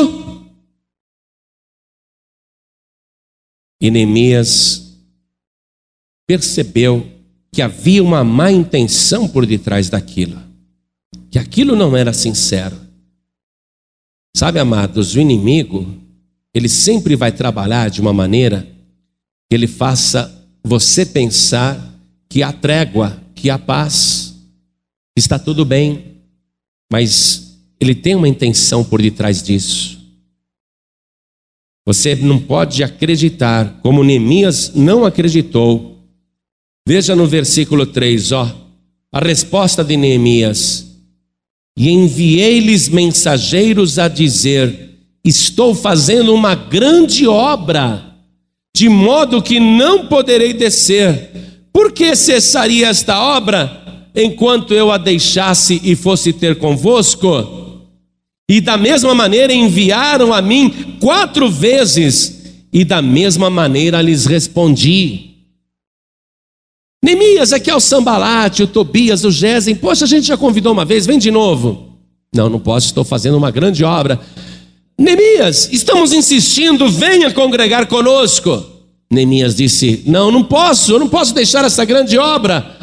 E 3.81 3.89
Neemias 3.89 4.97
percebeu 6.27 7.09
que 7.53 7.61
havia 7.61 8.03
uma 8.03 8.21
má 8.21 8.51
intenção 8.51 9.29
por 9.29 9.45
detrás 9.45 9.89
daquilo, 9.89 10.41
que 11.31 11.39
aquilo 11.39 11.73
não 11.73 11.95
era 11.95 12.11
sincero. 12.11 12.83
Sabe, 14.35 14.59
amados, 14.59 15.15
o 15.15 15.19
inimigo, 15.19 15.85
ele 16.53 16.67
sempre 16.67 17.15
vai 17.15 17.31
trabalhar 17.31 17.89
de 17.89 18.01
uma 18.01 18.11
maneira 18.11 18.67
que 19.49 19.55
ele 19.55 19.67
faça 19.67 20.47
você 20.63 21.05
pensar 21.05 21.93
que 22.27 22.41
há 22.41 22.51
trégua, 22.51 23.21
que 23.35 23.49
há 23.49 23.59
paz, 23.59 24.35
está 25.15 25.37
tudo 25.37 25.63
bem, 25.63 26.17
mas 26.91 27.59
ele 27.79 27.93
tem 27.93 28.15
uma 28.15 28.27
intenção 28.27 28.83
por 28.83 29.01
detrás 29.01 29.43
disso. 29.43 30.01
Você 31.85 32.15
não 32.15 32.39
pode 32.39 32.83
acreditar, 32.83 33.79
como 33.81 34.03
Neemias 34.03 34.73
não 34.73 35.05
acreditou. 35.05 35.99
Veja 36.87 37.15
no 37.15 37.27
versículo 37.27 37.85
3, 37.85 38.31
ó, 38.31 38.69
a 39.11 39.19
resposta 39.19 39.83
de 39.83 39.97
Neemias: 39.97 40.92
E 41.77 41.89
enviei-lhes 41.89 42.87
mensageiros 42.89 43.97
a 43.97 44.07
dizer: 44.07 44.99
Estou 45.23 45.73
fazendo 45.73 46.33
uma 46.33 46.53
grande 46.53 47.27
obra, 47.27 48.15
de 48.75 48.89
modo 48.89 49.41
que 49.41 49.59
não 49.59 50.07
poderei 50.07 50.53
descer. 50.53 51.31
Por 51.71 51.91
que 51.91 52.15
cessaria 52.15 52.87
esta 52.87 53.19
obra 53.19 53.81
enquanto 54.15 54.73
eu 54.73 54.91
a 54.91 54.97
deixasse 54.97 55.81
e 55.83 55.95
fosse 55.95 56.31
ter 56.31 56.57
convosco? 56.57 57.63
E 58.49 58.61
da 58.61 58.77
mesma 58.77 59.15
maneira 59.15 59.53
enviaram 59.53 60.33
a 60.33 60.41
mim 60.41 60.97
quatro 60.99 61.49
vezes, 61.49 62.43
e 62.71 62.83
da 62.83 63.01
mesma 63.01 63.49
maneira 63.49 64.01
lhes 64.01 64.25
respondi. 64.25 65.32
Neemias, 67.03 67.51
aqui 67.51 67.69
é 67.69 67.75
o 67.75 67.81
Sambalate, 67.81 68.63
o 68.63 68.67
Tobias, 68.67 69.25
o 69.25 69.29
Gesem. 69.29 69.75
Poxa, 69.75 70.05
a 70.05 70.07
gente 70.07 70.25
já 70.25 70.37
convidou 70.37 70.71
uma 70.71 70.85
vez, 70.85 71.05
vem 71.05 71.19
de 71.19 71.29
novo. 71.29 71.89
Não, 72.33 72.47
não 72.47 72.59
posso, 72.61 72.87
estou 72.87 73.03
fazendo 73.03 73.37
uma 73.37 73.51
grande 73.51 73.83
obra. 73.83 74.21
Neemias, 74.97 75.67
estamos 75.73 76.13
insistindo, 76.13 76.89
venha 76.89 77.29
congregar 77.29 77.87
conosco. 77.87 78.65
Neemias 79.11 79.53
disse: 79.53 80.01
Não, 80.05 80.31
não 80.31 80.45
posso, 80.45 80.93
eu 80.93 80.99
não 80.99 81.09
posso 81.09 81.33
deixar 81.35 81.65
essa 81.65 81.83
grande 81.83 82.17
obra. 82.17 82.77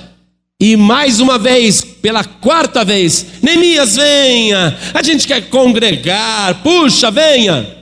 E 0.61 0.77
mais 0.77 1.19
uma 1.19 1.39
vez, 1.39 1.81
pela 1.81 2.23
quarta 2.23 2.85
vez, 2.85 3.25
Neemias, 3.43 3.97
venha, 3.97 4.77
a 4.93 5.03
gente 5.03 5.27
quer 5.27 5.49
congregar, 5.49 6.63
puxa, 6.63 7.11
venha. 7.11 7.80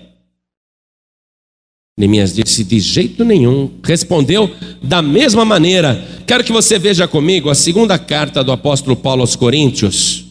Neemias 1.99 2.33
disse: 2.33 2.63
De 2.63 2.79
jeito 2.79 3.25
nenhum. 3.25 3.81
Respondeu 3.83 4.49
da 4.81 5.03
mesma 5.03 5.45
maneira. 5.45 5.97
Quero 6.25 6.45
que 6.45 6.53
você 6.53 6.79
veja 6.79 7.09
comigo 7.09 7.51
a 7.51 7.57
segunda 7.57 7.99
carta 7.99 8.45
do 8.45 8.53
apóstolo 8.53 8.95
Paulo 8.95 9.23
aos 9.23 9.35
Coríntios, 9.35 10.25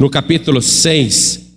no 0.00 0.08
capítulo 0.08 0.62
6, 0.62 1.52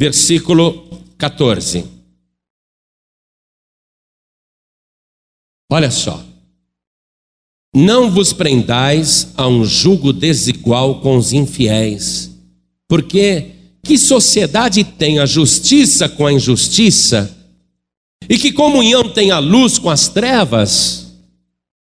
versículo 0.00 0.90
14. 1.16 1.84
Olha 5.70 5.90
só. 5.90 6.26
Não 7.74 8.10
vos 8.10 8.34
prendais 8.34 9.32
a 9.34 9.46
um 9.46 9.64
jugo 9.64 10.12
desigual 10.12 11.00
com 11.00 11.16
os 11.16 11.32
infiéis, 11.32 12.30
porque 12.86 13.51
que 13.84 13.98
sociedade 13.98 14.84
tem 14.84 15.18
a 15.18 15.26
justiça 15.26 16.08
com 16.08 16.26
a 16.26 16.32
injustiça? 16.32 17.36
E 18.28 18.38
que 18.38 18.52
comunhão 18.52 19.08
tem 19.08 19.30
a 19.30 19.38
luz 19.38 19.78
com 19.78 19.90
as 19.90 20.08
trevas? 20.08 21.12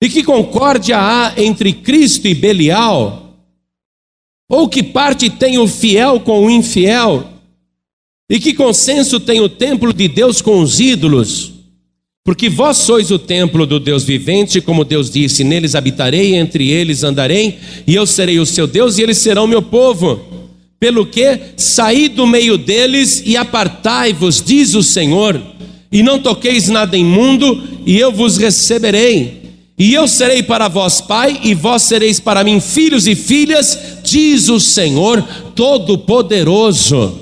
E 0.02 0.08
que 0.08 0.22
concórdia 0.22 0.98
há 0.98 1.34
entre 1.36 1.72
Cristo 1.72 2.28
e 2.28 2.34
Belial? 2.34 3.36
Ou 4.48 4.68
que 4.68 4.82
parte 4.82 5.28
tem 5.28 5.58
o 5.58 5.66
fiel 5.66 6.20
com 6.20 6.44
o 6.44 6.50
infiel? 6.50 7.28
E 8.30 8.38
que 8.38 8.54
consenso 8.54 9.18
tem 9.18 9.40
o 9.40 9.48
templo 9.48 9.92
de 9.92 10.08
Deus 10.08 10.40
com 10.40 10.60
os 10.60 10.80
ídolos? 10.80 11.52
Porque 12.24 12.48
vós 12.48 12.76
sois 12.76 13.10
o 13.10 13.18
templo 13.18 13.66
do 13.66 13.80
Deus 13.80 14.04
vivente, 14.04 14.60
como 14.60 14.84
Deus 14.84 15.10
disse: 15.10 15.42
Neles 15.42 15.74
habitarei, 15.74 16.36
entre 16.36 16.70
eles 16.70 17.02
andarei, 17.02 17.58
e 17.86 17.94
eu 17.94 18.06
serei 18.06 18.38
o 18.38 18.46
seu 18.46 18.66
Deus, 18.66 18.96
e 18.96 19.02
eles 19.02 19.18
serão 19.18 19.46
meu 19.46 19.60
povo. 19.60 20.31
Pelo 20.82 21.06
que 21.06 21.38
saí 21.56 22.08
do 22.08 22.26
meio 22.26 22.58
deles 22.58 23.22
e 23.24 23.36
apartai-vos, 23.36 24.42
diz 24.44 24.74
o 24.74 24.82
Senhor, 24.82 25.40
e 25.92 26.02
não 26.02 26.18
toqueis 26.18 26.68
nada 26.68 26.96
imundo, 26.96 27.62
e 27.86 27.96
eu 27.96 28.10
vos 28.10 28.36
receberei. 28.36 29.42
E 29.78 29.94
eu 29.94 30.08
serei 30.08 30.42
para 30.42 30.66
vós 30.66 31.00
pai, 31.00 31.38
e 31.44 31.54
vós 31.54 31.82
sereis 31.82 32.18
para 32.18 32.42
mim 32.42 32.58
filhos 32.60 33.06
e 33.06 33.14
filhas, 33.14 33.78
diz 34.02 34.48
o 34.48 34.58
Senhor 34.58 35.22
Todo-Poderoso. 35.54 37.16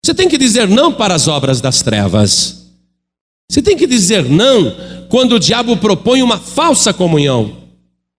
Você 0.00 0.14
tem 0.14 0.28
que 0.28 0.38
dizer 0.38 0.68
não 0.68 0.92
para 0.92 1.16
as 1.16 1.26
obras 1.26 1.60
das 1.60 1.82
trevas. 1.82 2.70
Você 3.50 3.60
tem 3.60 3.76
que 3.76 3.88
dizer 3.88 4.22
não 4.22 4.72
quando 5.08 5.32
o 5.34 5.40
diabo 5.40 5.76
propõe 5.78 6.22
uma 6.22 6.38
falsa 6.38 6.92
comunhão. 6.92 7.56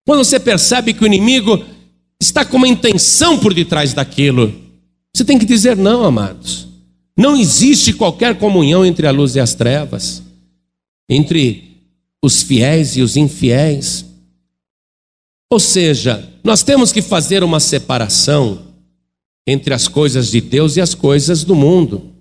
Quando 0.06 0.26
você 0.26 0.38
percebe 0.38 0.94
que 0.94 1.02
o 1.06 1.08
inimigo 1.08 1.64
está 2.20 2.44
com 2.44 2.58
uma 2.58 2.68
intenção 2.68 3.40
por 3.40 3.54
detrás 3.54 3.94
daquilo. 3.94 4.65
Você 5.16 5.24
tem 5.24 5.40
que 5.40 5.46
dizer 5.46 5.78
não, 5.78 6.04
amados. 6.04 6.68
Não 7.18 7.38
existe 7.38 7.94
qualquer 7.94 8.38
comunhão 8.38 8.86
entre 8.86 9.08
a 9.08 9.12
luz 9.12 9.34
e 9.38 9.40
as 9.40 9.54
trevas, 9.54 10.22
entre 11.10 11.78
os 12.22 12.44
fiéis 12.44 12.98
e 12.98 13.02
os 13.02 13.16
infiéis. 13.16 14.06
Ou 15.50 15.58
seja, 15.58 16.30
nós 16.44 16.64
temos 16.64 16.92
que 16.92 17.02
fazer 17.02 17.46
uma 17.46 17.62
separação 17.62 18.60
entre 19.48 19.74
as 19.74 19.88
coisas 19.88 20.30
de 20.30 20.42
Deus 20.42 20.76
e 20.76 20.82
as 20.82 20.94
coisas 20.94 21.46
do 21.46 21.56
mundo. 21.56 22.12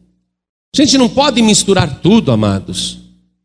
A 0.72 0.80
gente 0.80 0.97
não 0.97 1.09
pode 1.09 1.42
misturar 1.42 2.01
tudo, 2.01 2.30
amados. 2.30 3.01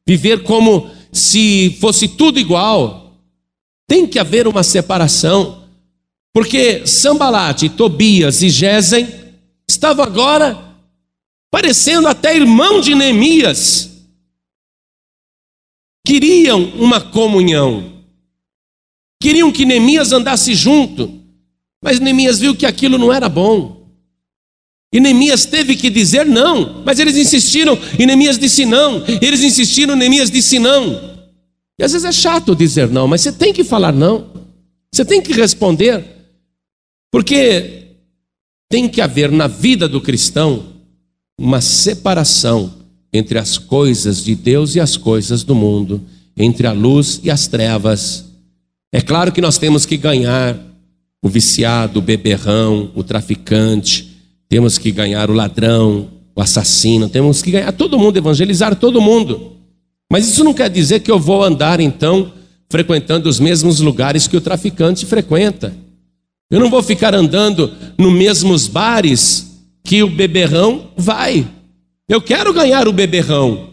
Viver 0.08 0.44
como 0.44 0.92
se 1.12 1.76
fosse 1.80 2.08
tudo 2.08 2.40
igual. 2.40 3.16
Tem 3.88 4.06
que 4.06 4.20
haver 4.20 4.48
uma 4.48 4.62
separação. 4.62 5.64
Porque 6.32 6.86
Sambalate, 6.86 7.68
Tobias 7.68 8.44
e 8.44 8.50
Gesem 8.50 9.19
estavam 9.80 10.04
agora 10.04 10.60
parecendo 11.50 12.08
até 12.10 12.36
irmão 12.36 12.82
de 12.82 12.94
Neemias. 12.94 13.90
Queriam 16.06 16.62
uma 16.76 17.00
comunhão. 17.00 18.04
Queriam 19.22 19.52
que 19.52 19.66
Neemias 19.66 20.12
andasse 20.12 20.54
junto. 20.54 21.18
Mas 21.82 22.00
Neemias 22.00 22.40
viu 22.40 22.56
que 22.56 22.66
aquilo 22.66 22.98
não 22.98 23.12
era 23.12 23.30
bom. 23.30 23.88
E 24.92 25.00
Neemias 25.00 25.46
teve 25.46 25.76
que 25.76 25.90
dizer 25.90 26.26
não, 26.26 26.84
mas 26.84 27.00
eles 27.00 27.16
insistiram, 27.16 27.78
e 27.98 28.08
Neemias 28.08 28.40
disse 28.40 28.66
não, 28.66 29.04
eles 29.22 29.44
insistiram, 29.44 29.96
Neemias 29.96 30.32
disse 30.32 30.58
não. 30.58 31.20
E 31.80 31.84
às 31.84 31.92
vezes 31.92 32.06
é 32.06 32.12
chato 32.12 32.56
dizer 32.56 32.90
não, 32.90 33.08
mas 33.08 33.22
você 33.22 33.32
tem 33.32 33.54
que 33.54 33.64
falar 33.64 33.94
não, 33.94 34.32
você 34.92 35.06
tem 35.06 35.22
que 35.22 35.32
responder, 35.32 36.04
porque 37.12 37.89
tem 38.70 38.88
que 38.88 39.02
haver 39.02 39.32
na 39.32 39.48
vida 39.48 39.90
do 39.90 40.00
cristão 40.00 40.64
uma 41.38 41.60
separação 41.60 42.72
entre 43.12 43.40
as 43.40 43.58
coisas 43.58 44.24
de 44.24 44.36
Deus 44.36 44.76
e 44.76 44.80
as 44.80 44.96
coisas 44.96 45.44
do 45.44 45.56
mundo, 45.56 46.02
entre 46.38 46.68
a 46.68 46.72
luz 46.72 47.20
e 47.24 47.32
as 47.32 47.48
trevas. 47.48 48.26
É 48.92 49.02
claro 49.02 49.32
que 49.32 49.42
nós 49.42 49.58
temos 49.58 49.86
que 49.86 49.98
ganhar 49.98 50.56
o 51.22 51.28
viciado, 51.28 52.00
o 52.00 52.02
beberrão, 52.02 52.92
o 52.94 53.04
traficante, 53.04 54.18
temos 54.48 54.78
que 54.78 54.92
ganhar 54.92 55.30
o 55.30 55.34
ladrão, 55.34 56.08
o 56.36 56.42
assassino, 56.42 57.10
temos 57.10 57.42
que 57.42 57.52
ganhar 57.52 57.72
todo 57.72 57.98
mundo, 57.98 58.18
evangelizar 58.18 58.76
todo 58.76 59.02
mundo. 59.02 59.54
Mas 60.12 60.28
isso 60.28 60.44
não 60.44 60.54
quer 60.54 60.70
dizer 60.70 61.00
que 61.00 61.12
eu 61.12 61.20
vou 61.20 61.44
andar 61.44 61.80
então 61.80 62.32
frequentando 62.70 63.28
os 63.28 63.40
mesmos 63.40 63.80
lugares 63.80 64.28
que 64.28 64.38
o 64.38 64.42
traficante 64.42 65.06
frequenta. 65.06 65.76
Eu 66.50 66.60
não 66.60 66.70
vou 66.70 66.82
ficar 66.82 67.14
andando 67.14 67.72
nos 67.98 68.12
mesmos 68.12 68.68
bares 68.68 69.62
que 69.84 70.02
o 70.02 70.10
beberrão 70.10 70.92
vai. 70.98 71.48
Eu 72.08 72.22
quero 72.22 72.52
ganhar 72.52 72.88
o 72.88 72.94
beberrão. 72.94 73.70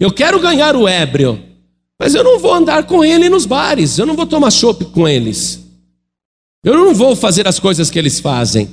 Eu 0.00 0.10
quero 0.10 0.40
ganhar 0.40 0.74
o 0.74 0.88
ébrio. 0.88 1.42
Mas 2.00 2.14
eu 2.14 2.24
não 2.24 2.38
vou 2.38 2.54
andar 2.54 2.84
com 2.84 3.04
ele 3.04 3.28
nos 3.28 3.44
bares. 3.44 3.98
Eu 3.98 4.06
não 4.06 4.16
vou 4.16 4.26
tomar 4.26 4.50
chopp 4.50 4.86
com 4.86 5.06
eles. 5.06 5.64
Eu 6.64 6.74
não 6.74 6.94
vou 6.94 7.14
fazer 7.14 7.46
as 7.46 7.58
coisas 7.58 7.90
que 7.90 7.98
eles 7.98 8.20
fazem. 8.20 8.70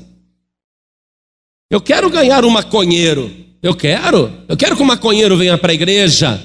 Eu 1.69 1.81
quero 1.81 2.09
ganhar 2.09 2.45
um 2.45 2.49
maconheiro. 2.49 3.31
Eu 3.61 3.75
quero. 3.75 4.31
Eu 4.47 4.55
quero 4.55 4.77
que 4.77 4.81
o 4.81 4.85
maconheiro 4.85 5.35
venha 5.35 5.57
para 5.57 5.71
a 5.71 5.75
igreja. 5.75 6.41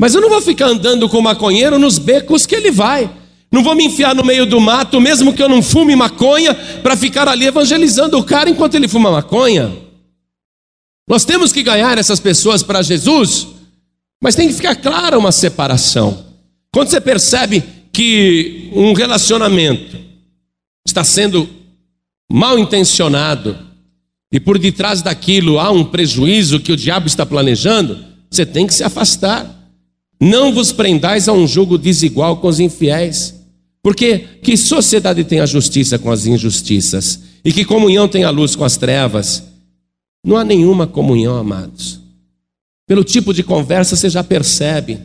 Mas 0.00 0.14
eu 0.14 0.20
não 0.20 0.28
vou 0.28 0.40
ficar 0.40 0.66
andando 0.66 1.08
com 1.08 1.18
o 1.18 1.22
maconheiro 1.22 1.78
nos 1.78 1.98
becos 1.98 2.46
que 2.46 2.54
ele 2.54 2.70
vai. 2.70 3.10
Não 3.54 3.62
vou 3.62 3.76
me 3.76 3.84
enfiar 3.84 4.16
no 4.16 4.24
meio 4.24 4.44
do 4.44 4.60
mato, 4.60 5.00
mesmo 5.00 5.32
que 5.32 5.40
eu 5.40 5.48
não 5.48 5.62
fume 5.62 5.94
maconha, 5.94 6.52
para 6.82 6.96
ficar 6.96 7.28
ali 7.28 7.46
evangelizando 7.46 8.18
o 8.18 8.24
cara 8.24 8.50
enquanto 8.50 8.74
ele 8.74 8.88
fuma 8.88 9.12
maconha. 9.12 9.72
Nós 11.08 11.24
temos 11.24 11.52
que 11.52 11.62
ganhar 11.62 11.96
essas 11.96 12.18
pessoas 12.18 12.64
para 12.64 12.82
Jesus, 12.82 13.46
mas 14.20 14.34
tem 14.34 14.48
que 14.48 14.54
ficar 14.54 14.74
clara 14.74 15.16
uma 15.16 15.30
separação. 15.30 16.24
Quando 16.72 16.88
você 16.88 17.00
percebe 17.00 17.62
que 17.92 18.70
um 18.72 18.92
relacionamento 18.92 19.96
está 20.84 21.04
sendo 21.04 21.48
mal 22.28 22.58
intencionado 22.58 23.56
e 24.32 24.40
por 24.40 24.58
detrás 24.58 25.00
daquilo 25.00 25.60
há 25.60 25.70
um 25.70 25.84
prejuízo 25.84 26.58
que 26.58 26.72
o 26.72 26.76
diabo 26.76 27.06
está 27.06 27.24
planejando, 27.24 28.04
você 28.28 28.44
tem 28.44 28.66
que 28.66 28.74
se 28.74 28.82
afastar. 28.82 29.48
Não 30.20 30.52
vos 30.52 30.72
prendais 30.72 31.28
a 31.28 31.32
um 31.32 31.46
jogo 31.46 31.78
desigual 31.78 32.38
com 32.38 32.48
os 32.48 32.58
infiéis. 32.58 33.43
Porque 33.84 34.20
que 34.42 34.56
sociedade 34.56 35.24
tem 35.24 35.40
a 35.40 35.46
justiça 35.46 35.98
com 35.98 36.10
as 36.10 36.24
injustiças? 36.24 37.20
E 37.44 37.52
que 37.52 37.66
comunhão 37.66 38.08
tem 38.08 38.24
a 38.24 38.30
luz 38.30 38.56
com 38.56 38.64
as 38.64 38.78
trevas? 38.78 39.44
Não 40.24 40.38
há 40.38 40.42
nenhuma 40.42 40.86
comunhão, 40.86 41.36
amados. 41.36 42.00
Pelo 42.86 43.04
tipo 43.04 43.34
de 43.34 43.42
conversa 43.42 43.94
você 43.94 44.08
já 44.08 44.24
percebe. 44.24 45.00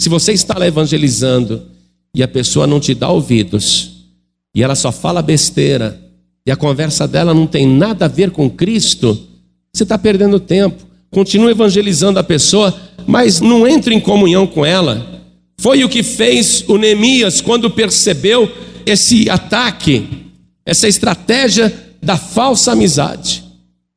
Se 0.00 0.08
você 0.08 0.32
está 0.32 0.58
lá 0.58 0.66
evangelizando 0.66 1.66
e 2.14 2.22
a 2.22 2.28
pessoa 2.28 2.66
não 2.66 2.80
te 2.80 2.94
dá 2.94 3.10
ouvidos, 3.10 4.06
e 4.54 4.62
ela 4.62 4.74
só 4.74 4.90
fala 4.90 5.20
besteira, 5.20 6.00
e 6.46 6.50
a 6.50 6.56
conversa 6.56 7.06
dela 7.06 7.34
não 7.34 7.46
tem 7.46 7.66
nada 7.66 8.06
a 8.06 8.08
ver 8.08 8.30
com 8.30 8.48
Cristo, 8.48 9.28
você 9.70 9.82
está 9.82 9.98
perdendo 9.98 10.40
tempo. 10.40 10.82
Continua 11.10 11.50
evangelizando 11.50 12.18
a 12.18 12.24
pessoa, 12.24 12.74
mas 13.06 13.42
não 13.42 13.68
entre 13.68 13.94
em 13.94 14.00
comunhão 14.00 14.46
com 14.46 14.64
ela. 14.64 15.16
Foi 15.58 15.82
o 15.84 15.88
que 15.88 16.02
fez 16.02 16.64
o 16.68 16.76
Neemias 16.76 17.40
quando 17.40 17.70
percebeu 17.70 18.50
esse 18.84 19.28
ataque, 19.30 20.26
essa 20.64 20.86
estratégia 20.86 21.96
da 22.02 22.16
falsa 22.16 22.72
amizade. 22.72 23.44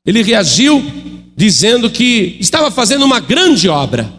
Ele 0.05 0.24
reagiu 0.24 0.84
dizendo 1.36 1.89
que 1.89 2.38
estava 2.39 2.72
fazendo 2.72 3.05
uma 3.05 3.20
grande 3.20 3.70
obra. 3.70 4.12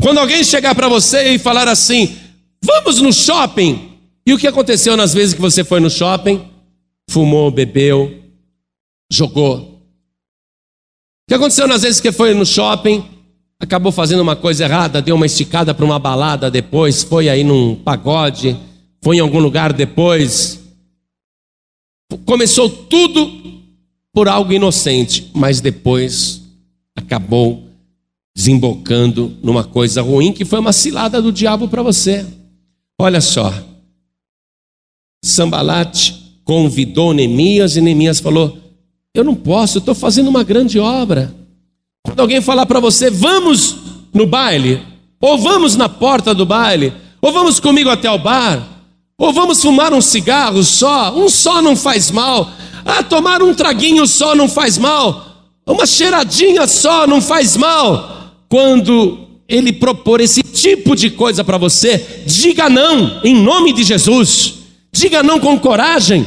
Quando 0.00 0.18
alguém 0.18 0.44
chegar 0.44 0.74
para 0.74 0.88
você 0.88 1.34
e 1.34 1.38
falar 1.38 1.68
assim: 1.68 2.16
Vamos 2.62 3.00
no 3.00 3.12
shopping. 3.12 3.98
E 4.26 4.32
o 4.32 4.38
que 4.38 4.46
aconteceu 4.46 4.96
nas 4.96 5.14
vezes 5.14 5.34
que 5.34 5.40
você 5.40 5.64
foi 5.64 5.80
no 5.80 5.88
shopping? 5.88 6.46
Fumou, 7.10 7.50
bebeu, 7.50 8.22
jogou. 9.10 9.56
O 9.56 11.28
que 11.28 11.34
aconteceu 11.34 11.66
nas 11.66 11.82
vezes 11.82 12.00
que 12.00 12.12
foi 12.12 12.34
no 12.34 12.44
shopping? 12.44 13.04
Acabou 13.60 13.90
fazendo 13.90 14.20
uma 14.20 14.36
coisa 14.36 14.64
errada, 14.64 15.02
deu 15.02 15.16
uma 15.16 15.26
esticada 15.26 15.74
para 15.74 15.84
uma 15.84 15.98
balada 15.98 16.50
depois, 16.50 17.02
foi 17.02 17.28
aí 17.28 17.42
num 17.42 17.74
pagode, 17.74 18.56
foi 19.02 19.16
em 19.16 19.20
algum 19.20 19.40
lugar 19.40 19.72
depois. 19.72 20.60
Começou 22.24 22.70
tudo 22.70 23.62
por 24.12 24.28
algo 24.28 24.52
inocente, 24.52 25.30
mas 25.34 25.60
depois 25.60 26.40
acabou 26.96 27.64
desembocando 28.34 29.36
numa 29.42 29.64
coisa 29.64 30.02
ruim 30.02 30.32
que 30.32 30.44
foi 30.44 30.60
uma 30.60 30.72
cilada 30.72 31.20
do 31.20 31.32
diabo 31.32 31.66
para 31.66 31.82
você. 31.82 32.24
Olha 33.00 33.20
só. 33.20 33.52
Sambalate 35.24 36.40
convidou 36.44 37.12
Neemias 37.12 37.76
e 37.76 37.80
Neemias 37.80 38.20
falou: 38.20 38.56
Eu 39.12 39.24
não 39.24 39.34
posso, 39.34 39.78
eu 39.78 39.80
estou 39.80 39.94
fazendo 39.94 40.28
uma 40.28 40.44
grande 40.44 40.78
obra. 40.78 41.34
Quando 42.02 42.20
alguém 42.20 42.40
falar 42.40 42.66
para 42.66 42.80
você, 42.80 43.10
vamos 43.10 43.76
no 44.12 44.26
baile, 44.26 44.82
ou 45.20 45.38
vamos 45.38 45.76
na 45.76 45.88
porta 45.88 46.34
do 46.34 46.46
baile, 46.46 46.92
ou 47.20 47.32
vamos 47.32 47.60
comigo 47.60 47.90
até 47.90 48.10
o 48.10 48.18
bar, 48.18 48.66
ou 49.18 49.32
vamos 49.32 49.60
fumar 49.60 49.92
um 49.92 50.00
cigarro 50.00 50.62
só, 50.62 51.12
um 51.16 51.28
só 51.28 51.60
não 51.60 51.74
faz 51.74 52.10
mal. 52.10 52.50
Ah, 52.84 53.02
tomar 53.02 53.42
um 53.42 53.52
traguinho 53.52 54.06
só 54.06 54.34
não 54.34 54.48
faz 54.48 54.78
mal. 54.78 55.26
Uma 55.66 55.84
cheiradinha 55.84 56.66
só 56.66 57.06
não 57.06 57.20
faz 57.20 57.56
mal. 57.56 58.32
Quando 58.48 59.28
ele 59.48 59.72
propor 59.72 60.20
esse 60.20 60.42
tipo 60.42 60.94
de 60.94 61.10
coisa 61.10 61.42
para 61.42 61.58
você, 61.58 62.22
diga 62.26 62.70
não, 62.70 63.20
em 63.24 63.34
nome 63.34 63.72
de 63.72 63.82
Jesus. 63.82 64.54
Diga 64.92 65.22
não 65.22 65.38
com 65.38 65.58
coragem. 65.58 66.26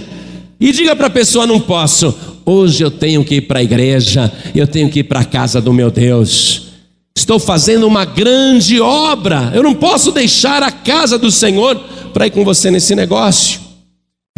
E 0.59 0.71
diga 0.71 0.95
para 0.95 1.07
a 1.07 1.09
pessoa: 1.09 1.47
não 1.47 1.59
posso. 1.59 2.13
Hoje 2.45 2.83
eu 2.83 2.91
tenho 2.91 3.23
que 3.23 3.35
ir 3.35 3.41
para 3.41 3.59
a 3.59 3.63
igreja, 3.63 4.31
eu 4.53 4.67
tenho 4.67 4.89
que 4.89 4.99
ir 4.99 5.03
para 5.03 5.21
a 5.21 5.25
casa 5.25 5.61
do 5.61 5.73
meu 5.73 5.91
Deus. 5.91 6.71
Estou 7.15 7.39
fazendo 7.39 7.85
uma 7.85 8.05
grande 8.05 8.79
obra. 8.79 9.51
Eu 9.53 9.63
não 9.63 9.75
posso 9.75 10.11
deixar 10.11 10.63
a 10.63 10.71
casa 10.71 11.17
do 11.17 11.31
Senhor 11.31 11.77
para 12.13 12.27
ir 12.27 12.31
com 12.31 12.43
você 12.43 12.71
nesse 12.71 12.95
negócio. 12.95 13.61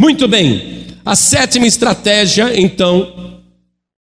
Muito 0.00 0.26
bem. 0.28 0.86
A 1.04 1.14
sétima 1.14 1.66
estratégia, 1.66 2.58
então, 2.58 3.40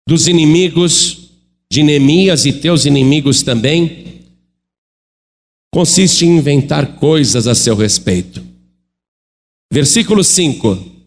dos 0.06 0.28
inimigos 0.28 1.30
de 1.70 1.82
Neemias 1.82 2.46
e 2.46 2.52
teus 2.52 2.86
inimigos 2.86 3.42
também, 3.42 4.22
consiste 5.72 6.24
em 6.24 6.36
inventar 6.36 6.96
coisas 6.96 7.46
a 7.46 7.54
seu 7.54 7.76
respeito. 7.76 8.42
Versículo 9.72 10.24
5. 10.24 10.97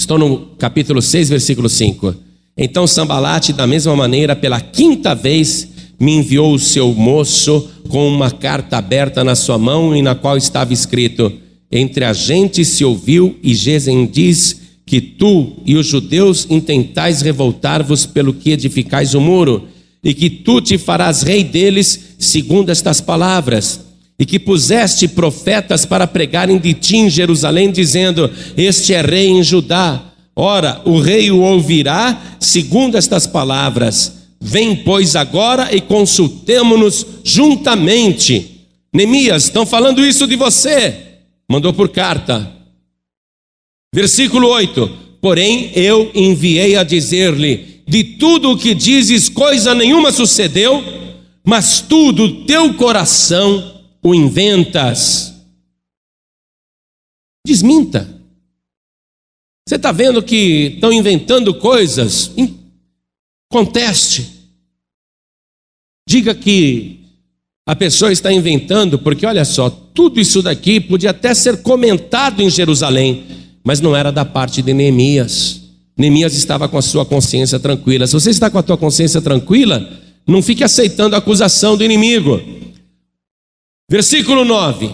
Estou 0.00 0.18
no 0.18 0.38
capítulo 0.56 1.02
6, 1.02 1.28
versículo 1.28 1.68
5. 1.68 2.14
Então 2.56 2.86
Sambalate, 2.86 3.52
da 3.52 3.66
mesma 3.66 3.94
maneira, 3.94 4.34
pela 4.34 4.58
quinta 4.58 5.14
vez, 5.14 5.68
me 6.00 6.12
enviou 6.12 6.54
o 6.54 6.58
seu 6.58 6.94
moço 6.94 7.68
com 7.86 8.08
uma 8.08 8.30
carta 8.30 8.78
aberta 8.78 9.22
na 9.22 9.34
sua 9.34 9.58
mão 9.58 9.94
e 9.94 10.00
na 10.00 10.14
qual 10.14 10.38
estava 10.38 10.72
escrito: 10.72 11.30
Entre 11.70 12.02
a 12.02 12.14
gente 12.14 12.64
se 12.64 12.82
ouviu 12.82 13.38
e 13.42 13.54
Gesem 13.54 14.06
diz 14.06 14.62
que 14.86 15.02
tu 15.02 15.52
e 15.66 15.76
os 15.76 15.86
judeus 15.86 16.46
intentais 16.48 17.20
revoltar-vos 17.20 18.06
pelo 18.06 18.32
que 18.32 18.52
edificais 18.52 19.12
o 19.12 19.20
muro 19.20 19.68
e 20.02 20.14
que 20.14 20.30
tu 20.30 20.62
te 20.62 20.78
farás 20.78 21.20
rei 21.20 21.44
deles, 21.44 22.14
segundo 22.18 22.70
estas 22.70 23.02
palavras, 23.02 23.89
e 24.20 24.26
que 24.26 24.38
puseste 24.38 25.08
profetas 25.08 25.86
para 25.86 26.06
pregarem 26.06 26.58
de 26.58 26.74
ti 26.74 26.98
em 26.98 27.08
Jerusalém, 27.08 27.72
dizendo: 27.72 28.30
Este 28.54 28.92
é 28.92 29.00
rei 29.00 29.28
em 29.28 29.42
Judá. 29.42 30.12
Ora, 30.36 30.82
o 30.84 31.00
rei 31.00 31.30
o 31.30 31.40
ouvirá, 31.40 32.36
segundo 32.38 32.98
estas 32.98 33.26
palavras. 33.26 34.20
Vem, 34.38 34.76
pois, 34.76 35.16
agora 35.16 35.74
e 35.74 35.80
consultemo-nos 35.80 37.06
juntamente. 37.24 38.66
Neemias, 38.92 39.44
estão 39.44 39.64
falando 39.64 40.04
isso 40.04 40.26
de 40.26 40.36
você. 40.36 40.96
Mandou 41.48 41.72
por 41.72 41.88
carta. 41.88 42.52
Versículo 43.94 44.48
8: 44.48 44.90
Porém, 45.22 45.70
eu 45.74 46.10
enviei 46.14 46.76
a 46.76 46.84
dizer-lhe: 46.84 47.80
de 47.88 48.04
tudo 48.04 48.50
o 48.50 48.58
que 48.58 48.74
dizes, 48.74 49.30
coisa 49.30 49.74
nenhuma 49.74 50.12
sucedeu, 50.12 50.84
mas 51.42 51.80
tu 51.80 52.12
do 52.12 52.44
teu 52.44 52.74
coração 52.74 53.79
o 54.02 54.14
inventas. 54.14 55.34
Desminta. 57.46 58.20
Você 59.66 59.76
está 59.76 59.92
vendo 59.92 60.22
que 60.22 60.72
estão 60.74 60.92
inventando 60.92 61.54
coisas? 61.54 62.32
Conteste. 63.50 64.28
Diga 66.08 66.34
que 66.34 67.00
a 67.66 67.76
pessoa 67.76 68.10
está 68.10 68.32
inventando, 68.32 68.98
porque 68.98 69.24
olha 69.24 69.44
só, 69.44 69.70
tudo 69.70 70.18
isso 70.18 70.42
daqui 70.42 70.80
podia 70.80 71.10
até 71.10 71.32
ser 71.34 71.62
comentado 71.62 72.42
em 72.42 72.50
Jerusalém, 72.50 73.24
mas 73.62 73.80
não 73.80 73.94
era 73.94 74.10
da 74.10 74.24
parte 74.24 74.60
de 74.60 74.74
Neemias. 74.74 75.60
Neemias 75.96 76.34
estava 76.34 76.68
com 76.68 76.78
a 76.78 76.82
sua 76.82 77.06
consciência 77.06 77.60
tranquila. 77.60 78.06
Se 78.06 78.14
você 78.14 78.30
está 78.30 78.50
com 78.50 78.58
a 78.58 78.62
tua 78.62 78.76
consciência 78.76 79.20
tranquila, 79.20 79.88
não 80.26 80.42
fique 80.42 80.64
aceitando 80.64 81.14
a 81.14 81.18
acusação 81.18 81.76
do 81.76 81.84
inimigo. 81.84 82.40
Versículo 83.90 84.44
9. 84.44 84.88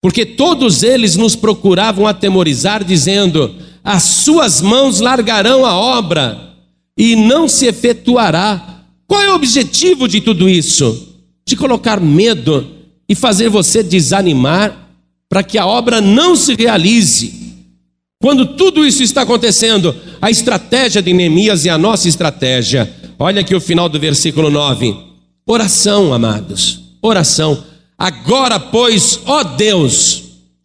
Porque 0.00 0.24
todos 0.24 0.84
eles 0.84 1.16
nos 1.16 1.34
procuravam 1.34 2.06
atemorizar, 2.06 2.84
dizendo: 2.84 3.52
As 3.82 4.04
suas 4.04 4.62
mãos 4.62 5.00
largarão 5.00 5.66
a 5.66 5.74
obra 5.74 6.54
e 6.96 7.16
não 7.16 7.48
se 7.48 7.66
efetuará. 7.66 8.84
Qual 9.04 9.20
é 9.20 9.32
o 9.32 9.34
objetivo 9.34 10.06
de 10.06 10.20
tudo 10.20 10.48
isso? 10.48 11.16
De 11.44 11.56
colocar 11.56 12.00
medo 12.00 12.64
e 13.08 13.16
fazer 13.16 13.48
você 13.48 13.82
desanimar 13.82 14.88
para 15.28 15.42
que 15.42 15.58
a 15.58 15.66
obra 15.66 16.00
não 16.00 16.36
se 16.36 16.54
realize. 16.54 17.34
Quando 18.22 18.54
tudo 18.54 18.86
isso 18.86 19.02
está 19.02 19.22
acontecendo, 19.22 19.94
a 20.22 20.30
estratégia 20.30 21.02
de 21.02 21.12
Neemias 21.12 21.64
e 21.64 21.70
a 21.70 21.76
nossa 21.76 22.08
estratégia, 22.08 22.88
olha 23.18 23.40
aqui 23.40 23.56
o 23.56 23.60
final 23.60 23.88
do 23.88 23.98
versículo 23.98 24.50
9: 24.50 24.96
oração, 25.44 26.14
amados, 26.14 26.89
oração. 27.02 27.64
Agora, 27.98 28.58
pois, 28.58 29.20
ó 29.26 29.42
Deus, 29.42 30.22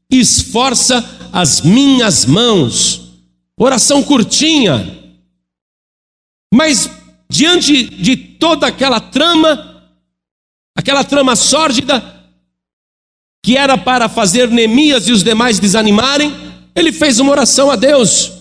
esforça 0.09 1.03
as 1.31 1.61
minhas 1.61 2.25
mãos. 2.25 3.01
Oração 3.57 4.03
curtinha, 4.03 5.05
mas 6.53 6.89
diante 7.29 7.83
de 7.83 8.15
toda 8.15 8.67
aquela 8.67 8.99
trama, 8.99 9.83
aquela 10.75 11.03
trama 11.03 11.35
sórdida, 11.35 12.13
que 13.43 13.57
era 13.57 13.77
para 13.77 14.09
fazer 14.09 14.49
Neemias 14.49 15.07
e 15.07 15.11
os 15.11 15.23
demais 15.23 15.59
desanimarem, 15.59 16.33
ele 16.75 16.91
fez 16.91 17.19
uma 17.19 17.31
oração 17.31 17.69
a 17.69 17.75
Deus. 17.75 18.31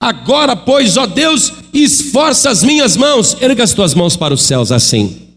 Agora, 0.00 0.56
pois, 0.56 0.96
ó 0.96 1.06
Deus, 1.06 1.52
esforça 1.72 2.50
as 2.50 2.62
minhas 2.62 2.96
mãos. 2.96 3.36
Erga 3.40 3.64
as 3.64 3.72
tuas 3.72 3.94
mãos 3.94 4.16
para 4.16 4.34
os 4.34 4.42
céus 4.42 4.72
assim. 4.72 5.29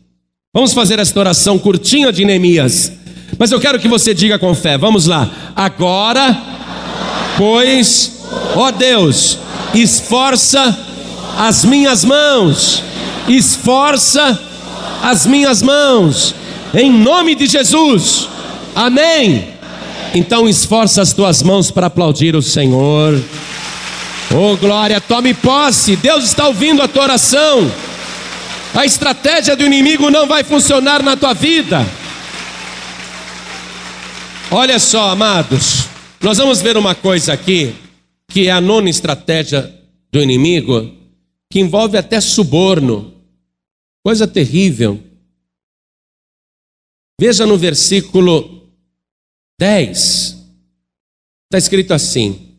Vamos 0.56 0.72
fazer 0.72 1.00
esta 1.00 1.20
oração 1.20 1.58
curtinha 1.58 2.14
de 2.14 2.24
Neemias. 2.24 2.92
Mas 3.40 3.52
eu 3.52 3.60
quero 3.60 3.80
que 3.80 3.88
você 3.88 4.14
diga 4.14 4.38
com 4.38 4.54
fé. 4.54 4.78
Vamos 4.78 5.08
lá. 5.08 5.28
Agora, 5.56 6.40
pois, 7.36 8.20
ó 8.56 8.70
Deus, 8.70 9.40
esforça 9.74 10.78
as 11.40 11.66
minhas 11.66 12.06
mãos. 12.06 12.84
Esforça 13.28 14.40
as 15.02 15.26
minhas 15.26 15.64
mãos. 15.64 16.36
Em 16.72 16.92
nome 16.92 17.34
de 17.34 17.48
Jesus. 17.48 18.30
Amém. 18.76 19.48
Então 20.14 20.48
esforça 20.48 21.02
as 21.02 21.14
tuas 21.14 21.42
mãos 21.42 21.72
para 21.72 21.88
aplaudir 21.88 22.36
o 22.36 22.44
Senhor. 22.44 23.20
Oh 24.32 24.56
glória, 24.58 25.02
tome 25.02 25.34
posse. 25.34 25.96
Deus 25.96 26.24
está 26.26 26.46
ouvindo 26.48 26.84
a 26.84 26.88
tua 26.88 27.06
oração. 27.06 27.72
A 28.76 28.86
estratégia 28.86 29.56
do 29.56 29.64
inimigo 29.64 30.10
não 30.10 30.28
vai 30.28 30.44
funcionar 30.44 31.04
na 31.04 31.16
tua 31.16 31.34
vida. 31.34 31.80
Olha 34.50 34.80
só, 34.80 35.10
amados, 35.10 35.88
nós 36.22 36.38
vamos 36.38 36.62
ver 36.62 36.76
uma 36.76 36.96
coisa 36.96 37.34
aqui, 37.34 37.76
que 38.28 38.48
é 38.48 38.52
a 38.52 38.60
nona 38.60 38.90
estratégia 38.90 39.74
do 40.12 40.22
inimigo, 40.22 40.92
que 41.52 41.60
envolve 41.60 41.98
até 41.98 42.20
suborno, 42.20 43.14
coisa 44.04 44.28
terrível. 44.28 45.00
Veja 47.20 47.46
no 47.46 47.58
versículo 47.58 48.70
10, 49.60 49.96
está 51.46 51.58
escrito 51.58 51.94
assim: 51.94 52.53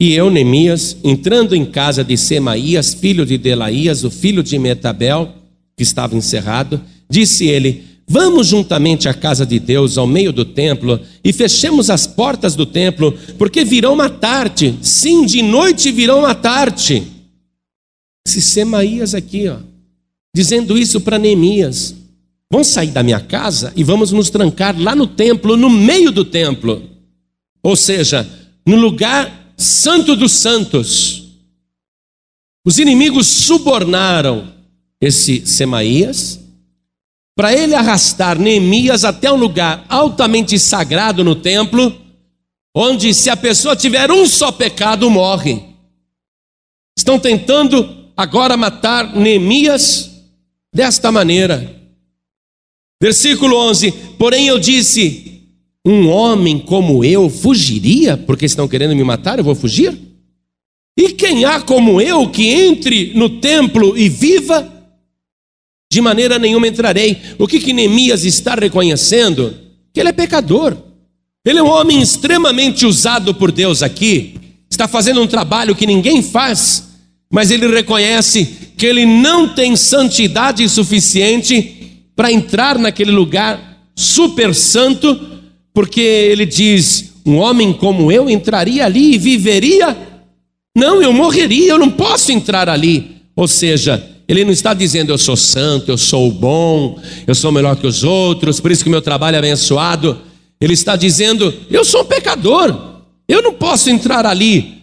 E 0.00 0.14
eu, 0.14 0.30
Neemias, 0.30 0.96
entrando 1.04 1.54
em 1.54 1.66
casa 1.66 2.02
de 2.02 2.16
Semaías, 2.16 2.94
filho 2.94 3.26
de 3.26 3.36
Delaías, 3.36 4.02
o 4.02 4.10
filho 4.10 4.42
de 4.42 4.58
Metabel, 4.58 5.34
que 5.76 5.82
estava 5.82 6.16
encerrado, 6.16 6.80
disse 7.08 7.46
ele: 7.46 7.84
Vamos 8.08 8.46
juntamente 8.46 9.10
à 9.10 9.14
casa 9.14 9.44
de 9.44 9.60
Deus, 9.60 9.98
ao 9.98 10.06
meio 10.06 10.32
do 10.32 10.42
templo, 10.42 10.98
e 11.22 11.34
fechemos 11.34 11.90
as 11.90 12.06
portas 12.06 12.56
do 12.56 12.64
templo, 12.64 13.12
porque 13.36 13.62
virão 13.62 13.94
matar-te. 13.94 14.74
Sim, 14.80 15.26
de 15.26 15.42
noite 15.42 15.92
virão 15.92 16.22
matar-te. 16.22 17.02
Esse 18.26 18.40
Semaías 18.40 19.14
aqui, 19.14 19.48
ó, 19.48 19.58
dizendo 20.34 20.78
isso 20.78 21.02
para 21.02 21.18
Neemias. 21.18 21.94
Vamos 22.50 22.68
sair 22.68 22.90
da 22.90 23.02
minha 23.02 23.20
casa 23.20 23.72
e 23.76 23.84
vamos 23.84 24.12
nos 24.12 24.30
trancar 24.30 24.74
lá 24.80 24.96
no 24.96 25.06
templo, 25.06 25.58
no 25.58 25.68
meio 25.68 26.10
do 26.10 26.24
templo. 26.24 26.82
Ou 27.62 27.76
seja, 27.76 28.26
no 28.66 28.76
lugar 28.76 29.39
santo 29.60 30.16
dos 30.16 30.32
santos. 30.32 31.28
Os 32.64 32.78
inimigos 32.78 33.26
subornaram 33.26 34.52
esse 35.00 35.46
Semaías 35.46 36.40
para 37.36 37.54
ele 37.54 37.74
arrastar 37.74 38.38
Neemias 38.38 39.04
até 39.04 39.32
um 39.32 39.36
lugar 39.36 39.86
altamente 39.88 40.58
sagrado 40.58 41.24
no 41.24 41.34
templo, 41.34 41.98
onde 42.74 43.14
se 43.14 43.30
a 43.30 43.36
pessoa 43.36 43.74
tiver 43.74 44.10
um 44.10 44.26
só 44.26 44.52
pecado, 44.52 45.08
morre. 45.08 45.62
Estão 46.98 47.18
tentando 47.18 48.10
agora 48.16 48.56
matar 48.58 49.16
Neemias 49.16 50.10
desta 50.74 51.10
maneira. 51.10 51.80
Versículo 53.02 53.56
11: 53.56 53.92
Porém 54.18 54.48
eu 54.48 54.58
disse: 54.58 55.39
Um 55.84 56.08
homem 56.08 56.58
como 56.58 57.04
eu 57.04 57.30
fugiria, 57.30 58.16
porque 58.16 58.44
estão 58.44 58.68
querendo 58.68 58.94
me 58.94 59.02
matar, 59.02 59.38
eu 59.38 59.44
vou 59.44 59.54
fugir? 59.54 59.98
E 60.98 61.12
quem 61.12 61.44
há 61.44 61.60
como 61.60 62.00
eu 62.00 62.28
que 62.28 62.48
entre 62.48 63.12
no 63.14 63.40
templo 63.40 63.96
e 63.96 64.08
viva? 64.08 64.70
De 65.90 66.00
maneira 66.00 66.38
nenhuma 66.38 66.68
entrarei. 66.68 67.18
O 67.38 67.46
que, 67.46 67.58
que 67.58 67.72
Neemias 67.72 68.24
está 68.24 68.54
reconhecendo? 68.54 69.56
Que 69.92 70.00
ele 70.00 70.10
é 70.10 70.12
pecador. 70.12 70.76
Ele 71.44 71.58
é 71.58 71.62
um 71.62 71.70
homem 71.70 72.02
extremamente 72.02 72.84
usado 72.84 73.34
por 73.34 73.50
Deus 73.50 73.82
aqui. 73.82 74.34
Está 74.70 74.86
fazendo 74.86 75.22
um 75.22 75.26
trabalho 75.26 75.74
que 75.74 75.86
ninguém 75.86 76.22
faz, 76.22 76.90
mas 77.32 77.50
ele 77.50 77.66
reconhece 77.66 78.72
que 78.76 78.86
ele 78.86 79.06
não 79.06 79.48
tem 79.48 79.74
santidade 79.74 80.68
suficiente 80.68 82.04
para 82.14 82.30
entrar 82.30 82.78
naquele 82.78 83.10
lugar 83.10 83.90
super 83.96 84.54
santo, 84.54 85.18
porque 85.72 86.00
ele 86.00 86.46
diz: 86.46 87.12
um 87.24 87.36
homem 87.36 87.72
como 87.72 88.10
eu 88.10 88.28
entraria 88.28 88.84
ali 88.84 89.14
e 89.14 89.18
viveria? 89.18 89.96
Não, 90.76 91.02
eu 91.02 91.12
morreria, 91.12 91.72
eu 91.72 91.78
não 91.78 91.90
posso 91.90 92.32
entrar 92.32 92.68
ali. 92.68 93.16
Ou 93.34 93.48
seja, 93.48 94.04
ele 94.28 94.44
não 94.44 94.52
está 94.52 94.72
dizendo 94.72 95.10
eu 95.10 95.18
sou 95.18 95.36
santo, 95.36 95.90
eu 95.90 95.98
sou 95.98 96.30
bom, 96.30 97.00
eu 97.26 97.34
sou 97.34 97.50
melhor 97.50 97.76
que 97.76 97.86
os 97.86 98.04
outros, 98.04 98.60
por 98.60 98.70
isso 98.70 98.82
que 98.82 98.88
o 98.88 98.92
meu 98.92 99.02
trabalho 99.02 99.34
é 99.34 99.38
abençoado. 99.38 100.18
Ele 100.60 100.74
está 100.74 100.94
dizendo 100.94 101.52
eu 101.70 101.84
sou 101.84 102.02
um 102.02 102.06
pecador, 102.06 103.02
eu 103.28 103.42
não 103.42 103.52
posso 103.52 103.90
entrar 103.90 104.26
ali, 104.26 104.74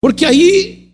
porque 0.00 0.24
aí 0.24 0.88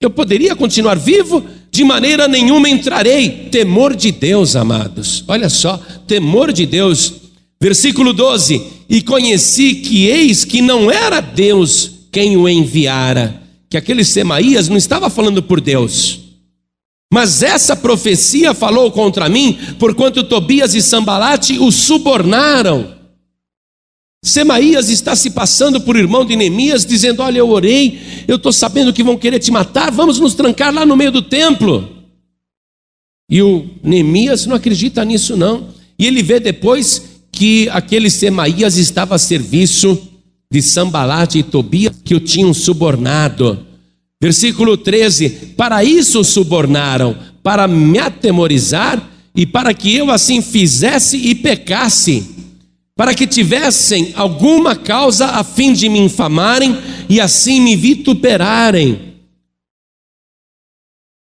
eu 0.00 0.10
poderia 0.10 0.54
continuar 0.54 0.96
vivo, 0.96 1.44
de 1.70 1.82
maneira 1.82 2.28
nenhuma 2.28 2.68
entrarei. 2.68 3.48
Temor 3.50 3.96
de 3.96 4.12
Deus, 4.12 4.54
amados. 4.54 5.24
Olha 5.26 5.48
só, 5.48 5.80
temor 6.06 6.52
de 6.52 6.66
Deus. 6.66 7.14
Versículo 7.64 8.12
12: 8.12 8.62
E 8.90 9.00
conheci 9.00 9.76
que 9.76 10.04
eis 10.04 10.44
que 10.44 10.60
não 10.60 10.90
era 10.90 11.22
Deus 11.22 11.92
quem 12.12 12.36
o 12.36 12.46
enviara, 12.46 13.42
que 13.70 13.78
aquele 13.78 14.04
Semaías 14.04 14.68
não 14.68 14.76
estava 14.76 15.08
falando 15.08 15.42
por 15.42 15.62
Deus. 15.62 16.20
Mas 17.10 17.42
essa 17.42 17.74
profecia 17.74 18.52
falou 18.52 18.92
contra 18.92 19.30
mim, 19.30 19.58
porquanto 19.78 20.24
Tobias 20.24 20.74
e 20.74 20.82
Sambalate 20.82 21.58
o 21.58 21.72
subornaram. 21.72 22.98
Semaías 24.22 24.90
está 24.90 25.16
se 25.16 25.30
passando 25.30 25.80
por 25.80 25.96
irmão 25.96 26.22
de 26.22 26.36
Neemias, 26.36 26.84
dizendo: 26.84 27.22
Olha, 27.22 27.38
eu 27.38 27.48
orei, 27.48 27.98
eu 28.28 28.36
estou 28.36 28.52
sabendo 28.52 28.92
que 28.92 29.02
vão 29.02 29.16
querer 29.16 29.38
te 29.38 29.50
matar, 29.50 29.90
vamos 29.90 30.20
nos 30.20 30.34
trancar 30.34 30.70
lá 30.70 30.84
no 30.84 30.98
meio 30.98 31.10
do 31.10 31.22
templo. 31.22 31.88
E 33.30 33.40
o 33.40 33.70
Neemias 33.82 34.44
não 34.44 34.54
acredita 34.54 35.02
nisso, 35.02 35.34
não. 35.34 35.72
E 35.98 36.06
ele 36.06 36.22
vê 36.22 36.38
depois 36.38 37.13
que 37.44 37.68
aquele 37.68 38.08
Semaías 38.08 38.78
estava 38.78 39.16
a 39.16 39.18
serviço 39.18 40.00
de 40.50 40.62
Sambalate 40.62 41.40
e 41.40 41.42
Tobias, 41.42 41.94
que 42.02 42.14
o 42.14 42.20
tinham 42.20 42.54
subornado. 42.54 43.66
Versículo 44.18 44.78
13: 44.78 45.28
Para 45.54 45.84
isso 45.84 46.24
subornaram, 46.24 47.14
para 47.42 47.68
me 47.68 47.98
atemorizar 47.98 49.10
e 49.36 49.44
para 49.44 49.74
que 49.74 49.94
eu 49.94 50.10
assim 50.10 50.40
fizesse 50.40 51.18
e 51.18 51.34
pecasse 51.34 52.30
para 52.96 53.12
que 53.12 53.26
tivessem 53.26 54.12
alguma 54.14 54.76
causa 54.76 55.26
a 55.26 55.44
fim 55.44 55.72
de 55.72 55.88
me 55.88 55.98
infamarem 55.98 56.78
e 57.10 57.20
assim 57.20 57.60
me 57.60 57.74
vituperarem. 57.76 59.16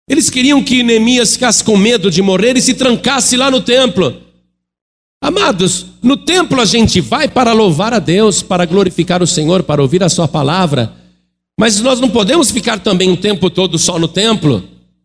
Eles 0.09 0.30
queriam 0.30 0.63
que 0.63 0.82
Neemias 0.82 1.34
ficasse 1.34 1.63
com 1.63 1.78
medo 1.78 2.09
de 2.09 2.22
morrer 2.22 2.55
e 2.55 2.61
se 2.61 2.74
trancasse 2.74 3.36
lá 3.36 3.51
no 3.51 3.61
templo. 3.61 4.27
Amados, 5.22 5.88
no 6.01 6.15
templo 6.15 6.61
a 6.61 6.65
gente 6.65 7.01
vai 7.01 7.28
para 7.28 7.51
louvar 7.51 7.93
a 7.93 7.99
Deus, 7.99 8.41
para 8.41 8.65
glorificar 8.65 9.22
o 9.24 9.28
Senhor, 9.28 9.63
para 9.63 9.82
ouvir 9.82 10.03
a 10.03 10.09
Sua 10.09 10.28
palavra, 10.28 10.93
mas 11.59 11.80
nós 11.80 11.99
não 11.99 12.09
podemos 12.09 12.51
ficar 12.51 12.80
também 12.80 13.09
o 13.09 13.18
tempo 13.18 13.49
todo 13.49 13.80
só 13.80 13.97
no 13.97 14.07
templo. 14.07 14.63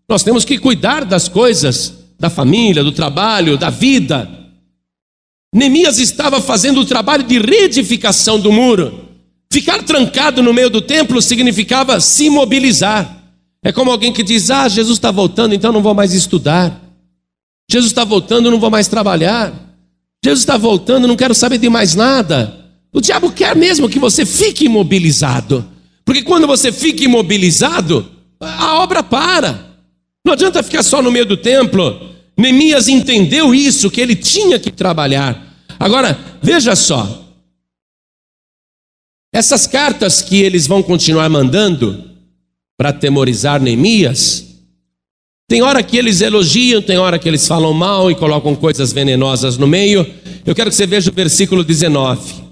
Nós 0.09 0.23
temos 0.23 0.45
que 0.45 0.59
cuidar 0.59 1.05
das 1.05 1.29
coisas, 1.29 1.95
da 2.21 2.29
família, 2.29 2.85
do 2.85 2.93
trabalho, 2.93 3.57
da 3.57 3.71
vida. 3.71 4.29
Neemias 5.55 5.99
estava 5.99 6.41
fazendo 6.41 6.81
o 6.81 6.85
trabalho 6.85 7.25
de 7.25 7.39
reedificação 7.39 8.39
do 8.39 8.53
muro. 8.53 9.09
Ficar 9.51 9.83
trancado 9.83 10.43
no 10.43 10.53
meio 10.53 10.69
do 10.69 10.83
templo 10.83 11.21
significava 11.23 12.01
se 12.01 12.29
mobilizar. 12.29 13.23
É 13.65 13.73
como 13.73 13.91
alguém 13.91 14.13
que 14.13 14.23
diz: 14.23 14.51
Ah, 14.51 14.69
Jesus 14.69 14.99
está 14.99 15.11
voltando, 15.11 15.55
então 15.55 15.73
não 15.73 15.83
vou 15.83 15.95
mais 15.95 16.13
estudar. 16.13 16.81
Jesus 17.71 17.91
está 17.91 18.05
voltando, 18.05 18.51
não 18.51 18.61
vou 18.61 18.71
mais 18.71 18.89
trabalhar. 18.89 19.72
Jesus 20.25 20.41
está 20.41 20.57
voltando, 20.57 21.09
não 21.09 21.17
quero 21.17 21.35
saber 21.35 21.59
de 21.59 21.69
mais 21.69 21.95
nada. 21.95 22.61
O 22.93 23.01
diabo 23.01 23.33
quer 23.33 23.57
mesmo 23.57 23.89
que 23.89 23.99
você 23.99 24.25
fique 24.25 24.67
imobilizado. 24.67 25.69
Porque 26.05 26.23
quando 26.23 26.47
você 26.47 26.71
fica 26.71 27.05
imobilizado, 27.05 28.09
a 28.41 28.81
obra 28.81 29.03
para. 29.03 29.73
Não 30.25 30.35
adianta 30.35 30.63
ficar 30.63 30.83
só 30.83 31.03
no 31.03 31.11
meio 31.11 31.27
do 31.27 31.37
templo. 31.37 32.11
Neemias 32.37 32.89
entendeu 32.89 33.55
isso, 33.55 33.91
que 33.91 34.01
ele 34.01 34.15
tinha 34.15 34.59
que 34.59 34.71
trabalhar. 34.71 35.57
Agora, 35.79 36.19
veja 36.43 36.77
só. 36.77 37.25
Essas 39.35 39.67
cartas 39.67 40.23
que 40.23 40.41
eles 40.41 40.67
vão 40.67 40.83
continuar 40.83 41.29
mandando 41.29 42.11
para 42.77 42.91
atemorizar 42.91 43.61
Neemias, 43.61 44.52
tem 45.53 45.61
hora 45.61 45.83
que 45.83 45.99
eles 45.99 46.23
elogiam, 46.23 46.81
tem 46.81 46.97
hora 46.97 47.19
que 47.19 47.29
eles 47.29 47.47
falam 47.47 47.75
mal 47.75 48.11
e 48.11 48.15
colocam 48.15 48.57
coisas 48.57 48.91
venenosas 48.91 49.59
no 49.59 49.67
meio. 49.67 50.07
Eu 50.47 50.55
quero 50.55 50.71
que 50.71 50.77
você 50.77 50.87
veja 50.87 51.11
o 51.11 51.13
versículo 51.13 51.63
19. 51.63 52.43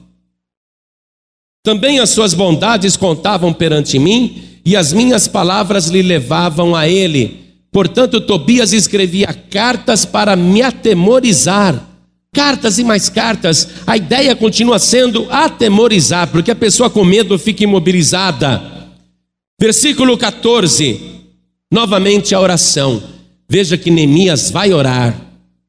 Também 1.63 1.99
as 1.99 2.11
suas 2.11 2.35
bondades 2.35 2.99
contavam 2.99 3.55
perante 3.55 3.99
mim, 3.99 4.43
e 4.67 4.77
as 4.77 4.93
minhas 4.93 5.27
palavras 5.27 5.87
lhe 5.87 6.03
levavam 6.03 6.77
a 6.77 6.87
ele. 6.87 7.41
Portanto, 7.73 8.21
Tobias 8.21 8.75
escrevia 8.75 9.29
cartas 9.33 10.05
para 10.05 10.37
me 10.37 10.61
atemorizar. 10.61 11.83
Cartas 12.35 12.79
e 12.79 12.85
mais 12.85 13.09
cartas. 13.09 13.67
A 13.87 13.97
ideia 13.97 14.37
continua 14.37 14.79
sendo 14.79 15.27
atemorizar, 15.31 16.29
porque 16.29 16.51
a 16.51 16.55
pessoa 16.55 16.91
com 16.91 17.03
medo 17.03 17.39
fica 17.39 17.65
imobilizada. 17.65 18.61
Versículo 19.59 20.19
14. 20.19 21.20
Novamente 21.71 22.35
a 22.35 22.41
oração. 22.41 23.03
Veja 23.49 23.79
que 23.79 23.91
Neemias 23.91 24.51
vai 24.51 24.73
orar. 24.73 25.19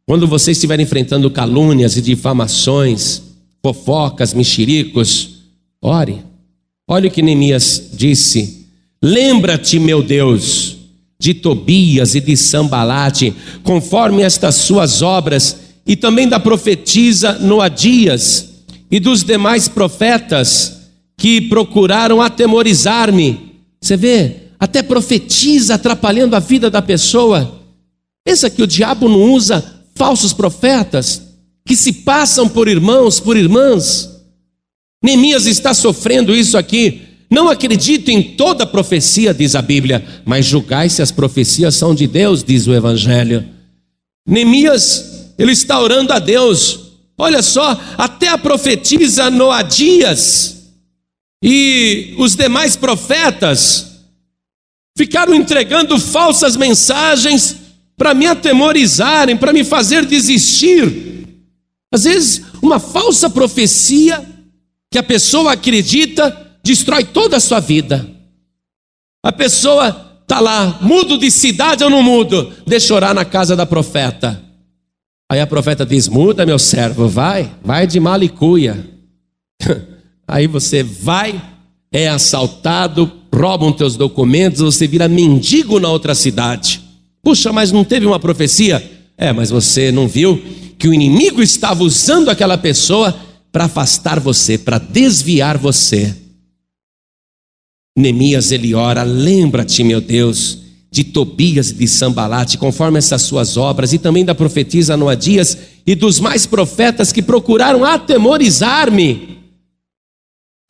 Quando 0.05 0.27
você 0.27 0.51
estiver 0.51 0.79
enfrentando 0.79 1.29
calúnias 1.29 1.95
e 1.95 2.01
difamações, 2.01 3.21
fofocas, 3.61 4.33
mexericos, 4.33 5.41
ore. 5.81 6.23
Olha 6.87 7.07
o 7.07 7.11
que 7.11 7.21
Neemias 7.21 7.91
disse: 7.93 8.67
Lembra-te, 9.01 9.79
meu 9.79 10.01
Deus, 10.01 10.77
de 11.19 11.35
Tobias 11.35 12.15
e 12.15 12.19
de 12.19 12.35
Sambalate, 12.35 13.33
conforme 13.63 14.23
estas 14.23 14.55
suas 14.55 15.01
obras, 15.01 15.57
e 15.85 15.95
também 15.95 16.27
da 16.27 16.39
profetisa 16.39 17.33
Noadias 17.33 18.49
e 18.89 18.99
dos 18.99 19.23
demais 19.23 19.67
profetas 19.67 20.81
que 21.15 21.41
procuraram 21.41 22.21
atemorizar-me. 22.21 23.51
Você 23.79 23.95
vê, 23.95 24.40
até 24.61 24.83
profetiza 24.83 25.73
atrapalhando 25.73 26.35
a 26.35 26.39
vida 26.39 26.69
da 26.69 26.83
pessoa. 26.83 27.59
Pensa 28.23 28.47
que 28.47 28.61
o 28.61 28.67
diabo 28.67 29.09
não 29.09 29.33
usa 29.33 29.81
falsos 29.95 30.33
profetas 30.33 31.19
que 31.65 31.75
se 31.75 31.91
passam 31.91 32.47
por 32.47 32.67
irmãos, 32.67 33.19
por 33.19 33.35
irmãs. 33.35 34.07
Neemias 35.03 35.47
está 35.47 35.73
sofrendo 35.73 36.35
isso 36.35 36.59
aqui. 36.59 37.01
Não 37.27 37.49
acredito 37.49 38.09
em 38.09 38.21
toda 38.21 38.67
profecia, 38.67 39.33
diz 39.33 39.55
a 39.55 39.63
Bíblia, 39.63 40.05
mas 40.23 40.45
julgai 40.45 40.89
se 40.89 41.01
as 41.01 41.11
profecias 41.11 41.73
são 41.73 41.95
de 41.95 42.05
Deus, 42.05 42.43
diz 42.43 42.67
o 42.67 42.73
Evangelho. 42.75 43.43
Neemias, 44.27 45.33
ele 45.39 45.53
está 45.53 45.79
orando 45.79 46.13
a 46.13 46.19
Deus. 46.19 46.91
Olha 47.17 47.41
só, 47.41 47.81
até 47.97 48.27
a 48.27 48.37
profetisa 48.37 49.31
Noadias 49.31 50.67
e 51.43 52.13
os 52.19 52.35
demais 52.35 52.75
profetas 52.75 53.90
ficaram 54.97 55.33
entregando 55.33 55.99
falsas 55.99 56.55
mensagens 56.55 57.57
para 57.97 58.13
me 58.13 58.25
atemorizarem, 58.25 59.37
para 59.37 59.53
me 59.53 59.63
fazer 59.63 60.05
desistir. 60.05 61.27
Às 61.93 62.05
vezes, 62.05 62.41
uma 62.61 62.79
falsa 62.79 63.29
profecia 63.29 64.25
que 64.89 64.97
a 64.97 65.03
pessoa 65.03 65.53
acredita 65.53 66.35
destrói 66.63 67.03
toda 67.03 67.37
a 67.37 67.39
sua 67.39 67.59
vida. 67.59 68.07
A 69.23 69.31
pessoa 69.31 70.19
está 70.21 70.39
lá, 70.39 70.79
mudo 70.81 71.17
de 71.17 71.29
cidade 71.29 71.83
ou 71.83 71.89
não 71.89 72.01
mudo? 72.01 72.53
Deixa 72.65 72.93
orar 72.93 73.13
na 73.13 73.25
casa 73.25 73.55
da 73.55 73.65
profeta. 73.65 74.41
Aí 75.29 75.39
a 75.39 75.47
profeta 75.47 75.85
diz: 75.85 76.07
Muda, 76.07 76.45
meu 76.45 76.59
servo, 76.59 77.07
vai, 77.07 77.51
vai 77.63 77.85
de 77.85 77.99
malicuia. 77.99 78.85
Aí 80.27 80.47
você 80.47 80.81
vai, 80.81 81.41
é 81.91 82.07
assaltado, 82.07 83.20
roubam 83.33 83.71
teus 83.71 83.95
documentos, 83.95 84.61
você 84.61 84.87
vira 84.87 85.07
mendigo 85.07 85.79
na 85.79 85.89
outra 85.89 86.13
cidade. 86.13 86.81
Puxa, 87.23 87.53
mas 87.53 87.71
não 87.71 87.83
teve 87.83 88.05
uma 88.05 88.19
profecia? 88.19 88.99
É, 89.17 89.31
mas 89.31 89.49
você 89.49 89.91
não 89.91 90.07
viu 90.07 90.41
que 90.77 90.87
o 90.87 90.93
inimigo 90.93 91.41
estava 91.41 91.83
usando 91.83 92.29
aquela 92.29 92.57
pessoa 92.57 93.15
para 93.51 93.65
afastar 93.65 94.19
você, 94.19 94.57
para 94.57 94.79
desviar 94.79 95.57
você. 95.57 96.15
Neemias 97.97 98.51
ele 98.51 98.73
ora, 98.73 99.03
lembra-te, 99.03 99.83
meu 99.83 100.01
Deus, 100.01 100.59
de 100.89 101.03
Tobias 101.03 101.69
e 101.69 101.75
de 101.75 101.87
Sambalate, 101.87 102.57
conforme 102.57 102.97
essas 102.97 103.21
suas 103.21 103.57
obras, 103.57 103.93
e 103.93 103.99
também 103.99 104.25
da 104.25 104.33
profetisa 104.33 104.97
Noadias 104.97 105.57
e 105.85 105.93
dos 105.93 106.19
mais 106.19 106.45
profetas 106.45 107.11
que 107.11 107.21
procuraram 107.21 107.85
atemorizar-me. 107.85 109.40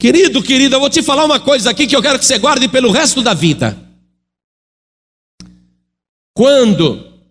Querido, 0.01 0.41
querida, 0.41 0.77
eu 0.77 0.79
vou 0.79 0.89
te 0.89 1.03
falar 1.03 1.25
uma 1.25 1.39
coisa 1.39 1.69
aqui 1.69 1.85
que 1.85 1.95
eu 1.95 2.01
quero 2.01 2.17
que 2.17 2.25
você 2.25 2.39
guarde 2.39 2.67
pelo 2.67 2.89
resto 2.89 3.21
da 3.21 3.35
vida. 3.35 3.77
Quando 6.35 7.21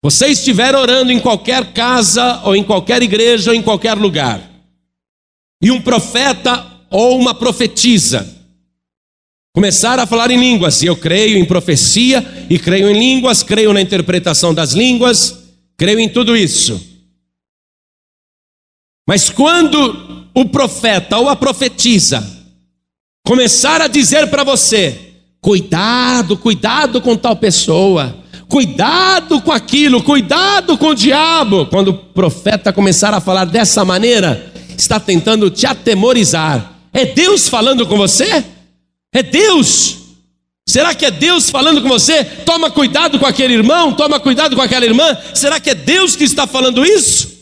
você 0.00 0.28
estiver 0.28 0.76
orando 0.76 1.10
em 1.10 1.18
qualquer 1.18 1.72
casa, 1.72 2.42
ou 2.44 2.54
em 2.54 2.62
qualquer 2.62 3.02
igreja, 3.02 3.50
ou 3.50 3.56
em 3.56 3.60
qualquer 3.60 3.94
lugar, 3.94 4.40
e 5.60 5.72
um 5.72 5.82
profeta 5.82 6.64
ou 6.92 7.18
uma 7.18 7.34
profetisa 7.34 8.32
começar 9.52 9.98
a 9.98 10.06
falar 10.06 10.30
em 10.30 10.38
línguas, 10.38 10.80
e 10.80 10.86
eu 10.86 10.96
creio 10.96 11.36
em 11.36 11.44
profecia, 11.44 12.46
e 12.48 12.56
creio 12.56 12.88
em 12.88 12.96
línguas, 12.96 13.42
creio 13.42 13.72
na 13.72 13.80
interpretação 13.80 14.54
das 14.54 14.74
línguas, 14.74 15.42
creio 15.76 15.98
em 15.98 16.08
tudo 16.08 16.36
isso. 16.36 16.80
Mas 19.08 19.28
quando 19.28 20.13
o 20.34 20.44
profeta 20.46 21.18
ou 21.18 21.28
a 21.28 21.36
profetisa 21.36 22.32
começar 23.24 23.80
a 23.80 23.86
dizer 23.86 24.28
para 24.28 24.44
você, 24.44 25.04
Cuidado, 25.44 26.38
cuidado 26.38 27.02
com 27.02 27.14
tal 27.14 27.36
pessoa. 27.36 28.16
Cuidado 28.48 29.42
com 29.42 29.52
aquilo, 29.52 30.02
cuidado 30.02 30.78
com 30.78 30.86
o 30.86 30.94
diabo. 30.94 31.66
Quando 31.66 31.88
o 31.88 31.94
profeta 31.94 32.72
começar 32.72 33.12
a 33.12 33.20
falar 33.20 33.44
dessa 33.44 33.84
maneira, 33.84 34.50
está 34.74 34.98
tentando 34.98 35.50
te 35.50 35.66
atemorizar. 35.66 36.76
É 36.94 37.04
Deus 37.04 37.46
falando 37.46 37.86
com 37.86 37.98
você? 37.98 38.42
É 39.12 39.22
Deus. 39.22 39.98
Será 40.66 40.94
que 40.94 41.04
é 41.04 41.10
Deus 41.10 41.50
falando 41.50 41.82
com 41.82 41.88
você? 41.88 42.24
Toma 42.24 42.70
cuidado 42.70 43.18
com 43.18 43.26
aquele 43.26 43.52
irmão, 43.52 43.92
toma 43.92 44.18
cuidado 44.18 44.56
com 44.56 44.62
aquela 44.62 44.86
irmã. 44.86 45.14
Será 45.34 45.60
que 45.60 45.68
é 45.68 45.74
Deus 45.74 46.16
que 46.16 46.24
está 46.24 46.46
falando 46.46 46.86
isso? 46.86 47.33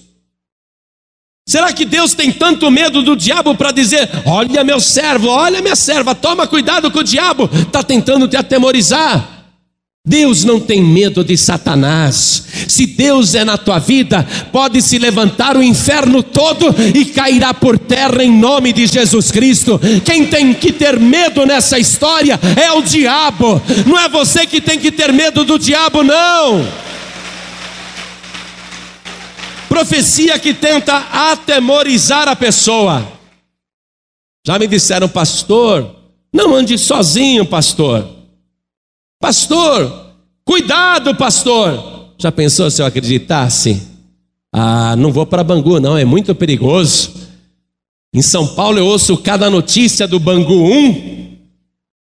Será 1.46 1.72
que 1.72 1.84
Deus 1.84 2.14
tem 2.14 2.30
tanto 2.30 2.70
medo 2.70 3.02
do 3.02 3.16
diabo 3.16 3.54
para 3.54 3.72
dizer: 3.72 4.08
Olha, 4.24 4.62
meu 4.62 4.80
servo, 4.80 5.28
olha, 5.28 5.60
minha 5.60 5.74
serva, 5.74 6.14
toma 6.14 6.46
cuidado 6.46 6.90
com 6.90 7.00
o 7.00 7.04
diabo, 7.04 7.50
está 7.52 7.82
tentando 7.82 8.28
te 8.28 8.36
atemorizar? 8.36 9.40
Deus 10.04 10.42
não 10.44 10.58
tem 10.58 10.82
medo 10.82 11.22
de 11.22 11.36
Satanás. 11.36 12.44
Se 12.66 12.86
Deus 12.86 13.36
é 13.36 13.44
na 13.44 13.56
tua 13.56 13.78
vida, 13.78 14.26
pode 14.50 14.82
se 14.82 14.98
levantar 14.98 15.56
o 15.56 15.62
inferno 15.62 16.24
todo 16.24 16.74
e 16.92 17.04
cairá 17.04 17.54
por 17.54 17.78
terra 17.78 18.24
em 18.24 18.30
nome 18.30 18.72
de 18.72 18.84
Jesus 18.86 19.30
Cristo. 19.30 19.80
Quem 20.04 20.26
tem 20.26 20.54
que 20.54 20.72
ter 20.72 20.98
medo 20.98 21.46
nessa 21.46 21.78
história 21.78 22.38
é 22.60 22.72
o 22.72 22.82
diabo. 22.82 23.62
Não 23.86 23.96
é 23.96 24.08
você 24.08 24.44
que 24.44 24.60
tem 24.60 24.76
que 24.76 24.90
ter 24.90 25.12
medo 25.12 25.44
do 25.44 25.56
diabo, 25.56 26.02
não 26.02 26.81
profecia 29.72 30.38
que 30.38 30.52
tenta 30.52 30.94
atemorizar 31.32 32.28
a 32.28 32.36
pessoa. 32.36 33.10
Já 34.46 34.58
me 34.58 34.66
disseram, 34.66 35.08
pastor, 35.08 35.96
não 36.30 36.54
ande 36.54 36.76
sozinho, 36.76 37.46
pastor. 37.46 38.06
Pastor, 39.18 40.10
cuidado, 40.44 41.14
pastor. 41.14 42.12
Já 42.18 42.30
pensou 42.30 42.70
se 42.70 42.82
eu 42.82 42.86
acreditasse? 42.86 43.88
Ah, 44.52 44.94
não 44.94 45.10
vou 45.10 45.24
para 45.24 45.42
Bangu, 45.42 45.80
não, 45.80 45.96
é 45.96 46.04
muito 46.04 46.34
perigoso. 46.34 47.14
Em 48.14 48.20
São 48.20 48.46
Paulo 48.46 48.76
eu 48.78 48.84
ouço 48.84 49.16
cada 49.16 49.48
notícia 49.48 50.06
do 50.06 50.20
Bangu 50.20 50.70
1. 50.70 51.38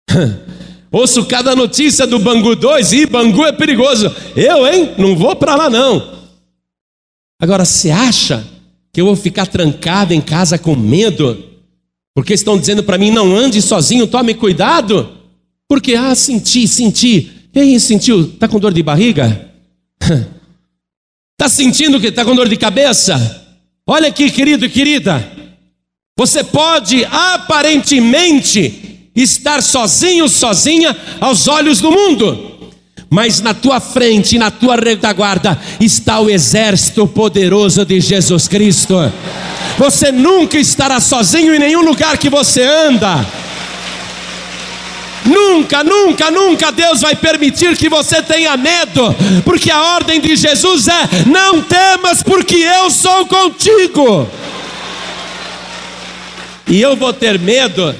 ouço 0.91 1.23
cada 1.25 1.55
notícia 1.55 2.07
do 2.07 2.17
Bangu 2.17 2.55
2 2.55 2.93
e 2.93 3.05
Bangu 3.05 3.45
é 3.45 3.51
perigoso. 3.51 4.11
Eu, 4.35 4.65
hein? 4.65 4.95
Não 4.97 5.15
vou 5.15 5.35
para 5.35 5.53
lá 5.53 5.69
não. 5.69 6.18
Agora, 7.39 7.63
você 7.63 7.89
acha 7.89 8.45
que 8.91 8.99
eu 8.99 9.05
vou 9.05 9.15
ficar 9.15 9.47
trancado 9.47 10.13
em 10.13 10.19
casa 10.19 10.57
com 10.57 10.75
medo? 10.75 11.45
Porque 12.13 12.33
estão 12.33 12.57
dizendo 12.57 12.83
para 12.83 12.97
mim, 12.97 13.11
não 13.11 13.33
ande 13.33 13.61
sozinho, 13.61 14.05
tome 14.05 14.33
cuidado? 14.33 15.17
Porque, 15.67 15.95
ah, 15.95 16.13
senti, 16.13 16.67
senti. 16.67 17.31
E 17.55 17.59
aí, 17.59 17.79
sentiu? 17.79 18.21
Está 18.21 18.47
com 18.47 18.59
dor 18.59 18.73
de 18.73 18.83
barriga? 18.83 19.49
Está 21.31 21.47
sentindo 21.47 21.99
que 21.99 22.07
está 22.07 22.25
com 22.25 22.35
dor 22.35 22.49
de 22.49 22.57
cabeça? 22.57 23.47
Olha 23.87 24.09
aqui, 24.09 24.29
querido 24.29 24.65
e 24.65 24.69
querida. 24.69 25.25
Você 26.17 26.43
pode 26.43 27.05
aparentemente 27.05 29.09
estar 29.15 29.63
sozinho, 29.63 30.27
sozinha 30.27 30.95
aos 31.21 31.47
olhos 31.47 31.79
do 31.79 31.89
mundo 31.89 32.48
mas 33.09 33.41
na 33.41 33.53
tua 33.53 33.79
frente, 33.79 34.37
na 34.37 34.51
tua 34.51 34.75
retaguarda, 34.75 35.59
está 35.79 36.19
o 36.19 36.29
exército 36.29 37.07
poderoso 37.07 37.83
de 37.83 37.99
Jesus 37.99 38.47
Cristo. 38.47 38.95
Você 39.77 40.11
nunca 40.11 40.57
estará 40.59 40.99
sozinho 40.99 41.55
em 41.55 41.59
nenhum 41.59 41.81
lugar 41.81 42.17
que 42.17 42.29
você 42.29 42.63
anda. 42.63 43.25
Nunca, 45.25 45.83
nunca, 45.83 46.31
nunca 46.31 46.71
Deus 46.71 47.01
vai 47.01 47.15
permitir 47.15 47.75
que 47.77 47.89
você 47.89 48.21
tenha 48.21 48.55
medo, 48.55 49.15
porque 49.43 49.69
a 49.69 49.95
ordem 49.95 50.19
de 50.19 50.35
Jesus 50.35 50.87
é: 50.87 51.25
não 51.27 51.61
temas, 51.61 52.23
porque 52.23 52.55
eu 52.55 52.89
sou 52.89 53.25
contigo. 53.25 54.27
E 56.67 56.81
eu 56.81 56.95
vou 56.95 57.11
ter 57.11 57.39
medo 57.39 57.95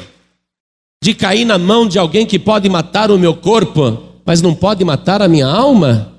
de 1.03 1.13
cair 1.13 1.45
na 1.45 1.57
mão 1.57 1.87
de 1.87 1.97
alguém 1.97 2.25
que 2.25 2.37
pode 2.37 2.69
matar 2.69 3.09
o 3.09 3.17
meu 3.17 3.33
corpo, 3.33 4.08
mas 4.29 4.43
não 4.43 4.53
pode 4.53 4.85
matar 4.85 5.23
a 5.23 5.27
minha 5.27 5.47
alma? 5.47 6.13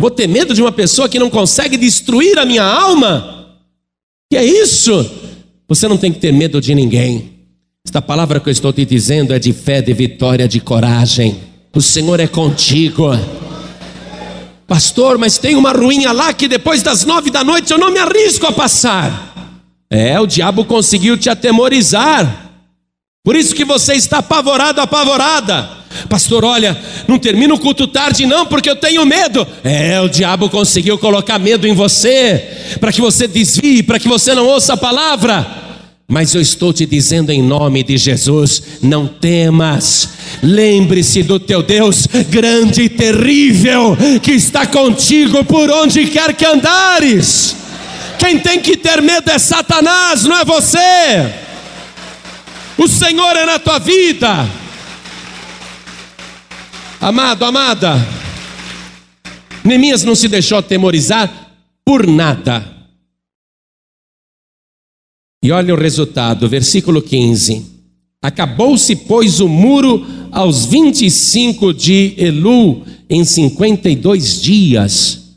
Vou 0.00 0.10
ter 0.10 0.26
medo 0.26 0.54
de 0.54 0.62
uma 0.62 0.72
pessoa 0.72 1.10
que 1.10 1.18
não 1.18 1.28
consegue 1.28 1.76
destruir 1.76 2.38
a 2.38 2.46
minha 2.46 2.64
alma? 2.64 3.58
Que 4.30 4.38
é 4.38 4.42
isso? 4.42 5.04
Você 5.68 5.86
não 5.86 5.98
tem 5.98 6.10
que 6.10 6.18
ter 6.18 6.32
medo 6.32 6.62
de 6.62 6.74
ninguém. 6.74 7.32
Esta 7.86 8.00
palavra 8.00 8.40
que 8.40 8.48
eu 8.48 8.50
estou 8.50 8.72
te 8.72 8.82
dizendo 8.86 9.34
é 9.34 9.38
de 9.38 9.52
fé, 9.52 9.82
de 9.82 9.92
vitória, 9.92 10.48
de 10.48 10.58
coragem. 10.58 11.38
O 11.74 11.82
Senhor 11.82 12.18
é 12.18 12.26
contigo. 12.26 13.10
Pastor, 14.66 15.18
mas 15.18 15.36
tem 15.36 15.56
uma 15.56 15.72
ruinha 15.72 16.12
lá 16.12 16.32
que 16.32 16.48
depois 16.48 16.82
das 16.82 17.04
nove 17.04 17.28
da 17.30 17.44
noite 17.44 17.72
eu 17.72 17.78
não 17.78 17.90
me 17.90 17.98
arrisco 17.98 18.46
a 18.46 18.52
passar. 18.52 19.52
É, 19.90 20.18
o 20.18 20.26
diabo 20.26 20.64
conseguiu 20.64 21.18
te 21.18 21.28
atemorizar. 21.28 22.52
Por 23.22 23.36
isso 23.36 23.54
que 23.54 23.66
você 23.66 23.92
está 23.92 24.20
apavorado, 24.20 24.80
apavorada. 24.80 25.83
Pastor, 26.08 26.44
olha, 26.44 26.76
não 27.06 27.18
termina 27.18 27.54
o 27.54 27.58
culto 27.58 27.86
tarde 27.86 28.26
não, 28.26 28.46
porque 28.46 28.68
eu 28.68 28.76
tenho 28.76 29.04
medo. 29.06 29.46
É, 29.62 30.00
o 30.00 30.08
diabo 30.08 30.48
conseguiu 30.48 30.98
colocar 30.98 31.38
medo 31.38 31.66
em 31.66 31.74
você, 31.74 32.42
para 32.80 32.92
que 32.92 33.00
você 33.00 33.26
desvie, 33.26 33.82
para 33.82 33.98
que 33.98 34.08
você 34.08 34.34
não 34.34 34.46
ouça 34.46 34.74
a 34.74 34.76
palavra. 34.76 35.62
Mas 36.06 36.34
eu 36.34 36.40
estou 36.40 36.72
te 36.72 36.84
dizendo 36.84 37.30
em 37.30 37.42
nome 37.42 37.82
de 37.82 37.96
Jesus: 37.96 38.62
não 38.82 39.06
temas, 39.06 40.10
lembre-se 40.42 41.22
do 41.22 41.40
teu 41.40 41.62
Deus 41.62 42.06
grande 42.28 42.82
e 42.82 42.88
terrível, 42.88 43.96
que 44.22 44.32
está 44.32 44.66
contigo 44.66 45.44
por 45.44 45.70
onde 45.70 46.06
quer 46.06 46.34
que 46.34 46.44
andares. 46.44 47.56
Quem 48.18 48.38
tem 48.38 48.60
que 48.60 48.76
ter 48.76 49.02
medo 49.02 49.30
é 49.30 49.38
Satanás, 49.38 50.24
não 50.24 50.38
é 50.38 50.44
você. 50.44 51.32
O 52.76 52.86
Senhor 52.86 53.36
é 53.36 53.46
na 53.46 53.58
tua 53.58 53.78
vida. 53.78 54.48
Amado, 57.04 57.44
amada, 57.44 57.96
Neemias 59.62 60.04
não 60.04 60.14
se 60.14 60.26
deixou 60.26 60.56
atemorizar 60.56 61.54
por 61.84 62.06
nada. 62.06 62.64
E 65.42 65.52
olha 65.52 65.74
o 65.74 65.78
resultado, 65.78 66.48
versículo 66.48 67.02
15. 67.02 67.62
Acabou-se, 68.22 68.96
pois, 68.96 69.38
o 69.38 69.46
muro 69.46 70.02
aos 70.32 70.64
25 70.64 71.74
de 71.74 72.14
Elu, 72.16 72.86
em 73.10 73.22
52 73.22 74.40
dias. 74.40 75.36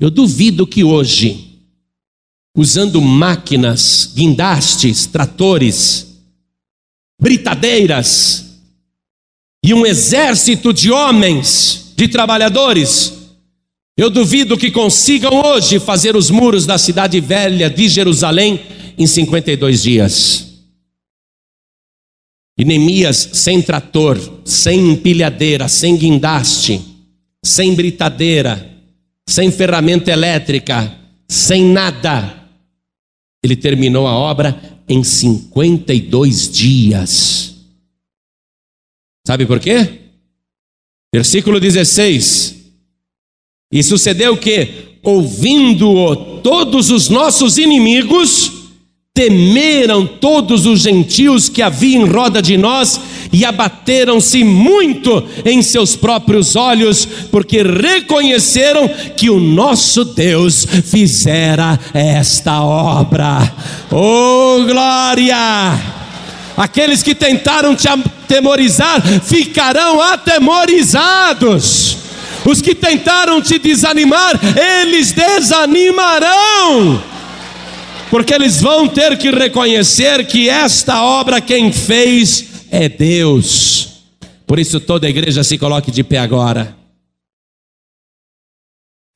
Eu 0.00 0.10
duvido 0.10 0.66
que 0.66 0.82
hoje, 0.82 1.60
usando 2.56 3.02
máquinas, 3.02 4.10
guindastes, 4.14 5.04
tratores, 5.04 6.18
britadeiras 7.20 8.47
e 9.68 9.74
um 9.74 9.84
exército 9.84 10.72
de 10.72 10.90
homens, 10.90 11.92
de 11.94 12.08
trabalhadores, 12.08 13.12
eu 13.98 14.08
duvido 14.08 14.56
que 14.56 14.70
consigam 14.70 15.42
hoje 15.44 15.78
fazer 15.78 16.16
os 16.16 16.30
muros 16.30 16.64
da 16.64 16.78
cidade 16.78 17.20
velha 17.20 17.68
de 17.68 17.86
Jerusalém 17.86 18.60
em 18.96 19.06
52 19.06 19.82
dias. 19.82 20.62
E 22.56 22.64
Neemias, 22.64 23.28
sem 23.34 23.60
trator, 23.60 24.18
sem 24.42 24.92
empilhadeira, 24.92 25.68
sem 25.68 25.98
guindaste, 25.98 26.80
sem 27.44 27.74
britadeira, 27.74 28.74
sem 29.28 29.50
ferramenta 29.50 30.10
elétrica, 30.10 30.98
sem 31.28 31.62
nada, 31.62 32.48
ele 33.44 33.54
terminou 33.54 34.06
a 34.06 34.16
obra 34.16 34.80
em 34.88 35.04
52 35.04 36.50
dias. 36.50 37.57
Sabe 39.28 39.44
por 39.44 39.60
quê? 39.60 39.86
Versículo 41.14 41.60
16. 41.60 42.64
E 43.70 43.82
sucedeu 43.82 44.38
que, 44.38 44.70
ouvindo-o 45.02 46.40
todos 46.40 46.90
os 46.90 47.10
nossos 47.10 47.58
inimigos, 47.58 48.50
temeram 49.12 50.06
todos 50.06 50.64
os 50.64 50.80
gentios 50.80 51.50
que 51.50 51.60
havia 51.60 51.98
em 51.98 52.06
roda 52.06 52.40
de 52.40 52.56
nós 52.56 52.98
e 53.30 53.44
abateram-se 53.44 54.42
muito 54.44 55.22
em 55.44 55.60
seus 55.60 55.94
próprios 55.94 56.56
olhos, 56.56 57.04
porque 57.30 57.62
reconheceram 57.62 58.88
que 59.14 59.28
o 59.28 59.38
nosso 59.38 60.06
Deus 60.06 60.64
fizera 60.64 61.78
esta 61.92 62.62
obra. 62.62 63.54
Oh, 63.92 64.64
glória! 64.64 65.97
Aqueles 66.58 67.02
que 67.02 67.14
tentaram 67.14 67.74
te 67.74 67.88
atemorizar 67.88 69.00
ficarão 69.22 70.02
atemorizados. 70.02 71.96
Os 72.44 72.60
que 72.60 72.74
tentaram 72.74 73.40
te 73.40 73.58
desanimar, 73.58 74.38
eles 74.56 75.12
desanimarão 75.12 77.00
porque 78.10 78.34
eles 78.34 78.60
vão 78.60 78.88
ter 78.88 79.16
que 79.18 79.30
reconhecer 79.30 80.26
que 80.26 80.48
esta 80.48 81.02
obra 81.02 81.40
quem 81.40 81.72
fez 81.72 82.66
é 82.70 82.88
Deus. 82.88 84.02
Por 84.46 84.58
isso 84.58 84.80
toda 84.80 85.06
a 85.06 85.10
igreja 85.10 85.44
se 85.44 85.58
coloque 85.58 85.90
de 85.90 86.02
pé 86.02 86.18
agora. 86.18 86.76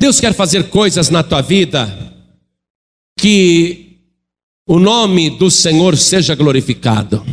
Deus 0.00 0.20
quer 0.20 0.34
fazer 0.34 0.68
coisas 0.68 1.08
na 1.10 1.22
tua 1.22 1.40
vida 1.40 2.12
que 3.18 3.91
o 4.66 4.78
nome 4.78 5.30
do 5.30 5.50
Senhor 5.50 5.96
seja 5.96 6.34
glorificado. 6.34 7.24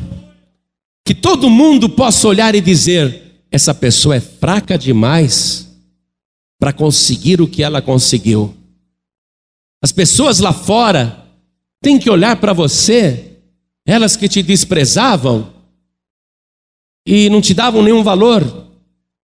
Que 1.05 1.13
todo 1.13 1.49
mundo 1.49 1.89
possa 1.89 2.27
olhar 2.27 2.55
e 2.55 2.61
dizer: 2.61 3.43
essa 3.51 3.73
pessoa 3.73 4.15
é 4.15 4.19
fraca 4.19 4.77
demais 4.77 5.67
para 6.59 6.73
conseguir 6.73 7.41
o 7.41 7.47
que 7.47 7.63
ela 7.63 7.81
conseguiu. 7.81 8.55
As 9.81 9.91
pessoas 9.91 10.39
lá 10.39 10.51
fora 10.51 11.25
tem 11.81 11.97
que 11.97 12.09
olhar 12.09 12.35
para 12.35 12.51
você, 12.51 13.37
elas 13.85 14.15
que 14.15 14.27
te 14.27 14.43
desprezavam 14.43 15.53
e 17.07 17.29
não 17.29 17.41
te 17.41 17.53
davam 17.53 17.81
nenhum 17.81 18.03
valor, 18.03 18.67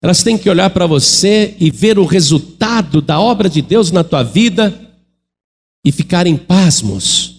elas 0.02 0.24
têm 0.24 0.38
que 0.38 0.50
olhar 0.50 0.70
para 0.72 0.88
você 0.88 1.56
e 1.60 1.70
ver 1.70 2.00
o 2.00 2.06
resultado 2.06 3.02
da 3.02 3.20
obra 3.20 3.48
de 3.50 3.62
Deus 3.62 3.92
na 3.92 4.04
tua 4.04 4.24
vida 4.24 4.90
e 5.86 5.92
ficarem 5.92 6.36
pasmos, 6.36 7.39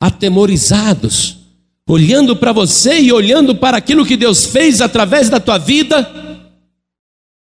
atemorizados, 0.00 1.36
olhando 1.86 2.34
para 2.34 2.52
você 2.52 2.98
e 3.00 3.12
olhando 3.12 3.54
para 3.54 3.76
aquilo 3.76 4.06
que 4.06 4.16
Deus 4.16 4.46
fez 4.46 4.80
através 4.80 5.28
da 5.28 5.38
tua 5.38 5.58
vida, 5.58 6.10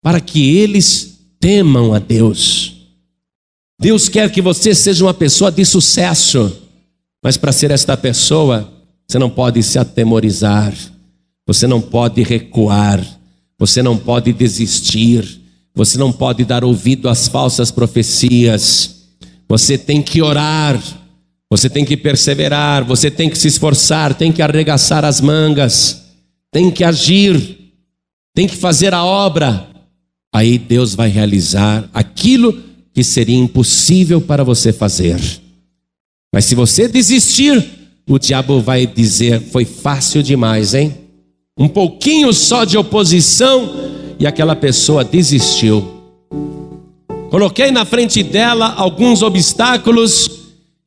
para 0.03 0.21
que 0.21 0.57
eles 0.57 1.19
temam 1.39 1.93
a 1.93 1.99
Deus. 1.99 2.75
Deus 3.79 4.09
quer 4.09 4.33
que 4.33 4.41
você 4.41 4.75
seja 4.75 5.05
uma 5.05 5.13
pessoa 5.13 5.53
de 5.53 5.65
sucesso. 5.65 6.63
Mas 7.23 7.37
para 7.37 7.53
ser 7.53 7.71
esta 7.71 7.97
pessoa, 7.97 8.73
você 9.07 9.19
não 9.19 9.29
pode 9.29 9.63
se 9.63 9.79
atemorizar, 9.79 10.73
você 11.47 11.67
não 11.67 11.81
pode 11.81 12.23
recuar, 12.23 13.05
você 13.59 13.83
não 13.83 13.99
pode 13.99 14.33
desistir, 14.33 15.41
você 15.75 15.99
não 15.99 16.13
pode 16.13 16.45
dar 16.45 16.65
ouvido 16.65 17.09
às 17.09 17.29
falsas 17.29 17.71
profecias. 17.71 19.09
Você 19.49 19.77
tem 19.77 20.03
que 20.03 20.23
orar, 20.23 20.81
você 21.51 21.71
tem 21.71 21.85
que 21.85 21.97
perseverar, 21.97 22.85
você 22.85 23.11
tem 23.11 23.31
que 23.31 23.39
se 23.39 23.49
esforçar, 23.49 24.15
tem 24.15 24.33
que 24.33 24.43
arregaçar 24.43 25.05
as 25.05 25.21
mangas, 25.21 26.05
tem 26.51 26.71
que 26.71 26.83
agir, 26.83 27.73
tem 28.35 28.47
que 28.47 28.57
fazer 28.57 28.93
a 28.93 29.05
obra. 29.05 29.69
Aí 30.35 30.59
Deus 30.59 30.95
vai 30.95 31.09
realizar 31.09 31.89
aquilo 31.95 32.63
que 32.93 33.05
seria 33.05 33.37
impossível 33.37 34.21
para 34.21 34.43
você 34.43 34.73
fazer. 34.73 35.21
Mas 36.35 36.45
se 36.47 36.55
você 36.55 36.89
desistir, 36.89 37.65
o 38.09 38.19
diabo 38.19 38.61
vai 38.61 38.87
dizer: 38.87 39.41
foi 39.41 39.65
fácil 39.65 40.23
demais, 40.23 40.75
hein? 40.75 40.95
Um 41.59 41.69
pouquinho 41.69 42.33
só 42.35 42.65
de 42.65 42.77
oposição 42.77 43.73
e 44.19 44.27
aquela 44.27 44.57
pessoa 44.57 45.05
desistiu. 45.05 45.95
Coloquei 47.31 47.71
na 47.71 47.85
frente 47.85 48.23
dela 48.23 48.75
alguns 48.77 49.23
obstáculos 49.23 50.36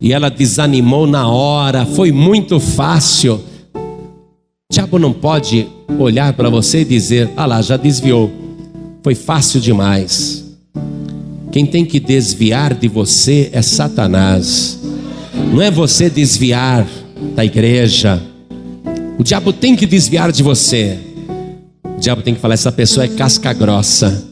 e 0.01 0.13
ela 0.13 0.29
desanimou 0.29 1.05
na 1.05 1.27
hora, 1.27 1.85
foi 1.85 2.11
muito 2.11 2.59
fácil. 2.59 3.43
O 3.75 4.73
diabo 4.73 4.97
não 4.97 5.11
pode 5.11 5.67
olhar 5.99 6.31
para 6.33 6.49
você 6.49 6.81
e 6.81 6.85
dizer: 6.85 7.29
ah 7.35 7.45
lá, 7.45 7.61
já 7.61 7.75
desviou, 7.75 8.31
foi 9.03 9.13
fácil 9.13 9.59
demais. 9.59 10.45
Quem 11.51 11.65
tem 11.65 11.83
que 11.83 11.99
desviar 11.99 12.73
de 12.73 12.87
você 12.87 13.49
é 13.51 13.61
Satanás. 13.61 14.79
Não 15.51 15.61
é 15.61 15.69
você 15.69 16.09
desviar 16.09 16.87
da 17.35 17.43
igreja. 17.43 18.21
O 19.17 19.23
diabo 19.23 19.51
tem 19.51 19.75
que 19.75 19.85
desviar 19.85 20.31
de 20.31 20.43
você. 20.43 20.97
O 21.83 21.99
diabo 21.99 22.21
tem 22.21 22.33
que 22.33 22.39
falar: 22.39 22.53
essa 22.53 22.71
pessoa 22.71 23.03
é 23.03 23.09
casca 23.09 23.51
grossa. 23.51 24.29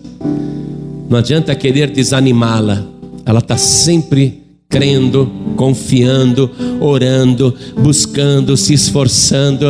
Não 1.09 1.17
adianta 1.17 1.53
querer 1.55 1.89
desanimá-la. 1.89 2.85
Ela 3.25 3.39
está 3.39 3.57
sempre 3.57 4.46
crendo, 4.69 5.31
confiando, 5.55 6.49
orando, 6.79 7.53
buscando, 7.77 8.57
se 8.57 8.73
esforçando. 8.73 9.65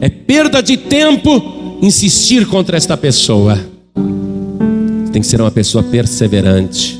é 0.00 0.08
perda 0.08 0.62
de 0.62 0.76
tempo 0.76 1.78
insistir 1.80 2.46
contra 2.46 2.76
esta 2.76 2.96
pessoa. 2.96 3.58
Tem 5.12 5.22
que 5.22 5.26
ser 5.26 5.40
uma 5.40 5.50
pessoa 5.50 5.82
perseverante. 5.82 6.98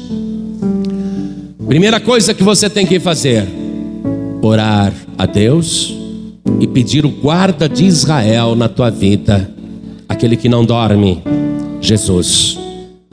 Primeira 1.66 1.99
coisa 1.99 2.33
que 2.33 2.43
você 2.43 2.71
tem 2.71 2.87
que 2.87 3.01
fazer: 3.01 3.47
orar 4.43 4.93
a 5.19 5.27
Deus 5.27 5.95
e 6.61 6.66
pedir 6.66 7.05
o 7.05 7.11
guarda 7.11 7.69
de 7.69 7.85
Israel 7.85 8.55
na 8.55 8.69
tua 8.69 8.91
vida, 8.91 9.51
aquele 10.09 10.37
que 10.37 10.49
não 10.49 10.65
dorme, 10.65 11.23
Jesus. 11.81 12.59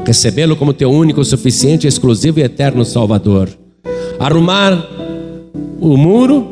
Recebê-lo 0.06 0.56
como 0.56 0.74
teu 0.74 0.92
único, 0.92 1.24
suficiente, 1.24 1.88
exclusivo 1.88 2.40
e 2.40 2.44
eterno 2.44 2.84
Salvador. 2.84 3.61
Arrumar 4.24 4.88
o 5.80 5.98
muro, 5.98 6.48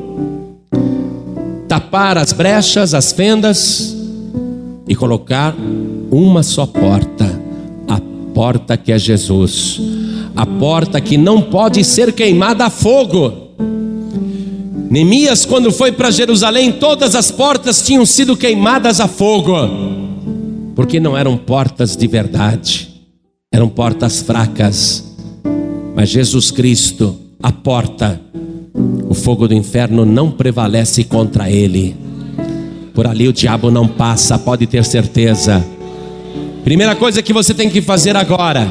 tapar 1.67 2.17
as 2.17 2.33
brechas, 2.33 2.93
as 2.93 3.11
fendas 3.11 3.95
e 4.87 4.95
colocar 4.95 5.55
uma 6.11 6.41
só 6.41 6.65
porta, 6.65 7.39
a 7.87 8.01
porta 8.33 8.75
que 8.75 8.91
é 8.91 8.97
Jesus, 8.97 9.79
a 10.35 10.45
porta 10.45 10.99
que 10.99 11.17
não 11.17 11.41
pode 11.41 11.83
ser 11.83 12.11
queimada 12.11 12.65
a 12.65 12.69
fogo 12.69 13.49
Neemias, 14.89 15.45
quando 15.45 15.71
foi 15.71 15.91
para 15.91 16.09
Jerusalém, 16.09 16.71
todas 16.71 17.13
as 17.13 17.29
portas 17.29 17.79
tinham 17.83 18.03
sido 18.07 18.35
queimadas 18.35 18.99
a 18.99 19.07
fogo, 19.07 19.53
porque 20.75 20.99
não 20.99 21.15
eram 21.15 21.37
portas 21.37 21.95
de 21.95 22.07
verdade, 22.07 22.89
eram 23.53 23.69
portas 23.69 24.23
fracas. 24.23 25.15
Mas 25.95 26.09
Jesus 26.09 26.49
Cristo, 26.49 27.15
a 27.41 27.51
porta, 27.51 28.19
o 29.07 29.13
fogo 29.13 29.47
do 29.47 29.53
inferno 29.53 30.05
não 30.05 30.29
prevalece 30.29 31.03
contra 31.03 31.49
ele. 31.49 31.95
Por 32.93 33.07
ali 33.07 33.27
o 33.27 33.33
diabo 33.33 33.71
não 33.71 33.87
passa, 33.87 34.37
pode 34.37 34.67
ter 34.67 34.83
certeza. 34.83 35.65
Primeira 36.63 36.95
coisa 36.95 37.21
que 37.21 37.31
você 37.31 37.53
tem 37.53 37.69
que 37.69 37.81
fazer 37.81 38.15
agora: 38.15 38.67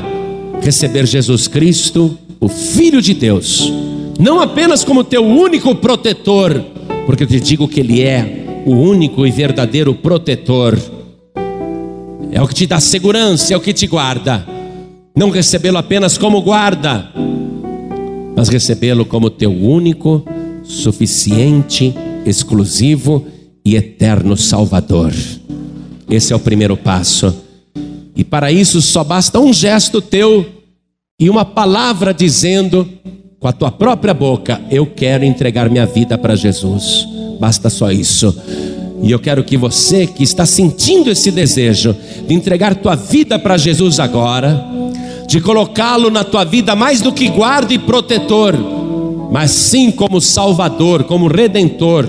receber 0.61 1.07
Jesus 1.07 1.49
Cristo, 1.49 2.17
o 2.39 2.49
Filho 2.49 3.01
de 3.01 3.15
Deus 3.15 3.73
não 4.19 4.41
apenas 4.41 4.85
como 4.85 5.05
teu 5.05 5.25
único 5.25 5.75
protetor, 5.77 6.61
porque 7.07 7.23
eu 7.23 7.27
te 7.27 7.41
digo 7.41 7.69
que 7.69 7.81
Ele 7.81 8.03
é 8.03 8.63
o 8.67 8.73
único 8.73 9.27
e 9.27 9.31
verdadeiro 9.31 9.95
protetor, 9.95 10.77
é 12.31 12.43
o 12.43 12.47
que 12.47 12.55
te 12.55 12.67
dá 12.67 12.81
segurança, 12.81 13.55
é 13.55 13.57
o 13.57 13.61
que 13.61 13.73
te 13.73 13.87
guarda. 13.87 14.47
Não 15.17 15.31
recebê-lo 15.31 15.79
apenas 15.79 16.19
como 16.19 16.43
guarda, 16.43 17.11
mas 18.39 18.49
recebê-lo 18.51 19.05
como 19.05 19.31
teu 19.31 19.51
único, 19.51 20.25
suficiente, 20.63 21.93
exclusivo 22.25 23.27
e 23.65 23.75
eterno 23.75 24.37
Salvador. 24.37 25.13
Esse 26.09 26.33
é 26.33 26.37
o 26.37 26.39
primeiro 26.39 26.77
passo. 26.77 27.35
E 28.15 28.23
para 28.23 28.53
isso 28.53 28.81
só 28.81 29.03
basta 29.03 29.41
um 29.41 29.53
gesto 29.53 30.01
teu 30.01 30.47
e 31.19 31.29
uma 31.29 31.45
palavra 31.45 32.15
dizendo 32.15 32.89
com 33.41 33.49
a 33.49 33.53
tua 33.53 33.73
própria 33.73 34.15
boca, 34.15 34.61
eu 34.71 34.87
quero 34.87 35.25
entregar 35.25 35.69
minha 35.69 35.87
vida 35.87 36.17
para 36.17 36.37
Jesus. 36.37 37.09
Basta 37.41 37.69
só 37.69 37.91
isso. 37.91 38.41
E 39.03 39.11
eu 39.11 39.19
quero 39.19 39.43
que 39.43 39.57
você 39.57 40.07
que 40.07 40.23
está 40.23 40.47
sentindo 40.47 41.11
esse 41.11 41.33
desejo 41.33 41.93
de 42.29 42.35
entregar 42.35 42.77
tua 42.77 42.95
vida 42.95 43.37
para 43.37 43.57
Jesus 43.57 43.99
agora, 43.99 44.65
de 45.29 45.43
colocá-lo 45.43 46.11
na 46.11 46.25
tua 46.25 46.43
vida 46.43 46.75
mais 46.75 47.03
do 47.03 47.13
que 47.13 47.29
guarda 47.29 47.75
e 47.75 47.79
protetor, 47.79 48.55
mas 49.31 49.51
sim 49.51 49.91
como 49.91 50.23
Salvador, 50.23 51.05
como 51.05 51.29
Redentor. 51.29 52.09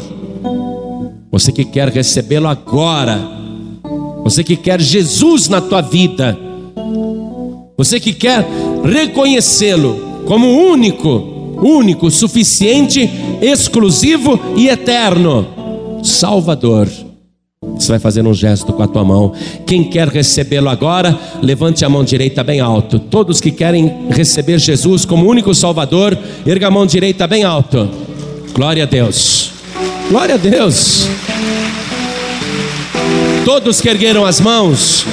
Você 1.30 1.52
que 1.52 1.66
quer 1.66 1.90
recebê-lo 1.90 2.48
agora, 2.48 3.20
você 4.24 4.42
que 4.42 4.56
quer 4.56 4.80
Jesus 4.80 5.50
na 5.50 5.60
tua 5.60 5.82
vida, 5.82 6.40
você 7.78 8.00
que 8.00 8.14
quer 8.14 8.48
reconhecê-lo 8.86 10.24
como 10.26 10.48
único, 10.48 11.58
único, 11.62 12.10
suficiente, 12.10 13.10
exclusivo 13.42 14.40
e 14.56 14.70
eterno 14.70 15.46
Salvador. 16.02 16.88
Você 17.80 17.94
vai 17.94 18.00
fazer 18.00 18.28
um 18.28 18.34
gesto 18.34 18.74
com 18.74 18.84
a 18.84 18.88
tua 18.88 19.06
mão. 19.06 19.32
Quem 19.66 19.86
quer 19.86 20.10
recebê-lo 20.10 20.68
agora, 20.68 21.18
levante 21.42 21.86
a 21.86 21.90
mão 21.90 22.04
direita 22.04 22.44
bem 22.44 22.60
alto. 22.60 23.00
Todos 23.00 23.40
que 23.40 23.52
querem 23.52 24.08
receber 24.10 24.60
Jesus 24.60 25.06
como 25.06 25.26
único 25.26 25.56
Salvador, 25.56 26.18
erga 26.46 26.68
a 26.68 26.72
mão 26.72 26.86
direita 26.86 27.26
bem 27.26 27.46
alto. 27.46 27.90
Glória 28.54 28.84
a 28.84 28.86
Deus. 28.86 29.52
Glória 30.10 30.36
a 30.36 30.38
Deus. 30.38 31.08
Todos 33.46 33.80
que 33.80 33.88
ergueram 33.88 34.26
as 34.26 34.42
mãos, 34.42 35.06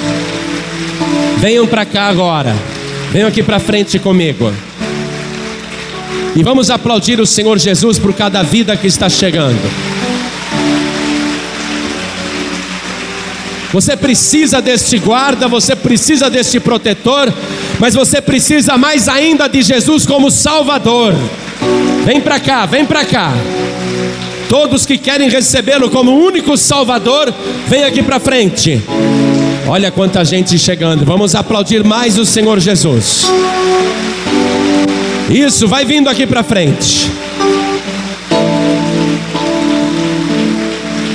venham 1.39 1.65
para 1.65 1.85
cá 1.85 2.07
agora. 2.07 2.53
Venham 3.11 3.29
aqui 3.29 3.41
para 3.41 3.59
frente 3.59 3.97
comigo. 3.97 4.51
E 6.35 6.43
vamos 6.43 6.69
aplaudir 6.69 7.19
o 7.21 7.25
Senhor 7.25 7.57
Jesus 7.57 7.97
por 7.97 8.13
cada 8.13 8.43
vida 8.43 8.75
que 8.75 8.85
está 8.85 9.07
chegando. 9.07 9.86
Você 13.71 13.97
precisa 13.97 14.61
deste 14.61 14.97
guarda, 14.97 15.47
você 15.47 15.75
precisa 15.75 16.29
deste 16.29 16.59
protetor, 16.59 17.31
mas 17.79 17.93
você 17.93 18.21
precisa 18.21 18.77
mais 18.77 19.09
ainda 19.09 19.47
de 19.47 19.61
Jesus 19.61 20.05
como 20.05 20.31
Salvador. 20.31 21.13
Vem 22.05 22.21
para 22.21 22.39
cá, 22.39 22.65
vem 22.65 22.85
para 22.85 23.03
cá. 23.03 23.33
Todos 24.47 24.85
que 24.85 24.97
querem 24.97 25.29
recebê-lo 25.29 25.89
como 25.89 26.17
único 26.17 26.55
Salvador, 26.55 27.33
vem 27.67 27.83
aqui 27.83 28.01
para 28.01 28.19
frente. 28.19 28.81
Olha 29.67 29.91
quanta 29.91 30.23
gente 30.23 30.57
chegando. 30.57 31.03
Vamos 31.03 31.35
aplaudir 31.35 31.83
mais 31.83 32.17
o 32.17 32.25
Senhor 32.25 32.57
Jesus. 32.59 33.25
Isso, 35.29 35.67
vai 35.67 35.83
vindo 35.83 36.07
aqui 36.07 36.25
para 36.25 36.41
frente. 36.41 37.11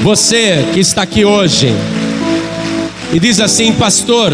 Você 0.03 0.67
que 0.75 0.81
está 0.81 1.03
aqui 1.03 1.25
hoje 1.25 1.75
e 3.13 3.21
diz 3.21 3.41
assim, 3.41 3.73
pastor, 3.73 4.33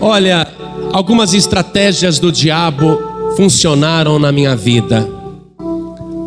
olha, 0.00 0.46
algumas 0.92 1.32
estratégias 1.32 2.18
do 2.18 2.32
diabo 2.32 2.98
funcionaram 3.36 4.18
na 4.18 4.32
minha 4.32 4.56
vida. 4.56 5.08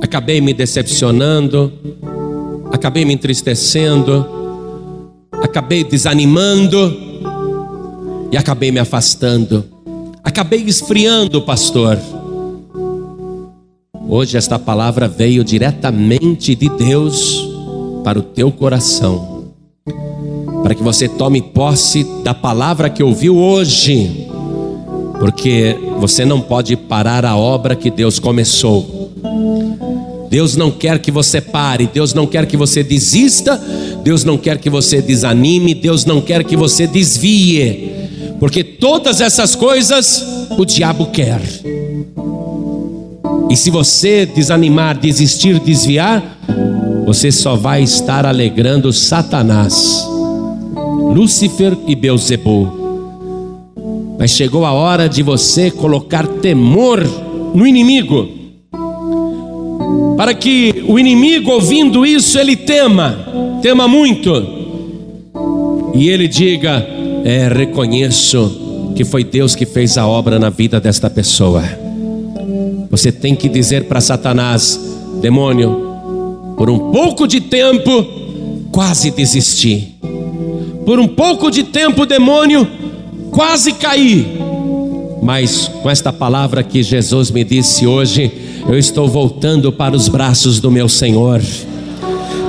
Acabei 0.02 0.40
me 0.40 0.54
decepcionando, 0.54 1.72
acabei 2.72 3.04
me 3.04 3.14
entristecendo, 3.14 4.26
acabei 5.44 5.84
desanimando 5.84 6.98
e 8.32 8.38
acabei 8.38 8.72
me 8.72 8.80
afastando. 8.80 9.66
Acabei 10.24 10.64
esfriando, 10.64 11.42
pastor. 11.42 12.00
Hoje 14.08 14.38
esta 14.38 14.58
palavra 14.58 15.08
veio 15.08 15.44
diretamente 15.44 16.56
de 16.56 16.70
Deus 16.70 17.48
para 18.04 18.20
o 18.20 18.22
teu 18.22 18.52
coração, 18.52 19.31
para 20.64 20.76
que 20.76 20.84
você 20.84 21.08
tome 21.08 21.42
posse 21.42 22.06
da 22.24 22.34
palavra 22.34 22.90
que 22.90 23.04
ouviu 23.04 23.38
hoje, 23.38 24.28
porque 25.20 25.78
você 26.00 26.26
não 26.26 26.42
pode 26.42 26.76
parar 26.76 27.26
a 27.26 27.36
obra 27.36 27.76
que 27.76 27.90
Deus 27.90 28.20
começou. 28.20 29.12
Deus 30.30 30.56
não 30.56 30.72
quer 30.72 31.00
que 31.00 31.12
você 31.12 31.42
pare, 31.42 31.90
Deus 31.94 32.14
não 32.14 32.26
quer 32.26 32.46
que 32.46 32.56
você 32.56 32.84
desista, 32.84 33.62
Deus 34.04 34.24
não 34.24 34.38
quer 34.38 34.58
que 34.58 34.70
você 34.70 35.02
desanime, 35.02 35.74
Deus 35.74 36.06
não 36.06 36.22
quer 36.22 36.44
que 36.44 36.56
você 36.56 36.88
desvie 36.88 38.02
porque 38.42 38.64
todas 38.64 39.22
essas 39.22 39.56
coisas 39.56 40.26
o 40.58 40.66
diabo 40.66 41.12
quer. 41.12 41.40
E 43.52 43.56
se 43.56 43.70
você 43.70 44.26
desanimar, 44.26 44.98
desistir, 44.98 45.60
desviar, 45.60 46.40
você 47.06 47.32
só 47.32 47.56
vai 47.56 47.84
estar 47.84 48.26
alegrando 48.26 48.92
Satanás, 48.92 50.08
Lúcifer 51.14 51.78
e 51.88 51.96
Beuzebu. 51.96 52.82
Mas 54.18 54.32
chegou 54.32 54.66
a 54.66 54.72
hora 54.72 55.10
de 55.10 55.22
você 55.22 55.70
colocar 55.70 56.26
temor 56.28 57.04
no 57.54 57.68
inimigo, 57.68 58.30
para 60.16 60.34
que 60.34 60.84
o 60.88 60.98
inimigo, 60.98 61.52
ouvindo 61.52 62.06
isso, 62.06 62.40
ele 62.40 62.56
tema, 62.56 63.60
tema 63.62 63.88
muito, 63.88 64.32
e 65.94 66.08
ele 66.08 66.28
diga: 66.28 66.86
é, 67.26 67.48
reconheço 67.48 68.94
que 68.96 69.04
foi 69.04 69.24
Deus 69.24 69.56
que 69.56 69.66
fez 69.66 69.98
a 69.98 70.08
obra 70.08 70.38
na 70.40 70.50
vida 70.50 70.80
desta 70.80 71.10
pessoa. 71.10 71.64
Você 72.90 73.12
tem 73.12 73.36
que 73.36 73.50
dizer 73.50 73.86
para 73.86 74.00
Satanás: 74.00 74.80
demônio, 75.22 76.56
por 76.58 76.70
um 76.70 76.92
pouco 76.92 77.28
de 77.28 77.42
tempo, 77.42 78.06
quase 78.72 79.12
desisti. 79.12 79.96
Por 80.86 81.00
um 81.00 81.08
pouco 81.08 81.52
de 81.52 81.64
tempo, 81.64 82.06
demônio, 82.06 82.68
quase 83.32 83.74
caí. 83.74 84.40
Mas 85.22 85.70
com 85.82 85.90
esta 85.90 86.12
palavra 86.12 86.64
que 86.64 86.82
Jesus 86.82 87.30
me 87.30 87.44
disse 87.44 87.86
hoje, 87.86 88.32
eu 88.68 88.78
estou 88.78 89.08
voltando 89.08 89.72
para 89.72 89.96
os 89.96 90.08
braços 90.08 90.60
do 90.60 90.72
meu 90.72 90.90
Senhor. 90.90 91.42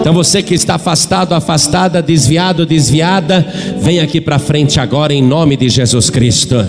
Então 0.01 0.13
você 0.13 0.43
que 0.43 0.55
está 0.55 0.77
afastado, 0.77 1.35
afastada, 1.35 2.03
desviado, 2.03 2.67
desviada, 2.67 3.47
vem 3.79 4.01
aqui 4.01 4.21
para 4.21 4.39
frente 4.39 4.81
agora 4.81 5.13
em 5.13 5.23
nome 5.23 5.57
de 5.57 5.69
Jesus 5.69 6.11
Cristo. 6.11 6.67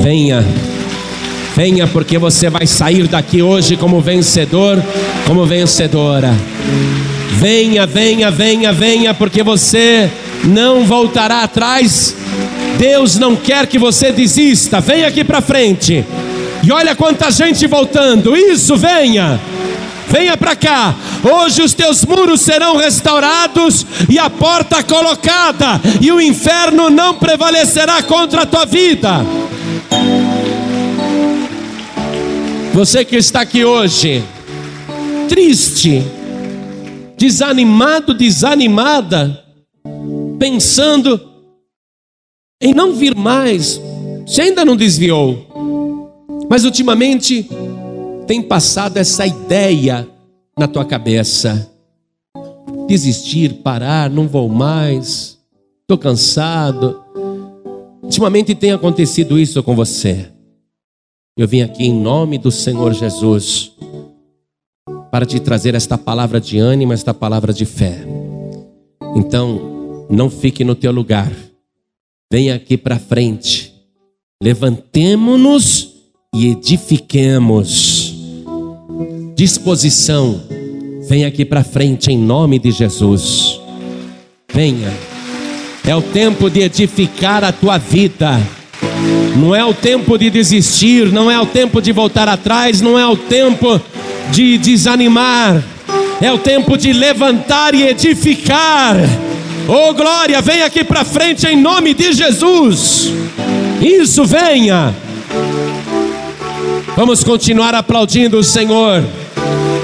Venha. 0.00 0.44
Venha 1.56 1.88
porque 1.88 2.18
você 2.18 2.48
vai 2.48 2.66
sair 2.66 3.08
daqui 3.08 3.42
hoje 3.42 3.76
como 3.76 4.00
vencedor, 4.00 4.80
como 5.26 5.44
vencedora. 5.44 6.32
Venha, 7.32 7.84
venha, 7.86 8.30
venha, 8.30 8.72
venha, 8.72 9.12
porque 9.14 9.42
você 9.42 10.08
não 10.48 10.84
voltará 10.84 11.42
atrás. 11.42 12.14
Deus 12.78 13.18
não 13.18 13.36
quer 13.36 13.66
que 13.66 13.78
você 13.78 14.10
desista. 14.10 14.80
Venha 14.80 15.06
aqui 15.06 15.22
para 15.22 15.40
frente. 15.40 16.04
E 16.62 16.72
olha 16.72 16.96
quanta 16.96 17.30
gente 17.30 17.66
voltando. 17.66 18.36
Isso, 18.36 18.76
venha. 18.76 19.38
Venha 20.08 20.36
para 20.36 20.56
cá. 20.56 20.94
Hoje 21.22 21.62
os 21.62 21.74
teus 21.74 22.04
muros 22.04 22.40
serão 22.40 22.76
restaurados 22.76 23.84
e 24.08 24.18
a 24.18 24.30
porta 24.30 24.82
colocada, 24.82 25.80
e 26.00 26.10
o 26.10 26.20
inferno 26.20 26.88
não 26.88 27.14
prevalecerá 27.14 28.02
contra 28.02 28.42
a 28.42 28.46
tua 28.46 28.64
vida. 28.64 29.20
Você 32.72 33.04
que 33.04 33.16
está 33.16 33.42
aqui 33.42 33.64
hoje, 33.64 34.24
triste, 35.28 36.02
desanimado, 37.18 38.14
desanimada, 38.14 39.44
pensando 40.38 41.20
em 42.60 42.72
não 42.72 42.92
vir 42.92 43.14
mais, 43.14 43.80
você 44.26 44.42
ainda 44.42 44.64
não 44.64 44.76
desviou, 44.76 45.46
mas 46.48 46.64
ultimamente 46.64 47.48
tem 48.26 48.42
passado 48.42 48.96
essa 48.96 49.26
ideia 49.26 50.08
na 50.56 50.68
tua 50.68 50.84
cabeça: 50.84 51.70
desistir, 52.86 53.54
parar, 53.62 54.10
não 54.10 54.28
vou 54.28 54.48
mais, 54.48 55.38
estou 55.82 55.98
cansado. 55.98 57.02
Ultimamente 58.02 58.54
tem 58.54 58.72
acontecido 58.72 59.38
isso 59.38 59.62
com 59.62 59.74
você. 59.76 60.28
Eu 61.36 61.46
vim 61.46 61.60
aqui 61.60 61.84
em 61.84 61.92
nome 61.92 62.38
do 62.38 62.50
Senhor 62.50 62.92
Jesus 62.92 63.72
para 65.10 65.26
te 65.26 65.38
trazer 65.38 65.74
esta 65.74 65.96
palavra 65.96 66.40
de 66.40 66.58
ânimo, 66.58 66.92
esta 66.92 67.14
palavra 67.14 67.52
de 67.52 67.64
fé. 67.64 68.04
Então, 69.14 69.77
não 70.08 70.30
fique 70.30 70.64
no 70.64 70.74
teu 70.74 70.92
lugar. 70.92 71.30
Venha 72.30 72.54
aqui 72.54 72.76
para 72.76 72.98
frente. 72.98 73.72
Levantemo-nos 74.42 75.94
e 76.34 76.48
edifiquemos. 76.48 78.14
Disposição. 79.34 80.40
Venha 81.08 81.28
aqui 81.28 81.44
para 81.44 81.64
frente 81.64 82.12
em 82.12 82.18
nome 82.18 82.58
de 82.58 82.70
Jesus. 82.70 83.60
Venha. 84.52 84.92
É 85.86 85.96
o 85.96 86.02
tempo 86.02 86.50
de 86.50 86.60
edificar 86.60 87.42
a 87.44 87.52
tua 87.52 87.78
vida. 87.78 88.38
Não 89.36 89.54
é 89.54 89.64
o 89.64 89.72
tempo 89.72 90.18
de 90.18 90.28
desistir, 90.28 91.10
não 91.12 91.30
é 91.30 91.40
o 91.40 91.46
tempo 91.46 91.80
de 91.80 91.92
voltar 91.92 92.28
atrás, 92.28 92.80
não 92.80 92.98
é 92.98 93.06
o 93.06 93.16
tempo 93.16 93.80
de 94.30 94.58
desanimar, 94.58 95.64
é 96.20 96.30
o 96.32 96.38
tempo 96.38 96.76
de 96.76 96.92
levantar 96.92 97.74
e 97.74 97.84
edificar. 97.84 98.96
Oh 99.70 99.92
glória, 99.92 100.40
venha 100.40 100.64
aqui 100.64 100.82
para 100.82 101.04
frente 101.04 101.46
em 101.46 101.54
nome 101.54 101.92
de 101.92 102.14
Jesus. 102.14 103.12
Isso, 103.82 104.24
venha. 104.24 104.96
Vamos 106.96 107.22
continuar 107.22 107.74
aplaudindo 107.74 108.38
o 108.38 108.42
Senhor. 108.42 109.04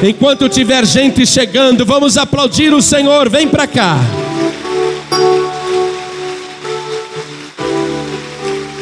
Enquanto 0.02 0.48
tiver 0.48 0.86
gente 0.86 1.27
chegando, 1.27 1.85
vamos 1.85 2.16
aplaudir 2.16 2.73
o 2.73 2.81
Senhor. 2.81 3.28
Vem 3.28 3.47
para 3.47 3.66
cá. 3.66 3.98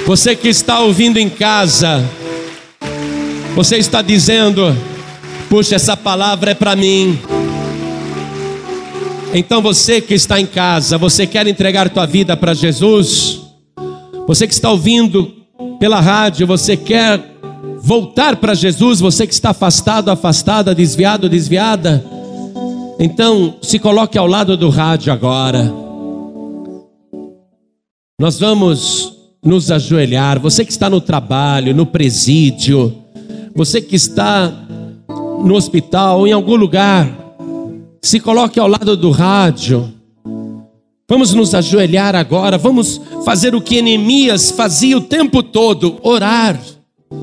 Você 0.06 0.36
que 0.36 0.48
está 0.48 0.78
ouvindo 0.78 1.18
em 1.18 1.28
casa, 1.28 2.08
você 3.56 3.76
está 3.76 4.02
dizendo: 4.02 4.76
puxa, 5.50 5.74
essa 5.74 5.96
palavra 5.96 6.52
é 6.52 6.54
para 6.54 6.76
mim. 6.76 7.18
Então 9.34 9.62
você 9.62 9.98
que 9.98 10.12
está 10.12 10.38
em 10.38 10.44
casa, 10.44 10.98
você 10.98 11.26
quer 11.26 11.46
entregar 11.46 11.88
tua 11.88 12.04
vida 12.04 12.36
para 12.36 12.52
Jesus? 12.52 13.40
Você 14.26 14.46
que 14.46 14.52
está 14.52 14.70
ouvindo 14.70 15.32
pela 15.80 16.00
rádio, 16.00 16.46
você 16.46 16.76
quer 16.76 17.18
voltar 17.80 18.36
para 18.36 18.52
Jesus? 18.52 19.00
Você 19.00 19.26
que 19.26 19.32
está 19.32 19.50
afastado, 19.50 20.10
afastada, 20.10 20.74
desviado, 20.74 21.30
desviada? 21.30 22.04
Então 23.00 23.56
se 23.62 23.78
coloque 23.78 24.18
ao 24.18 24.26
lado 24.26 24.54
do 24.54 24.68
rádio 24.68 25.10
agora. 25.10 25.72
Nós 28.20 28.38
vamos 28.38 29.16
nos 29.42 29.70
ajoelhar, 29.70 30.38
você 30.38 30.62
que 30.62 30.70
está 30.70 30.90
no 30.90 31.00
trabalho, 31.00 31.74
no 31.74 31.86
presídio, 31.86 32.94
você 33.54 33.80
que 33.80 33.96
está 33.96 34.52
no 35.42 35.54
hospital 35.54 36.26
em 36.26 36.32
algum 36.32 36.54
lugar, 36.54 37.21
se 38.02 38.18
coloque 38.18 38.58
ao 38.58 38.66
lado 38.66 38.96
do 38.96 39.10
rádio. 39.10 39.92
Vamos 41.08 41.32
nos 41.32 41.54
ajoelhar 41.54 42.16
agora, 42.16 42.58
vamos 42.58 43.00
fazer 43.24 43.54
o 43.54 43.60
que 43.60 43.80
Neemias 43.80 44.50
fazia 44.50 44.98
o 44.98 45.00
tempo 45.00 45.42
todo: 45.42 46.00
orar. 46.02 46.60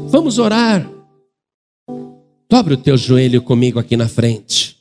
Vamos 0.07 0.39
orar. 0.39 0.89
Dobre 2.49 2.75
o 2.75 2.77
teu 2.77 2.97
joelho 2.97 3.41
comigo 3.41 3.77
aqui 3.77 3.97
na 3.97 4.07
frente. 4.07 4.77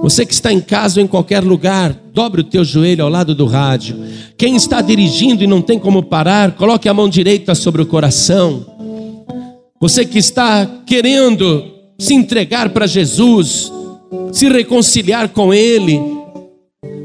Você 0.00 0.24
que 0.24 0.32
está 0.32 0.52
em 0.52 0.60
casa 0.60 1.00
ou 1.00 1.04
em 1.04 1.08
qualquer 1.08 1.42
lugar, 1.42 1.92
dobre 2.14 2.40
o 2.40 2.44
teu 2.44 2.64
joelho 2.64 3.04
ao 3.04 3.10
lado 3.10 3.34
do 3.34 3.46
rádio. 3.46 3.96
Quem 4.36 4.54
está 4.54 4.80
dirigindo 4.80 5.42
e 5.42 5.46
não 5.46 5.60
tem 5.60 5.78
como 5.78 6.04
parar, 6.04 6.52
coloque 6.52 6.88
a 6.88 6.94
mão 6.94 7.08
direita 7.08 7.54
sobre 7.54 7.82
o 7.82 7.86
coração. 7.86 8.64
Você 9.80 10.04
que 10.04 10.18
está 10.18 10.66
querendo 10.86 11.64
se 11.98 12.14
entregar 12.14 12.70
para 12.70 12.86
Jesus, 12.86 13.72
se 14.32 14.48
reconciliar 14.48 15.28
com 15.28 15.52
Ele. 15.52 16.00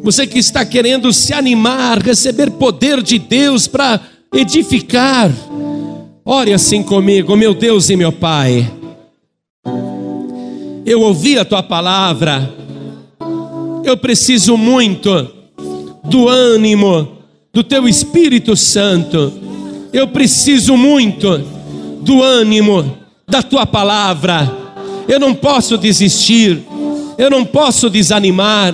Você 0.04 0.28
que 0.28 0.40
está 0.40 0.66
querendo 0.66 1.12
se 1.14 1.34
animar, 1.34 2.00
receber 2.00 2.52
poder 2.52 3.02
de 3.02 3.18
Deus 3.18 3.68
para 3.68 4.00
edificar. 4.34 5.32
Ore 6.26 6.54
assim 6.54 6.84
comigo, 6.84 7.36
meu 7.36 7.54
Deus 7.54 7.90
e 7.90 7.96
meu 7.96 8.12
Pai. 8.12 8.72
Eu 10.86 11.02
ouvi 11.02 11.40
a 11.40 11.46
tua 11.46 11.64
palavra 11.64 12.64
eu 13.84 13.98
preciso 13.98 14.56
muito 14.58 15.30
do 16.06 16.30
ânimo 16.30 17.18
do 17.54 17.64
teu 17.64 17.88
Espírito 17.88 18.56
Santo. 18.56 19.34
Eu 19.92 20.08
preciso 20.08 20.78
muito 20.78 21.38
do 22.02 22.24
ânimo 22.24 22.98
da 23.28 23.44
tua 23.44 23.66
palavra. 23.66 24.50
Eu 25.08 25.20
não 25.20 25.34
posso 25.34 25.78
desistir. 25.78 26.64
Eu 27.18 27.30
não 27.30 27.46
posso 27.46 27.90
desanimar. 27.90 28.74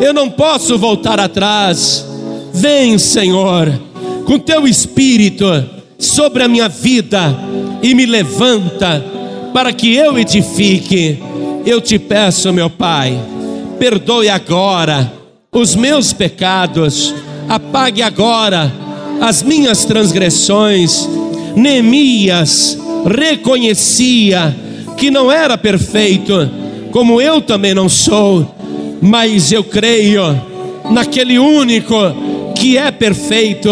Eu 0.00 0.12
não 0.12 0.30
posso 0.30 0.78
voltar 0.78 1.20
atrás. 1.20 2.04
Vem, 2.52 2.98
Senhor, 2.98 3.72
com 4.24 4.38
teu 4.38 4.66
espírito 4.66 5.44
sobre 5.98 6.42
a 6.42 6.48
minha 6.48 6.68
vida 6.68 7.34
e 7.82 7.94
me 7.94 8.06
levanta 8.06 9.04
para 9.52 9.72
que 9.72 9.94
eu 9.94 10.18
edifique. 10.18 11.18
Eu 11.64 11.80
te 11.80 11.98
peço, 11.98 12.52
meu 12.52 12.68
Pai 12.68 13.18
perdoe 13.78 14.28
agora 14.28 15.12
os 15.52 15.74
meus 15.74 16.12
pecados, 16.12 17.14
apague 17.48 18.02
agora 18.02 18.72
as 19.20 19.42
minhas 19.42 19.84
transgressões. 19.84 21.08
Neemias 21.54 22.78
reconhecia 23.06 24.56
que 24.96 25.10
não 25.10 25.30
era 25.30 25.56
perfeito, 25.56 26.50
como 26.94 27.20
eu 27.20 27.40
também 27.42 27.74
não 27.74 27.88
sou, 27.88 28.54
mas 29.02 29.50
eu 29.50 29.64
creio 29.64 30.22
naquele 30.92 31.40
único 31.40 31.92
que 32.54 32.78
é 32.78 32.88
perfeito, 32.92 33.68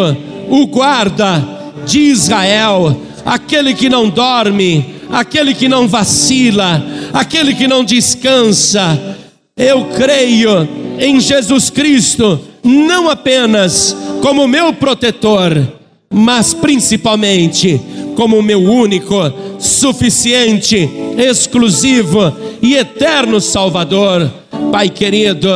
o 0.51 0.67
guarda 0.67 1.41
de 1.87 2.01
Israel, 2.01 3.01
aquele 3.25 3.75
que 3.75 3.89
não 3.89 4.09
dorme, 4.09 4.97
aquele 5.09 5.55
que 5.55 5.69
não 5.69 5.87
vacila, 5.87 6.85
aquele 7.13 7.55
que 7.55 7.69
não 7.69 7.85
descansa, 7.85 9.17
eu 9.57 9.85
creio 9.95 10.69
em 10.99 11.21
Jesus 11.21 11.71
Cristo, 11.71 12.41
não 12.65 13.09
apenas 13.09 13.97
como 14.21 14.49
meu 14.49 14.73
protetor, 14.73 15.65
mas 16.13 16.53
principalmente 16.53 17.81
como 18.15 18.43
meu 18.43 18.63
único, 18.63 19.15
suficiente, 19.59 20.89
exclusivo 21.19 22.33
e 22.61 22.75
eterno 22.75 23.41
Salvador. 23.41 24.31
Pai 24.71 24.89
querido, 24.89 25.49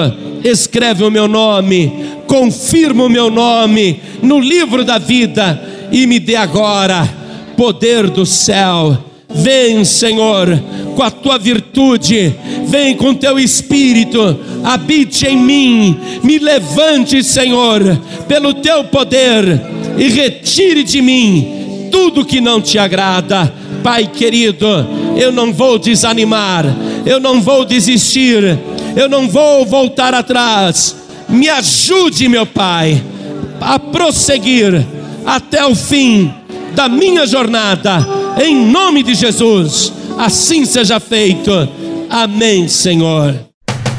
escreve 0.45 1.05
o 1.05 1.11
meu 1.11 1.27
nome, 1.27 1.93
confirma 2.27 3.05
o 3.05 3.09
meu 3.09 3.31
nome 3.31 4.01
no 4.23 4.39
livro 4.39 4.85
da 4.85 4.99
vida 4.99 5.62
e 5.91 6.07
me 6.07 6.19
dê 6.19 6.37
agora 6.37 7.09
poder 7.57 8.09
do 8.09 8.27
céu. 8.27 8.97
Vem, 9.28 9.85
Senhor, 9.85 10.49
com 10.95 11.03
a 11.03 11.11
tua 11.11 11.39
virtude, 11.39 12.35
Vem 12.66 12.97
com 12.97 13.15
teu 13.15 13.39
espírito, 13.39 14.37
habite 14.65 15.24
em 15.24 15.37
mim, 15.37 15.97
me 16.23 16.39
levante, 16.39 17.23
Senhor, 17.23 17.81
pelo 18.27 18.55
teu 18.55 18.83
poder 18.85 19.45
e 19.97 20.09
retire 20.09 20.83
de 20.83 21.01
mim 21.01 21.65
tudo 21.90 22.24
que 22.24 22.40
não 22.40 22.60
te 22.60 22.78
agrada. 22.78 23.52
Pai 23.82 24.06
querido, 24.06 24.66
eu 25.16 25.30
não 25.30 25.52
vou 25.52 25.78
desanimar, 25.78 26.64
eu 27.04 27.20
não 27.20 27.40
vou 27.40 27.64
desistir, 27.64 28.58
eu 28.96 29.08
não 29.08 29.28
vou 29.28 29.64
voltar 29.64 30.14
atrás. 30.14 30.96
Me 31.28 31.48
ajude, 31.48 32.28
meu 32.28 32.46
Pai, 32.46 33.02
a 33.60 33.78
prosseguir 33.78 34.84
até 35.24 35.64
o 35.66 35.74
fim 35.74 36.32
da 36.74 36.88
minha 36.88 37.26
jornada, 37.26 38.06
em 38.42 38.54
nome 38.66 39.02
de 39.02 39.14
Jesus. 39.14 39.92
Assim 40.18 40.64
seja 40.64 41.00
feito. 41.00 41.50
Amém, 42.08 42.68
Senhor. 42.68 43.45